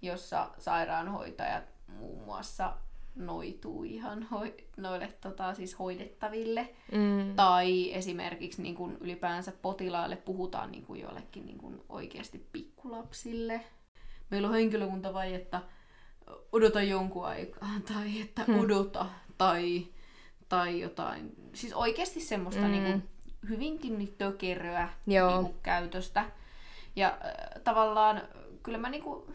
jossa 0.01 0.49
sairaanhoitajat 0.57 1.63
muun 1.87 2.25
muassa 2.25 2.73
noituu 3.15 3.83
ihan 3.83 4.23
hoi- 4.23 4.63
noille 4.77 5.13
tota, 5.21 5.53
siis 5.53 5.79
hoidettaville. 5.79 6.69
Mm. 6.91 7.35
Tai 7.35 7.93
esimerkiksi 7.93 8.61
niin 8.61 8.75
kuin 8.75 8.97
ylipäänsä 8.99 9.51
potilaille 9.61 10.15
puhutaan 10.15 10.71
niin 10.71 10.85
kuin 10.85 11.01
jollekin 11.01 11.45
niin 11.45 11.57
kuin 11.57 11.81
oikeasti 11.89 12.47
pikkulapsille. 12.51 13.61
Meillä 14.31 14.47
on 14.47 14.53
henkilökunta 14.53 15.13
vai 15.13 15.33
että 15.33 15.61
odota 16.51 16.81
jonkun 16.83 17.25
aikaa 17.25 17.69
tai 17.93 18.21
että 18.21 18.43
Hmm. 18.43 18.59
odota 18.59 19.05
tai, 19.37 19.87
tai 20.49 20.79
jotain. 20.79 21.31
Siis 21.53 21.73
oikeasti 21.73 22.19
semmoista 22.19 22.61
Mm. 22.61 22.71
niin 22.71 22.83
kuin 22.83 23.03
hyvinkin 23.49 23.97
niin 23.97 24.15
tökeröä 24.17 24.89
Joo. 25.07 25.31
niin 25.31 25.45
kuin 25.45 25.61
käytöstä. 25.63 26.25
Ja 26.95 27.07
äh, 27.25 27.61
tavallaan 27.63 28.21
kyllä 28.63 28.77
mä 28.77 28.89
niinku, 28.89 29.33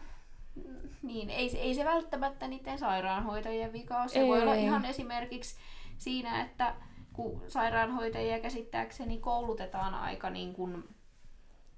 niin 1.01 1.29
ei, 1.29 1.57
ei 1.57 1.75
se 1.75 1.85
välttämättä 1.85 2.47
niiden 2.47 2.79
sairaanhoitajien 2.79 3.73
vika 3.73 4.01
ole. 4.01 4.07
Se 4.07 4.27
voi 4.27 4.41
olla 4.41 4.55
Ei. 4.55 4.63
ihan 4.63 4.85
esimerkiksi 4.85 5.55
siinä, 5.97 6.41
että 6.41 6.75
kun 7.13 7.43
sairaanhoitajia 7.47 8.39
käsittääkseni 8.39 9.17
koulutetaan 9.17 9.93
aika 9.93 10.29
niin 10.29 10.53
kuin 10.53 10.83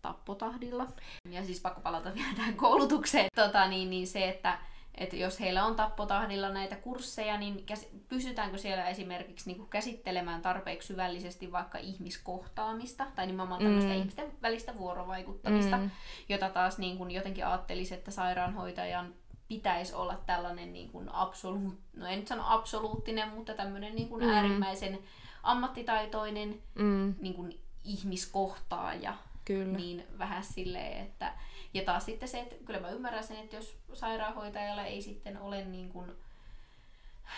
tappotahdilla. 0.02 0.88
Ja 1.30 1.46
siis 1.46 1.62
pakko 1.62 1.82
palata 1.82 2.14
vielä 2.14 2.36
tähän 2.36 2.56
koulutukseen. 2.56 3.30
Tota, 3.36 3.68
niin, 3.68 3.90
niin 3.90 4.08
se, 4.08 4.30
että, 4.30 4.60
että 4.98 5.16
jos 5.16 5.40
heillä 5.40 5.66
on 5.66 5.76
tappotahdilla 5.76 6.50
näitä 6.50 6.76
kursseja, 6.76 7.38
niin 7.38 7.66
käs, 7.66 7.88
pystytäänkö 8.08 8.58
siellä 8.58 8.88
esimerkiksi 8.90 9.50
niin 9.50 9.58
kuin 9.58 9.70
käsittelemään 9.70 10.42
tarpeeksi 10.42 10.88
syvällisesti 10.88 11.52
vaikka 11.52 11.78
ihmiskohtaamista 11.78 13.06
tai 13.16 13.28
nimenomaan 13.28 13.62
tämmöistä 13.64 13.90
Mm. 13.92 13.98
ihmisten 13.98 14.32
välistä 14.42 14.78
vuorovaikuttamista, 14.78 15.78
Mm. 15.78 15.92
jota 16.30 16.50
taas 16.50 16.78
niin 16.78 16.98
kuin 16.98 17.12
jotenkin 17.12 17.48
ajattelisi, 17.48 17.94
että 17.94 18.12
sairaanhoitajan 18.12 19.14
pitäisi 19.48 19.94
olla 19.94 20.18
tällainen 20.26 20.74
niin 20.74 20.90
kuin 20.92 21.10
absoluut, 21.16 21.80
no 21.96 22.08
en 22.08 22.20
nyt 22.20 22.28
sano 22.28 22.44
absoluuttinen, 22.48 23.30
mutta 23.30 23.54
tämmöinen 23.54 23.96
niin 23.96 24.10
kuin 24.10 24.24
Mm. 24.24 24.30
äärimmäisen 24.30 25.00
ammattitaitoinen 25.44 26.62
Mm. 26.76 27.16
niin 27.20 27.34
kuin 27.34 27.60
ihmiskohtaaja, 27.84 29.14
Kyllä. 29.46 29.78
niin 29.78 30.04
vähän 30.18 30.44
silleen, 30.44 30.98
että 31.06 31.34
ja 31.74 31.84
taas 31.84 32.06
sitten 32.06 32.30
se, 32.30 32.40
että 32.40 32.56
kyllä 32.66 32.80
mä 32.80 32.90
ymmärrän 32.90 33.24
sen, 33.24 33.38
että 33.38 33.56
jos 33.56 33.78
sairaanhoitajalla 33.94 34.84
ei 34.86 35.02
sitten 35.02 35.38
ole 35.42 35.66
niin 35.66 35.90
kuin, 35.90 36.12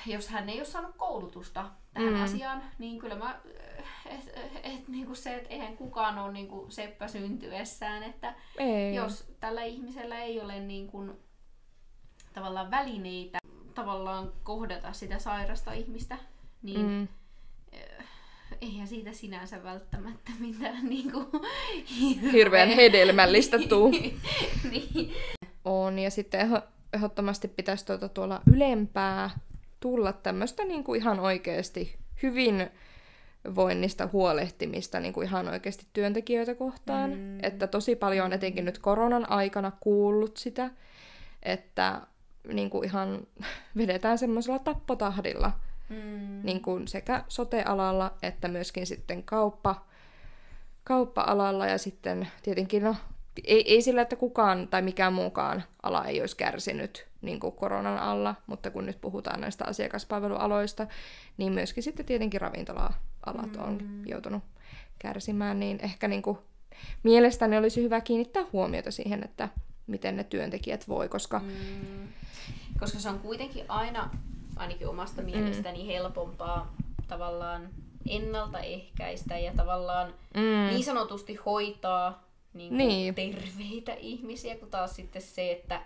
jos 0.06 0.28
hän 0.30 0.50
ei 0.50 0.58
ole 0.60 0.66
saanut 0.66 0.96
koulutusta 0.98 1.70
tähän 1.94 2.14
Mm. 2.14 2.24
asiaan, 2.24 2.64
niin 2.80 3.00
kyllä 3.00 3.16
mä, 3.16 3.40
et, 4.06 4.40
et, 4.64 4.88
niin 4.88 5.06
kuin 5.06 5.16
se, 5.16 5.36
että 5.36 5.50
eihän 5.50 5.78
kukaan 5.78 6.18
ole 6.20 6.32
niin 6.32 6.48
kuin 6.48 6.72
seppä 6.72 7.08
syntyessään, 7.08 8.04
että 8.04 8.34
Ei. 8.58 8.96
jos 8.96 9.32
tällä 9.40 9.64
ihmisellä 9.64 10.20
ei 10.20 10.42
ole 10.42 10.60
niin 10.60 10.88
kuin, 10.88 11.12
tavallaan 12.34 12.72
välineitä 12.72 13.38
tavallaan 13.74 14.34
kohdata 14.44 14.94
sitä 14.94 15.20
sairasta 15.20 15.74
ihmistä, 15.74 16.18
niin 16.62 16.86
mm. 16.86 17.08
Mm. 18.62 18.68
eihän 18.68 18.88
siitä 18.88 19.12
sinänsä 19.12 19.64
välttämättä 19.64 20.32
mitään 20.40 20.86
niin 20.90 21.12
kuin, 21.12 21.28
Hirveän 22.32 22.70
hedelmällistä 22.70 23.60
tuu. 23.60 23.92
niin. 24.72 25.14
On, 25.66 26.00
ja 26.00 26.12
sitten 26.12 26.62
ehdottomasti 26.94 27.48
pitäisi 27.48 27.86
tuota 27.86 28.10
tuolla 28.10 28.42
ylempää 28.54 29.30
tulla 29.80 30.14
tämmöistä 30.14 30.66
niin 30.66 30.84
kuin 30.84 31.02
ihan 31.02 31.20
oikeasti 31.20 31.98
hyvin 32.24 32.70
voinnista 33.56 34.10
huolehtimista 34.14 35.00
niin 35.00 35.14
kuin 35.14 35.28
ihan 35.28 35.48
oikeasti 35.48 35.86
työntekijöitä 35.94 36.56
kohtaan. 36.56 37.12
Mm. 37.12 37.44
Että 37.44 37.68
tosi 37.68 37.96
paljon 37.96 38.26
on 38.26 38.34
etenkin 38.34 38.66
nyt 38.66 38.80
koronan 38.80 39.30
aikana 39.30 39.72
kuullut 39.80 40.38
sitä, 40.38 40.72
että 41.44 42.02
niin 42.54 42.70
kuin 42.70 42.86
ihan 42.86 43.28
vedetään 43.78 44.18
semmoisella 44.18 44.60
tappotahdilla 44.60 45.52
Mm. 45.90 46.40
niin 46.44 46.62
kuin 46.62 46.88
sekä 46.88 47.24
sote-alalla 47.28 48.14
että 48.22 48.48
myöskin 48.48 48.88
sitten 48.88 49.24
kauppa, 49.24 49.86
kauppa-alalla 50.84 51.68
ja 51.68 51.78
sitten 51.78 52.28
tietenkin 52.44 52.84
no, 52.84 52.96
ei, 53.44 53.74
ei 53.74 53.82
sillä, 53.82 54.02
että 54.02 54.16
kukaan 54.16 54.68
tai 54.68 54.82
mikään 54.82 55.14
muukaan 55.14 55.64
ala 55.84 56.06
ei 56.06 56.22
olisi 56.22 56.38
kärsinyt 56.38 57.08
niin 57.22 57.40
kuin 57.40 57.54
koronan 57.54 57.98
alla, 57.98 58.36
mutta 58.48 58.72
kun 58.72 58.86
nyt 58.86 59.02
puhutaan 59.02 59.42
näistä 59.42 59.66
asiakaspalvelualoista, 59.66 60.88
niin 61.38 61.54
myöskin 61.54 61.84
sitten 61.84 62.06
tietenkin 62.06 62.42
ravintola-alat 62.42 63.56
on 63.56 63.80
joutunut 64.06 64.44
kärsimään, 65.00 65.60
niin 65.60 65.80
ehkä 65.84 66.08
niin 66.08 66.22
kuin, 66.22 66.38
mielestäni 67.04 67.58
olisi 67.58 67.84
hyvä 67.84 68.02
kiinnittää 68.02 68.46
huomiota 68.54 68.92
siihen, 68.92 69.24
että 69.24 69.50
miten 69.88 70.18
ne 70.18 70.24
työntekijät 70.24 70.88
voi, 70.88 71.10
koska 71.10 71.40
Mm. 71.40 72.08
Koska 72.80 73.00
se 73.00 73.10
on 73.10 73.20
kuitenkin 73.20 73.66
aina, 73.68 74.10
ainakin 74.56 74.88
omasta 74.88 75.22
mielestäni, 75.22 75.88
helpompaa 75.88 76.76
tavallaan 77.08 77.70
ennaltaehkäistä 78.10 79.38
ja 79.38 79.54
tavallaan 79.54 80.14
mm, 80.34 80.42
niin 80.74 80.84
sanotusti 80.84 81.36
hoitaa 81.36 82.24
niin 82.54 82.70
kuin 82.70 82.78
Niin. 82.78 83.16
terveitä 83.16 83.94
ihmisiä, 83.94 84.56
kun 84.58 84.70
taas 84.70 84.96
sitten 84.96 85.22
se, 85.22 85.52
että 85.52 85.82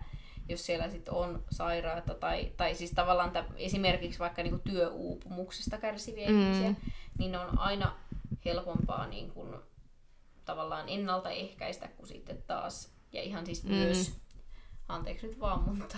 jos 0.50 0.66
siellä 0.66 0.90
sitten 0.90 1.14
on 1.14 1.44
sairaata 1.52 2.14
tai, 2.14 2.52
tai 2.58 2.76
siis 2.76 2.92
tavallaan 2.92 3.32
tä, 3.32 3.46
esimerkiksi 3.58 4.20
vaikka 4.20 4.44
niin 4.44 4.52
kuin 4.52 4.62
työuupumuksesta 4.62 5.78
kärsiviä 5.78 6.30
Mm. 6.30 6.36
mm. 6.36 6.42
ihmisiä, 6.42 6.74
niin 7.18 7.36
on 7.36 7.60
aina 7.60 7.96
helpompaa 8.46 9.08
niin 9.08 9.32
kuin, 9.32 9.56
tavallaan 10.46 10.90
ennaltaehkäistä 10.90 11.88
kuin 11.88 12.08
sitten 12.08 12.44
taas, 12.48 12.94
ja 13.14 13.22
ihan 13.22 13.46
siis 13.46 13.64
Mm. 13.64 13.70
mm. 13.70 13.76
myös, 13.76 14.18
anteeksi 14.90 15.28
nyt 15.28 15.40
vaan, 15.40 15.64
mutta 15.64 15.98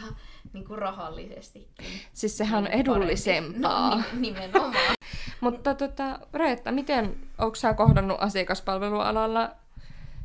niin 0.53 0.65
kuin 0.65 0.79
rahallisesti. 0.79 1.67
siis 2.13 2.37
sehän 2.37 2.63
on 2.63 2.67
edullisempaa. 2.67 3.95
No, 3.95 4.03
ni- 4.13 4.19
nimenomaan. 4.21 4.95
Mutta 5.41 5.75
tota, 5.75 6.19
Reetta, 6.33 6.71
miten, 6.71 7.17
onko 7.37 7.55
sä 7.55 7.73
kohdannut 7.73 8.17
asiakaspalvelualalla 8.19 9.55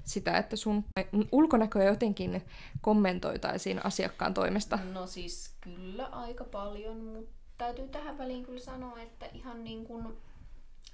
sitä, 0.04 0.36
että 0.38 0.56
sun 0.56 0.84
ulkonäköä 1.32 1.84
jotenkin 1.84 2.42
kommentoitaisiin 2.80 3.86
asiakkaan 3.86 4.34
toimesta? 4.34 4.78
No 4.92 5.06
siis 5.06 5.54
kyllä 5.60 6.06
aika 6.06 6.44
paljon, 6.44 6.96
mutta 6.96 7.30
täytyy 7.58 7.88
tähän 7.88 8.18
väliin 8.18 8.44
kyllä 8.44 8.60
sanoa, 8.60 9.00
että 9.00 9.26
ihan 9.32 9.64
niin 9.64 9.84
kuin 9.84 10.06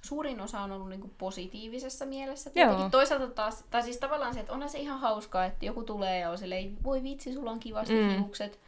suurin 0.03 0.41
osa 0.41 0.59
on 0.59 0.71
ollut 0.71 0.89
niin 0.89 1.01
kuin 1.01 1.13
positiivisessa 1.17 2.05
mielessä. 2.05 2.51
Joo. 2.55 2.89
Toisaalta 2.89 3.27
taas, 3.27 3.63
tai 3.71 3.83
siis 3.83 3.97
tavallaan 3.97 4.33
se, 4.33 4.39
että 4.39 4.53
onhan 4.53 4.69
se 4.69 4.79
ihan 4.79 4.99
hauskaa, 4.99 5.45
että 5.45 5.65
joku 5.65 5.83
tulee 5.83 6.19
ja 6.19 6.29
on 6.29 6.37
silleen, 6.37 6.83
voi 6.83 7.03
vitsi, 7.03 7.33
sulla 7.33 7.51
on 7.51 7.59
kivasti 7.59 7.93
Mm. 7.93 8.09
hiukset. 8.09 8.59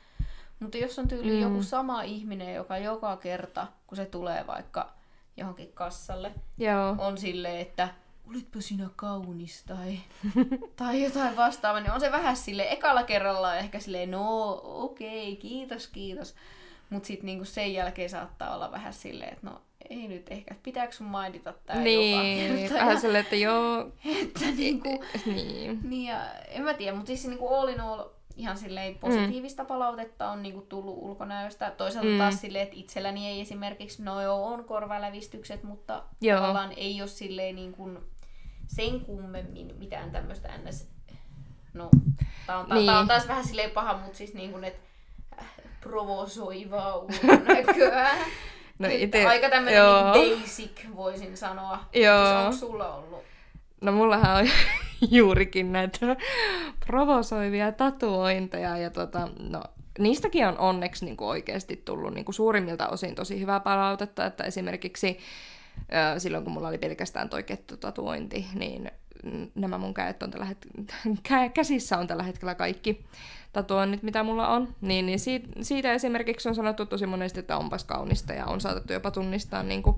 Mutta 0.59 0.77
jos 0.77 0.99
on 0.99 1.07
tyyli 1.07 1.31
mm. 1.31 1.41
joku 1.41 1.63
sama 1.63 2.01
ihminen, 2.01 2.55
joka 2.55 2.77
joka 2.77 3.17
kerta, 3.17 3.67
kun 3.87 3.95
se 3.95 4.05
tulee 4.05 4.47
vaikka 4.47 4.93
johonkin 5.37 5.71
kassalle, 5.73 6.31
Joo. 6.57 6.95
on 6.97 7.17
silleen, 7.17 7.59
että 7.59 7.89
olitpa 8.29 8.61
sinä 8.61 8.89
kaunis 8.95 9.63
tai, 9.63 9.99
tai 10.75 11.03
jotain 11.03 11.35
vastaavaa, 11.37 11.81
niin 11.81 11.91
on 11.91 11.99
se 11.99 12.11
vähän 12.11 12.37
sille 12.37 12.67
ekalla 12.71 13.03
kerralla 13.03 13.55
ehkä 13.55 13.79
silleen, 13.79 14.11
no 14.11 14.61
okei, 14.63 15.31
okay, 15.31 15.41
kiitos, 15.41 15.87
kiitos. 15.87 16.35
Mutta 16.89 17.07
sitten 17.07 17.25
niinku 17.25 17.45
sen 17.45 17.73
jälkeen 17.73 18.09
saattaa 18.09 18.55
olla 18.55 18.71
vähän 18.71 18.93
silleen, 18.93 19.33
että 19.33 19.47
no 19.49 19.61
ei 19.89 20.07
nyt 20.07 20.25
ehkä, 20.29 20.55
pitääkö 20.63 20.91
sun 20.93 21.07
mainita 21.07 21.53
tää 21.65 21.75
Niin, 21.75 22.55
kerta. 22.57 22.73
vähän 22.75 23.01
silleen, 23.01 23.23
että 23.23 23.35
joo, 23.35 23.79
että 24.21 24.45
niinku, 24.57 25.03
niin. 25.25 25.79
niin 25.89 26.05
ja, 26.11 26.33
en 26.47 26.63
mä 26.63 26.73
tiedä, 26.73 26.95
mutta 26.95 27.07
siis 27.07 27.27
niinku 27.27 27.47
all 27.55 27.67
in 27.67 27.79
all 27.81 28.03
ihan 28.35 28.57
silleen 28.57 28.95
positiivista 28.97 29.63
mm. 29.63 29.67
palautetta 29.67 30.29
on 30.29 30.43
niinku 30.43 30.61
tullut 30.61 30.97
ulkonäöstä. 30.97 31.71
Toisaalta 31.71 32.07
Mm. 32.09 32.13
mm. 32.13 32.19
taas 32.19 32.41
silleen, 32.41 32.63
että 32.63 32.75
itselläni 32.79 33.27
ei 33.27 33.41
esimerkiksi, 33.41 34.03
no 34.03 34.21
joo, 34.21 34.45
on 34.45 34.63
korvalävistykset, 34.63 35.63
mutta 35.63 36.03
Joo. 36.21 36.39
tavallaan 36.39 36.73
ei 36.77 37.01
ole 37.01 37.07
silleen 37.09 37.55
niin 37.55 37.71
kuin 37.73 37.97
sen 38.67 38.99
kummemmin 38.99 39.75
mitään 39.77 40.11
tämmöistä 40.11 40.49
ns... 40.57 40.87
No, 41.73 41.89
tää 42.47 42.57
on, 42.59 42.65
tää, 42.67 42.77
Niin. 42.77 42.85
tää 42.87 42.99
on 42.99 43.07
taas 43.07 43.27
vähän 43.27 43.45
silleen 43.45 43.71
paha, 43.71 43.97
mutta 43.97 44.17
siis 44.17 44.33
niin 44.33 44.51
kuin, 44.51 44.63
että 44.63 44.79
äh, 45.41 45.47
provosoivaa 45.81 46.95
ulkonäköä. 46.97 48.09
No 48.79 48.87
ite, 48.91 49.25
Aika 49.25 49.49
tämmönen 49.49 49.77
joo. 49.77 50.13
niin 50.13 50.41
basic, 50.41 50.71
voisin 50.95 51.37
sanoa. 51.37 51.79
Joo. 51.93 52.39
Onko 52.39 52.57
sulla 52.57 52.95
ollut? 52.95 53.23
No 53.81 53.91
mullahan 53.91 54.37
on 54.37 54.49
juurikin 55.11 55.71
näitä 55.71 56.15
provosoivia 56.85 57.71
tatuointeja 57.71 58.77
ja 58.77 58.89
tota, 58.89 59.27
no, 59.39 59.63
niistäkin 59.99 60.47
on 60.47 60.57
onneksi 60.57 61.05
niin 61.05 61.17
kuin 61.17 61.27
oikeasti 61.27 61.81
tullut 61.85 62.13
niin 62.13 62.25
kuin 62.25 62.35
suurimmilta 62.35 62.87
osin 62.87 63.15
tosi 63.15 63.39
hyvää 63.39 63.59
palautetta, 63.59 64.25
että 64.25 64.43
esimerkiksi 64.43 65.17
silloin 66.17 66.43
kun 66.43 66.53
mulla 66.53 66.67
oli 66.67 66.77
pelkästään 66.77 67.29
toi 67.29 67.43
kettotatuointi, 67.43 68.45
niin 68.53 68.91
nämä 69.55 69.77
mun 69.77 69.93
kädet 69.93 70.23
on 70.23 70.31
tällä 70.31 70.47
het- 70.51 71.49
käsissä 71.53 71.97
on 71.97 72.07
tällä 72.07 72.23
hetkellä 72.23 72.55
kaikki 72.55 73.05
tatuoinnit, 73.55 74.03
mitä 74.03 74.23
mulla 74.23 74.47
on, 74.47 74.67
niin, 74.81 75.05
niin 75.05 75.19
siitä, 75.19 75.47
siitä 75.61 75.93
esimerkiksi 75.93 76.49
on 76.49 76.55
sanottu 76.55 76.85
tosi 76.85 77.05
monesti, 77.05 77.39
että 77.39 77.57
onpas 77.57 77.83
kaunista 77.83 78.33
ja 78.33 78.45
on 78.45 78.61
saatettu 78.61 78.93
jopa 78.93 79.11
tunnistaa 79.11 79.63
niin 79.63 79.83
kuin 79.83 79.95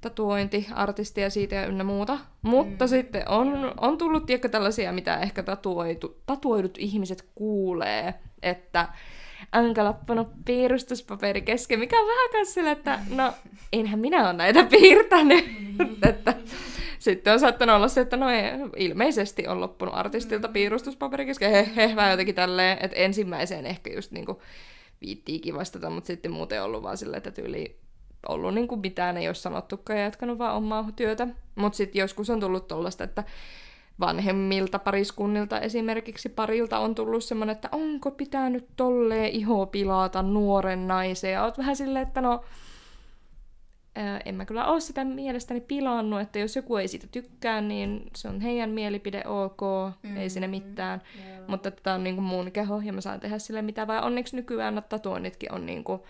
tatuointiartistia 0.00 1.30
siitä 1.30 1.54
ja 1.54 1.66
ynnä 1.66 1.84
muuta. 1.84 2.18
Mutta 2.42 2.84
mm. 2.84 2.88
sitten 2.88 3.28
on, 3.28 3.74
on 3.80 3.98
tullut 3.98 4.26
tiedätkö, 4.26 4.48
tällaisia, 4.48 4.92
mitä 4.92 5.18
ehkä 5.18 5.42
tatuoitu, 5.42 6.16
tatuoidut 6.26 6.78
ihmiset 6.78 7.28
kuulee, 7.34 8.14
että 8.42 8.88
Anka 9.52 9.84
lappanut 9.84 10.28
piirustuspaperi 10.44 11.42
kesken, 11.42 11.78
mikä 11.78 12.00
on 12.00 12.06
vähän 12.06 12.30
kanssa 12.32 12.54
sille, 12.54 12.70
että 12.70 12.98
no, 13.10 13.32
enhän 13.72 14.00
minä 14.00 14.24
ole 14.24 14.32
näitä 14.32 14.64
piirtänyt. 14.64 15.44
että 16.08 16.34
sitten 17.04 17.32
on 17.32 17.40
saattanut 17.40 17.76
olla 17.76 17.88
se, 17.88 18.00
että 18.00 18.16
no 18.16 18.30
ei, 18.30 18.42
ilmeisesti 18.76 19.48
on 19.48 19.60
loppunut 19.60 19.94
artistilta 19.94 20.48
piirustuspaperi 20.48 21.26
kesken, 21.26 21.50
he, 21.50 21.70
he, 21.76 21.96
vähän 21.96 22.10
jotenkin 22.10 22.34
tälleen, 22.34 22.78
että 22.80 22.96
ensimmäiseen 22.96 23.66
ehkä 23.66 23.92
just 23.92 24.10
niinku 24.10 24.42
viittiikin 25.00 25.54
vastata, 25.54 25.90
mutta 25.90 26.06
sitten 26.06 26.32
muuten 26.32 26.62
ollut 26.62 26.82
vaan 26.82 26.96
silleen, 26.96 27.18
että 27.18 27.30
tyyli 27.30 27.76
ollut 28.28 28.54
niin 28.54 28.68
kuin 28.68 28.80
mitään 28.80 29.16
ei 29.16 29.28
ole 29.28 29.34
sanottukaan 29.34 29.98
ja 29.98 30.04
jatkanut 30.04 30.38
vaan 30.38 30.56
omaa 30.56 30.88
työtä. 30.96 31.28
Mutta 31.54 31.76
sitten 31.76 32.00
joskus 32.00 32.30
on 32.30 32.40
tullut 32.40 32.68
tollaista, 32.68 33.04
että 33.04 33.24
vanhemmilta 34.00 34.78
pariskunnilta 34.78 35.60
esimerkiksi 35.60 36.28
parilta 36.28 36.78
on 36.78 36.94
tullut 36.94 37.24
semmoinen, 37.24 37.54
että 37.54 37.68
onko 37.72 38.10
pitänyt 38.10 38.66
tolleen 38.76 39.30
iho 39.30 39.66
pilata 39.66 40.22
nuoren 40.22 40.88
naisen. 40.88 41.32
Ja 41.32 41.44
oot 41.44 41.58
vähän 41.58 41.76
silleen, 41.76 42.06
että 42.06 42.20
no, 42.20 42.44
en 44.24 44.34
mä 44.34 44.44
kyllä 44.44 44.66
ole 44.66 44.80
sitä 44.80 45.04
mielestäni 45.04 45.60
pilannut, 45.60 46.20
että 46.20 46.38
jos 46.38 46.56
joku 46.56 46.76
ei 46.76 46.88
siitä 46.88 47.06
tykkää, 47.06 47.60
niin 47.60 48.10
se 48.16 48.28
on 48.28 48.40
heidän 48.40 48.70
mielipide 48.70 49.22
ok, 49.26 49.60
mm-hmm. 50.02 50.16
ei 50.16 50.30
sinne 50.30 50.46
mitään. 50.46 51.02
Yeah. 51.18 51.48
Mutta 51.48 51.70
tämä 51.70 51.96
on 51.96 52.04
niinku 52.04 52.22
mun 52.22 52.52
keho 52.52 52.80
ja 52.80 52.92
mä 52.92 53.00
saan 53.00 53.20
tehdä 53.20 53.38
sille 53.38 53.62
mitä 53.62 53.86
vai 53.86 54.02
onneksi 54.02 54.36
nykyään 54.36 54.82
tatuoinnitkin 54.88 55.52
on 55.52 55.66
niinku 55.66 56.06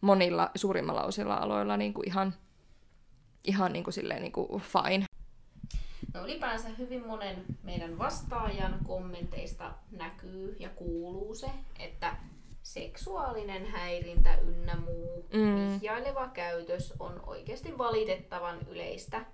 monilla 0.00 0.50
suurimmalla 0.54 1.02
osilla 1.02 1.34
aloilla 1.34 1.76
niinku 1.76 2.02
ihan, 2.06 2.34
ihan 3.44 3.72
niinku 3.72 3.92
silleen 3.92 4.22
niinku 4.22 4.60
fine. 4.64 5.04
No 6.14 6.24
ylipäänsä 6.24 6.68
hyvin 6.78 7.06
monen 7.06 7.44
meidän 7.62 7.98
vastaajan 7.98 8.78
kommenteista 8.84 9.72
näkyy 9.90 10.56
ja 10.60 10.68
kuuluu 10.68 11.34
se, 11.34 11.46
että 11.78 12.16
seksuaalinen 12.66 13.66
häirintä 13.66 14.38
ynnä 14.38 14.76
muu 14.76 15.26
mm. 15.32 15.56
vihjaileva 15.56 16.28
käytös 16.28 16.94
on 17.00 17.20
oikeasti 17.26 17.78
valitettavan 17.78 18.58
yleistä 18.68 19.24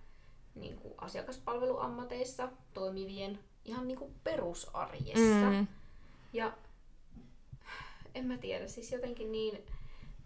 niin 0.55 0.76
kuin 0.76 0.95
asiakaspalveluammateissa 0.99 2.49
toimivien 2.74 3.39
ihan 3.64 3.89
niin 3.89 3.99
kuin 3.99 4.14
perusarjessa. 4.24 5.51
Mm. 5.51 5.66
Ja 6.33 6.53
en 8.14 8.26
mä 8.26 8.39
tiedä, 8.39 8.66
siis 8.66 8.93
jotenkin 8.93 9.33
niin 9.33 9.59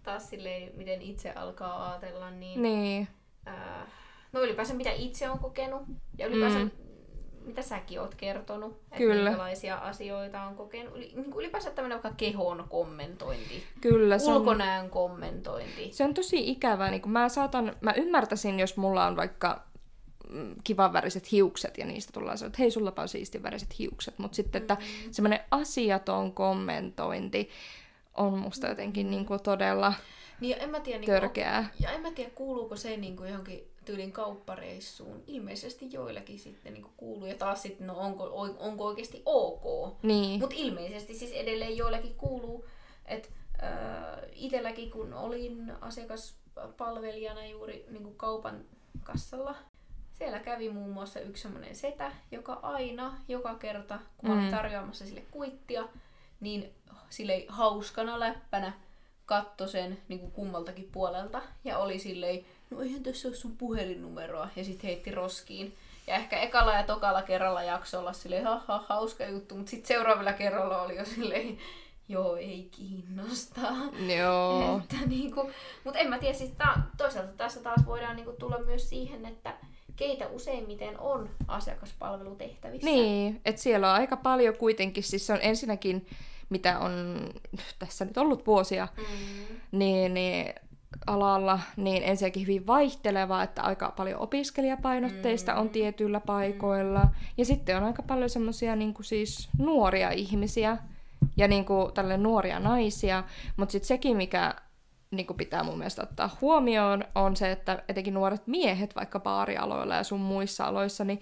taas 0.02 0.30
silleen, 0.30 0.76
miten 0.76 1.02
itse 1.02 1.32
alkaa 1.32 1.90
ajatella, 1.90 2.30
niin, 2.30 2.62
niin. 2.62 3.08
Äh, 3.48 3.86
no 4.32 4.40
ylipäänsä 4.40 4.74
mitä 4.74 4.92
itse 4.92 5.30
on 5.30 5.38
kokenut 5.38 5.82
ja 6.18 6.26
ylipäänsä 6.26 6.58
mm. 6.58 6.70
Mitä 7.46 7.62
säkin 7.62 8.00
oot 8.00 8.14
kertonut, 8.14 8.80
Kyllä. 8.96 9.14
että 9.14 9.30
minkälaisia 9.30 9.76
asioita 9.76 10.42
on 10.42 10.56
kokenut. 10.56 10.94
Niin 10.94 11.24
kuin 11.24 11.40
ylipäänsä 11.40 11.70
tämmöinen 11.70 12.02
vaikka 12.02 12.16
kehon 12.16 12.64
kommentointi, 12.68 13.64
Kyllä, 13.80 14.18
se 14.18 14.32
ulkonäön 14.32 14.84
on, 14.84 14.90
kommentointi. 14.90 15.92
Se 15.92 16.04
on 16.04 16.14
tosi 16.14 16.50
ikävää. 16.50 16.90
Niin 16.90 17.10
mä, 17.10 17.28
saatan, 17.28 17.76
mä 17.80 17.92
ymmärtäisin, 17.92 18.60
jos 18.60 18.76
mulla 18.76 19.06
on 19.06 19.16
vaikka 19.16 19.62
mm, 20.30 20.54
kivan 20.64 20.92
väriset 20.92 21.32
hiukset 21.32 21.78
ja 21.78 21.86
niistä 21.86 22.12
tullaan 22.12 22.38
sanoa, 22.38 22.48
että 22.48 22.62
hei, 22.62 22.70
sulla 22.70 22.92
on 22.96 23.08
siistin 23.08 23.42
väriset 23.42 23.78
hiukset. 23.78 24.18
Mutta 24.18 24.36
sitten, 24.36 24.62
että 24.62 24.74
mm. 24.74 25.12
semmoinen 25.12 25.40
asiaton 25.50 26.32
kommentointi 26.32 27.50
on 28.14 28.38
musta 28.38 28.66
jotenkin 28.66 29.10
niin 29.10 29.26
kuin 29.26 29.42
todella 29.42 29.94
niin 30.40 30.50
ja 30.50 30.56
en 30.56 30.70
mä 30.70 30.80
tiedä, 30.80 31.06
törkeää. 31.06 31.60
Niin 31.60 31.70
kuin, 31.70 31.82
ja 31.84 31.90
en 31.90 32.00
mä 32.00 32.10
tiedä, 32.10 32.30
kuuluuko 32.34 32.76
se 32.76 32.96
niin 32.96 33.16
kuin 33.16 33.28
johonkin 33.28 33.68
tyylin 33.86 34.12
kauppareissuun. 34.12 35.22
Ilmeisesti 35.26 35.92
joillakin 35.92 36.38
sitten 36.38 36.74
niin 36.74 36.86
kuuluu. 36.96 37.26
Ja 37.26 37.34
taas 37.34 37.62
sitten, 37.62 37.86
no 37.86 37.98
onko, 37.98 38.24
onko 38.58 38.84
oikeasti 38.84 39.22
ok. 39.26 39.96
Niin. 40.02 40.40
Mutta 40.40 40.56
ilmeisesti 40.58 41.14
siis 41.14 41.32
edelleen 41.32 41.76
joillakin 41.76 42.14
kuuluu. 42.14 42.64
Että 43.06 43.28
äh, 43.62 44.28
itselläkin 44.32 44.90
kun 44.90 45.14
olin 45.14 45.72
asiakaspalvelijana 45.80 47.46
juuri 47.46 47.86
niin 47.90 48.16
kaupan 48.16 48.64
kassalla, 49.02 49.54
siellä 50.12 50.38
kävi 50.38 50.70
muun 50.70 50.90
muassa 50.90 51.20
yksi 51.20 51.42
semmoinen 51.42 51.76
setä, 51.76 52.12
joka 52.30 52.52
aina, 52.52 53.18
joka 53.28 53.54
kerta, 53.54 53.98
kun 54.18 54.30
mm. 54.30 54.38
olin 54.38 54.50
tarjoamassa 54.50 55.06
sille 55.06 55.24
kuittia, 55.30 55.88
niin 56.40 56.74
sille 57.10 57.44
hauskana 57.48 58.20
läppänä 58.20 58.72
katto 59.26 59.66
sen 59.66 59.98
niin 60.08 60.20
kuin 60.20 60.32
kummaltakin 60.32 60.88
puolelta 60.92 61.42
ja 61.64 61.78
oli 61.78 61.98
silleen, 61.98 62.44
no 62.70 62.82
eihän 62.82 63.02
tässä 63.02 63.28
ole 63.28 63.36
sun 63.36 63.56
puhelinnumeroa, 63.56 64.48
ja 64.56 64.64
sitten 64.64 64.88
heitti 64.88 65.10
roskiin. 65.10 65.74
Ja 66.06 66.14
ehkä 66.14 66.40
ekalla 66.40 66.72
ja 66.72 66.82
tokalla 66.82 67.22
kerralla 67.22 67.62
jaksolla 67.62 68.12
silleen, 68.12 68.44
ha, 68.44 68.62
ha 68.66 68.84
hauska 68.88 69.26
juttu, 69.26 69.54
mutta 69.54 69.70
sitten 69.70 69.88
seuraavalla 69.88 70.32
kerralla 70.32 70.82
oli 70.82 70.96
jo 70.96 71.04
silleen, 71.04 71.58
joo, 72.08 72.36
ei 72.36 72.68
kiinnosta. 72.70 73.60
Joo. 74.18 74.80
Että, 74.82 75.06
niinku, 75.06 75.50
mutta 75.84 75.98
en 75.98 76.08
mä 76.08 76.18
tiedä, 76.18 76.34
siis 76.34 76.50
ta, 76.58 76.66
toisaalta 76.96 77.32
tässä 77.32 77.60
taas 77.60 77.86
voidaan 77.86 78.16
niinku, 78.16 78.32
tulla 78.32 78.58
myös 78.58 78.88
siihen, 78.88 79.26
että 79.26 79.54
keitä 79.96 80.28
useimmiten 80.28 81.00
on 81.00 81.30
asiakaspalvelutehtävissä. 81.48 82.90
Niin, 82.90 83.40
että 83.44 83.62
siellä 83.62 83.88
on 83.88 84.00
aika 84.00 84.16
paljon 84.16 84.56
kuitenkin, 84.56 85.02
siis 85.02 85.26
se 85.26 85.32
on 85.32 85.38
ensinnäkin, 85.42 86.06
mitä 86.48 86.78
on 86.78 87.18
tässä 87.78 88.04
nyt 88.04 88.18
ollut 88.18 88.46
vuosia, 88.46 88.88
mm. 88.96 89.56
niin, 89.72 90.14
niin 90.14 90.54
alalla, 91.06 91.60
niin 91.76 92.02
ensinnäkin 92.02 92.42
hyvin 92.42 92.66
vaihteleva, 92.66 93.42
että 93.42 93.62
aika 93.62 93.92
paljon 93.96 94.20
opiskelijapainotteista 94.20 95.54
on 95.54 95.66
mm. 95.66 95.70
tietyillä 95.70 96.20
paikoilla. 96.20 97.08
Ja 97.36 97.44
sitten 97.44 97.76
on 97.76 97.84
aika 97.84 98.02
paljon 98.02 98.30
semmoisia 98.30 98.76
niin 98.76 98.94
siis 99.02 99.48
nuoria 99.58 100.10
ihmisiä 100.10 100.76
ja 101.36 101.48
niin 101.48 101.64
kuin, 101.64 101.92
tälle 101.92 102.16
nuoria 102.16 102.60
naisia. 102.60 103.24
Mutta 103.56 103.72
sitten 103.72 103.88
sekin, 103.88 104.16
mikä 104.16 104.54
niin 105.10 105.26
kuin 105.26 105.36
pitää 105.36 105.64
mun 105.64 105.78
mielestä 105.78 106.02
ottaa 106.02 106.36
huomioon, 106.40 107.04
on 107.14 107.36
se, 107.36 107.52
että 107.52 107.82
etenkin 107.88 108.14
nuoret 108.14 108.46
miehet 108.46 108.96
vaikka 108.96 109.20
baarialoilla 109.20 109.94
ja 109.94 110.04
sun 110.04 110.20
muissa 110.20 110.64
aloissa, 110.64 111.04
niin 111.04 111.20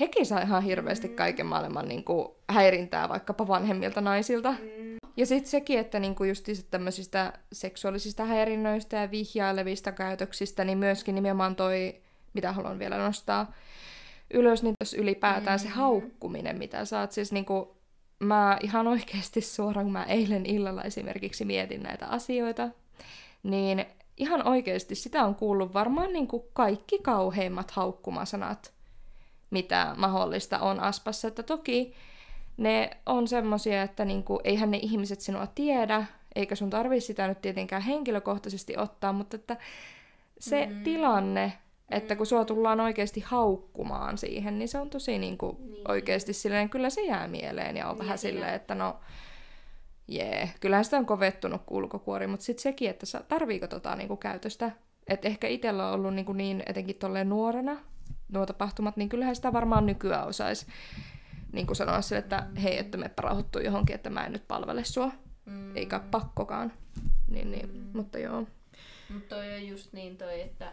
hekin 0.00 0.26
saa 0.26 0.40
ihan 0.40 0.62
hirveästi 0.62 1.08
mm. 1.08 1.14
kaiken 1.14 1.46
maailman 1.46 1.88
niin 1.88 2.04
kuin, 2.04 2.28
häirintää 2.48 3.08
vaikkapa 3.08 3.48
vanhemmilta 3.48 4.00
naisilta. 4.00 4.50
Mm. 4.50 4.83
Ja 5.16 5.26
sitten 5.26 5.50
sekin, 5.50 5.78
että 5.78 5.98
niinku 5.98 6.24
just 6.24 6.48
tämmöisistä 6.70 7.32
seksuaalisista 7.52 8.24
häirinnöistä 8.24 8.96
ja 8.96 9.10
vihjailevista 9.10 9.92
käytöksistä, 9.92 10.64
niin 10.64 10.78
myöskin 10.78 11.14
nimenomaan 11.14 11.56
toi, 11.56 12.00
mitä 12.34 12.52
haluan 12.52 12.78
vielä 12.78 12.98
nostaa 12.98 13.52
ylös, 14.34 14.62
niin 14.62 14.74
jos 14.80 14.94
ylipäätään 14.94 15.58
mm-hmm. 15.58 15.72
se 15.72 15.74
haukkuminen, 15.74 16.58
mitä 16.58 16.84
saat 16.84 17.12
siis 17.12 17.32
niinku, 17.32 17.76
mä 18.18 18.58
ihan 18.62 18.86
oikeasti 18.86 19.40
suoraan, 19.40 19.86
kun 19.86 19.92
mä 19.92 20.04
eilen 20.04 20.46
illalla 20.46 20.82
esimerkiksi 20.82 21.44
mietin 21.44 21.82
näitä 21.82 22.06
asioita, 22.06 22.68
niin 23.42 23.86
ihan 24.16 24.48
oikeasti 24.48 24.94
sitä 24.94 25.24
on 25.24 25.34
kuullut 25.34 25.74
varmaan 25.74 26.12
niin 26.12 26.28
kuin 26.28 26.42
kaikki 26.52 26.98
kauheimmat 26.98 27.70
haukkumasanat, 27.70 28.72
mitä 29.50 29.94
mahdollista 29.96 30.58
on 30.58 30.80
Aspassa. 30.80 31.28
Että 31.28 31.42
toki 31.42 31.94
ne 32.56 32.90
on 33.06 33.28
semmosia, 33.28 33.82
että 33.82 34.04
niinku, 34.04 34.40
eihän 34.44 34.70
ne 34.70 34.76
ihmiset 34.76 35.20
sinua 35.20 35.46
tiedä, 35.46 36.06
eikä 36.34 36.54
sun 36.54 36.70
tarvi 36.70 37.00
sitä 37.00 37.28
nyt 37.28 37.40
tietenkään 37.40 37.82
henkilökohtaisesti 37.82 38.76
ottaa, 38.76 39.12
mutta 39.12 39.36
että 39.36 39.56
se 40.38 40.66
mm. 40.66 40.82
tilanne, 40.82 41.52
että 41.90 42.16
kun 42.16 42.26
sua 42.26 42.44
tullaan 42.44 42.80
oikeasti 42.80 43.20
haukkumaan 43.20 44.18
siihen, 44.18 44.58
niin 44.58 44.68
se 44.68 44.78
on 44.78 44.90
tosi 44.90 45.18
niinku 45.18 45.58
niin. 45.60 45.90
oikeasti 45.90 46.32
silleen, 46.32 46.70
kyllä 46.70 46.90
se 46.90 47.02
jää 47.02 47.28
mieleen 47.28 47.76
ja 47.76 47.88
on 47.88 47.94
niin, 47.94 48.04
vähän 48.04 48.18
silleen, 48.18 48.54
että 48.54 48.74
no 48.74 49.00
jee, 50.08 50.36
yeah. 50.36 50.54
kyllähän 50.60 50.84
sitä 50.84 50.96
on 50.96 51.06
kovettunut 51.06 51.62
kulkokuori, 51.66 52.26
mutta 52.26 52.44
sitten 52.44 52.62
sekin, 52.62 52.90
että 52.90 53.06
tarviiko 53.28 53.66
tota 53.66 53.96
niinku 53.96 54.16
käytöstä, 54.16 54.70
että 55.06 55.28
ehkä 55.28 55.48
itsellä 55.48 55.88
on 55.88 55.94
ollut 55.94 56.14
niinku 56.14 56.32
niin, 56.32 56.62
etenkin 56.66 56.96
tolleen 56.96 57.28
nuorena, 57.28 57.76
nuo 58.32 58.46
tapahtumat, 58.46 58.96
niin 58.96 59.08
kyllähän 59.08 59.36
sitä 59.36 59.52
varmaan 59.52 59.86
nykyään 59.86 60.26
osaisi 60.26 60.66
niin 61.54 61.66
kuin 61.66 61.76
sanoa 61.76 62.02
sille, 62.02 62.18
että 62.18 62.46
hei, 62.62 62.78
että 62.78 62.98
me 62.98 63.10
rauhoittuu 63.18 63.60
johonkin, 63.60 63.94
että 63.94 64.10
mä 64.10 64.26
en 64.26 64.32
nyt 64.32 64.48
palvele 64.48 64.84
sua. 64.84 65.10
Mm. 65.44 65.76
Eikä 65.76 66.00
pakkokaan. 66.10 66.72
Niin, 67.28 67.50
niin. 67.50 67.70
Mm. 67.70 67.90
Mutta 67.92 68.18
joo. 68.18 68.46
Mutta 69.08 69.34
toi 69.34 69.54
on 69.54 69.68
just 69.68 69.92
niin 69.92 70.16
toi, 70.16 70.40
että 70.40 70.72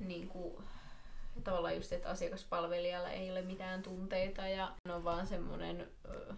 niin 0.00 0.28
kuin, 0.28 0.54
tavallaan 1.44 1.76
just, 1.76 1.92
että 1.92 2.08
asiakaspalvelijalla 2.08 3.08
ei 3.08 3.30
ole 3.30 3.42
mitään 3.42 3.82
tunteita 3.82 4.48
ja 4.48 4.72
hän 4.86 4.96
on 4.96 5.04
vaan 5.04 5.26
semmoinen 5.26 5.88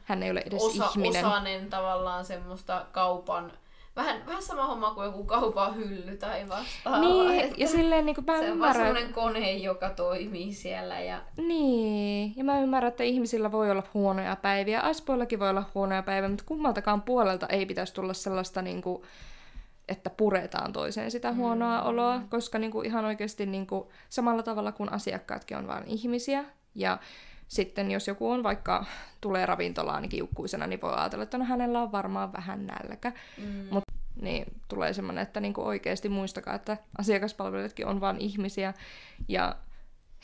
hän 0.04 0.22
ei 0.22 0.30
ole 0.30 0.42
edes 0.46 0.62
osa, 0.62 0.90
ihminen. 0.90 1.26
osanen 1.26 1.70
tavallaan 1.70 2.24
semmoista 2.24 2.86
kaupan 2.92 3.52
vähän, 3.96 4.26
vähän 4.26 4.42
sama 4.42 4.66
homma 4.66 4.94
kuin 4.94 5.04
joku 5.04 5.24
kaupan 5.24 5.76
hylly 5.76 6.16
tai 6.16 6.48
vastaava. 6.48 7.00
Niin, 7.00 7.54
ja 7.56 7.68
silleen 7.68 8.06
niin 8.06 8.14
kuin 8.14 8.24
mä 8.24 8.38
se 8.38 8.46
ymmärrän... 8.46 8.88
on 8.88 8.94
vaan 8.94 9.12
kone, 9.12 9.52
joka 9.52 9.90
toimii 9.90 10.52
siellä. 10.52 11.00
Ja... 11.00 11.20
Niin, 11.36 12.32
ja 12.36 12.44
mä 12.44 12.60
ymmärrän, 12.60 12.88
että 12.88 13.04
ihmisillä 13.04 13.52
voi 13.52 13.70
olla 13.70 13.82
huonoja 13.94 14.36
päiviä. 14.36 14.80
Aspoillakin 14.80 15.38
voi 15.40 15.50
olla 15.50 15.64
huonoja 15.74 16.02
päiviä, 16.02 16.28
mutta 16.28 16.44
kummaltakaan 16.46 17.02
puolelta 17.02 17.46
ei 17.46 17.66
pitäisi 17.66 17.94
tulla 17.94 18.14
sellaista 18.14 18.62
niin 18.62 18.82
kuin, 18.82 19.02
että 19.88 20.10
puretaan 20.10 20.72
toiseen 20.72 21.10
sitä 21.10 21.32
huonoa 21.32 21.80
mm. 21.80 21.86
oloa, 21.86 22.20
koska 22.30 22.58
niin 22.58 22.72
kuin 22.72 22.86
ihan 22.86 23.04
oikeasti 23.04 23.46
niin 23.46 23.66
kuin, 23.66 23.88
samalla 24.08 24.42
tavalla 24.42 24.72
kuin 24.72 24.92
asiakkaatkin 24.92 25.56
on 25.56 25.66
vain 25.66 25.84
ihmisiä, 25.86 26.44
ja 26.74 26.98
sitten 27.48 27.90
jos 27.90 28.08
joku 28.08 28.30
on 28.30 28.42
vaikka, 28.42 28.84
tulee 29.20 29.46
ravintolaan 29.46 30.02
niin 30.02 30.10
kiukkuisena, 30.10 30.66
niin 30.66 30.80
voi 30.80 30.94
ajatella, 30.94 31.22
että 31.22 31.38
no 31.38 31.44
hänellä 31.44 31.82
on 31.82 31.92
varmaan 31.92 32.32
vähän 32.32 32.66
nälkä. 32.66 33.12
Mm. 33.38 33.66
Mut, 33.70 33.83
niin 34.24 34.46
tulee 34.68 34.92
semmoinen, 34.92 35.22
että 35.22 35.40
niinku 35.40 35.66
oikeasti 35.66 36.08
muistakaa, 36.08 36.54
että 36.54 36.76
asiakaspalvelijatkin 36.98 37.86
on 37.86 38.00
vain 38.00 38.18
ihmisiä 38.20 38.74
ja 39.28 39.56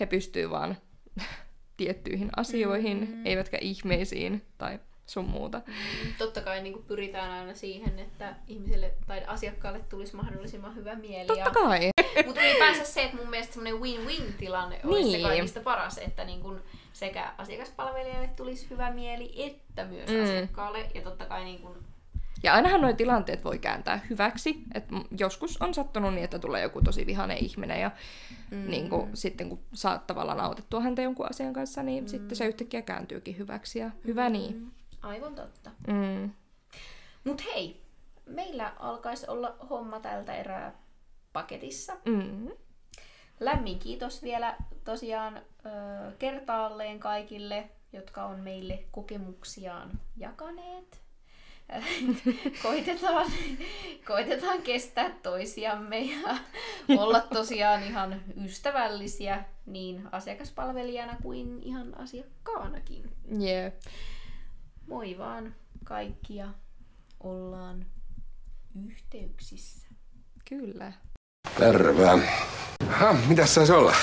he 0.00 0.06
pystyy 0.06 0.50
vaan 0.50 0.76
tiettyihin 1.76 2.30
asioihin, 2.36 3.00
mm-hmm. 3.00 3.26
eivätkä 3.26 3.58
ihmeisiin 3.60 4.46
tai 4.58 4.78
sun 5.10 5.24
muuta. 5.24 5.62
Mm, 5.66 6.14
totta 6.18 6.40
kai 6.40 6.62
niin 6.62 6.84
pyritään 6.86 7.30
aina 7.30 7.54
siihen, 7.54 7.98
että 7.98 8.34
ihmiselle 8.48 8.94
tai 9.06 9.24
asiakkaalle 9.26 9.80
tulisi 9.88 10.16
mahdollisimman 10.16 10.74
hyvä 10.74 10.94
mieli. 10.94 11.26
Totta 11.26 11.44
ja... 11.44 11.50
kai. 11.50 11.90
Mutta 12.26 12.40
ylipäänsä 12.42 12.84
se, 12.84 13.02
että 13.02 13.16
mun 13.16 13.30
mielestä 13.30 13.54
semmoinen 13.54 13.80
win-win-tilanne 13.80 14.80
olisi 14.84 15.08
niin. 15.08 15.20
se 15.20 15.28
kaikista 15.28 15.60
paras, 15.60 15.98
että 15.98 16.24
niin 16.24 16.40
kun 16.40 16.62
sekä 16.92 17.32
asiakaspalvelijalle 17.38 18.30
tulisi 18.36 18.70
hyvä 18.70 18.90
mieli, 18.90 19.32
että 19.36 19.84
myös 19.84 20.10
mm. 20.10 20.22
asiakkaalle. 20.22 20.90
Ja 20.94 21.02
totta 21.02 21.26
kai 21.26 21.44
niin 21.44 21.58
kun 21.58 21.84
ja 22.42 22.54
ainahan 22.54 22.80
nuo 22.80 22.92
tilanteet 22.92 23.44
voi 23.44 23.58
kääntää 23.58 24.00
hyväksi. 24.10 24.62
Et 24.74 24.84
joskus 25.18 25.62
on 25.62 25.74
sattunut 25.74 26.14
niin, 26.14 26.24
että 26.24 26.38
tulee 26.38 26.62
joku 26.62 26.82
tosi 26.82 27.06
vihane 27.06 27.36
ihminen 27.36 27.80
ja 27.80 27.90
mm. 28.50 28.70
niin 28.70 28.90
kun, 28.90 29.10
sitten 29.14 29.48
kun 29.48 29.58
saat 29.74 30.06
tavallaan 30.06 30.40
autettua 30.40 30.80
häntä 30.80 31.02
jonkun 31.02 31.30
asian 31.30 31.52
kanssa, 31.52 31.82
niin 31.82 32.04
mm. 32.04 32.08
sitten 32.08 32.36
se 32.36 32.46
yhtäkkiä 32.46 32.82
kääntyykin 32.82 33.38
hyväksi 33.38 33.78
ja 33.78 33.90
hyvä 34.06 34.28
mm. 34.28 34.32
niin. 34.32 34.72
Aivan 35.02 35.34
totta. 35.34 35.70
Mm. 35.86 36.30
Mut 37.24 37.44
hei, 37.44 37.80
meillä 38.26 38.72
alkaisi 38.78 39.26
olla 39.28 39.56
homma 39.70 40.00
tältä 40.00 40.34
erää 40.34 40.72
paketissa. 41.32 41.96
Mm. 42.04 42.48
Lämmin 43.40 43.78
kiitos 43.78 44.22
vielä 44.22 44.56
tosiaan 44.84 45.36
ö, 45.36 45.70
kertaalleen 46.18 47.00
kaikille, 47.00 47.70
jotka 47.92 48.24
on 48.24 48.40
meille 48.40 48.84
kokemuksiaan 48.90 49.90
jakaneet. 50.16 51.09
koitetaan, 52.62 53.26
koitetaan 54.06 54.62
kestää 54.62 55.10
toisiamme 55.22 55.98
ja 56.00 56.36
olla 56.98 57.20
tosiaan 57.34 57.82
ihan 57.82 58.20
ystävällisiä 58.44 59.44
niin 59.66 60.02
asiakaspalvelijana 60.12 61.16
kuin 61.22 61.62
ihan 61.62 62.00
asiakkaanakin. 62.00 63.10
Yeah. 63.42 63.72
Moi 64.86 65.18
vaan 65.18 65.54
kaikkia. 65.84 66.48
Ollaan 67.20 67.86
yhteyksissä. 68.86 69.88
Kyllä. 70.48 70.92
Terve. 71.58 72.06
Ha, 72.88 73.16
mitäs 73.28 73.54
saisi 73.54 73.72
olla? 73.72 73.94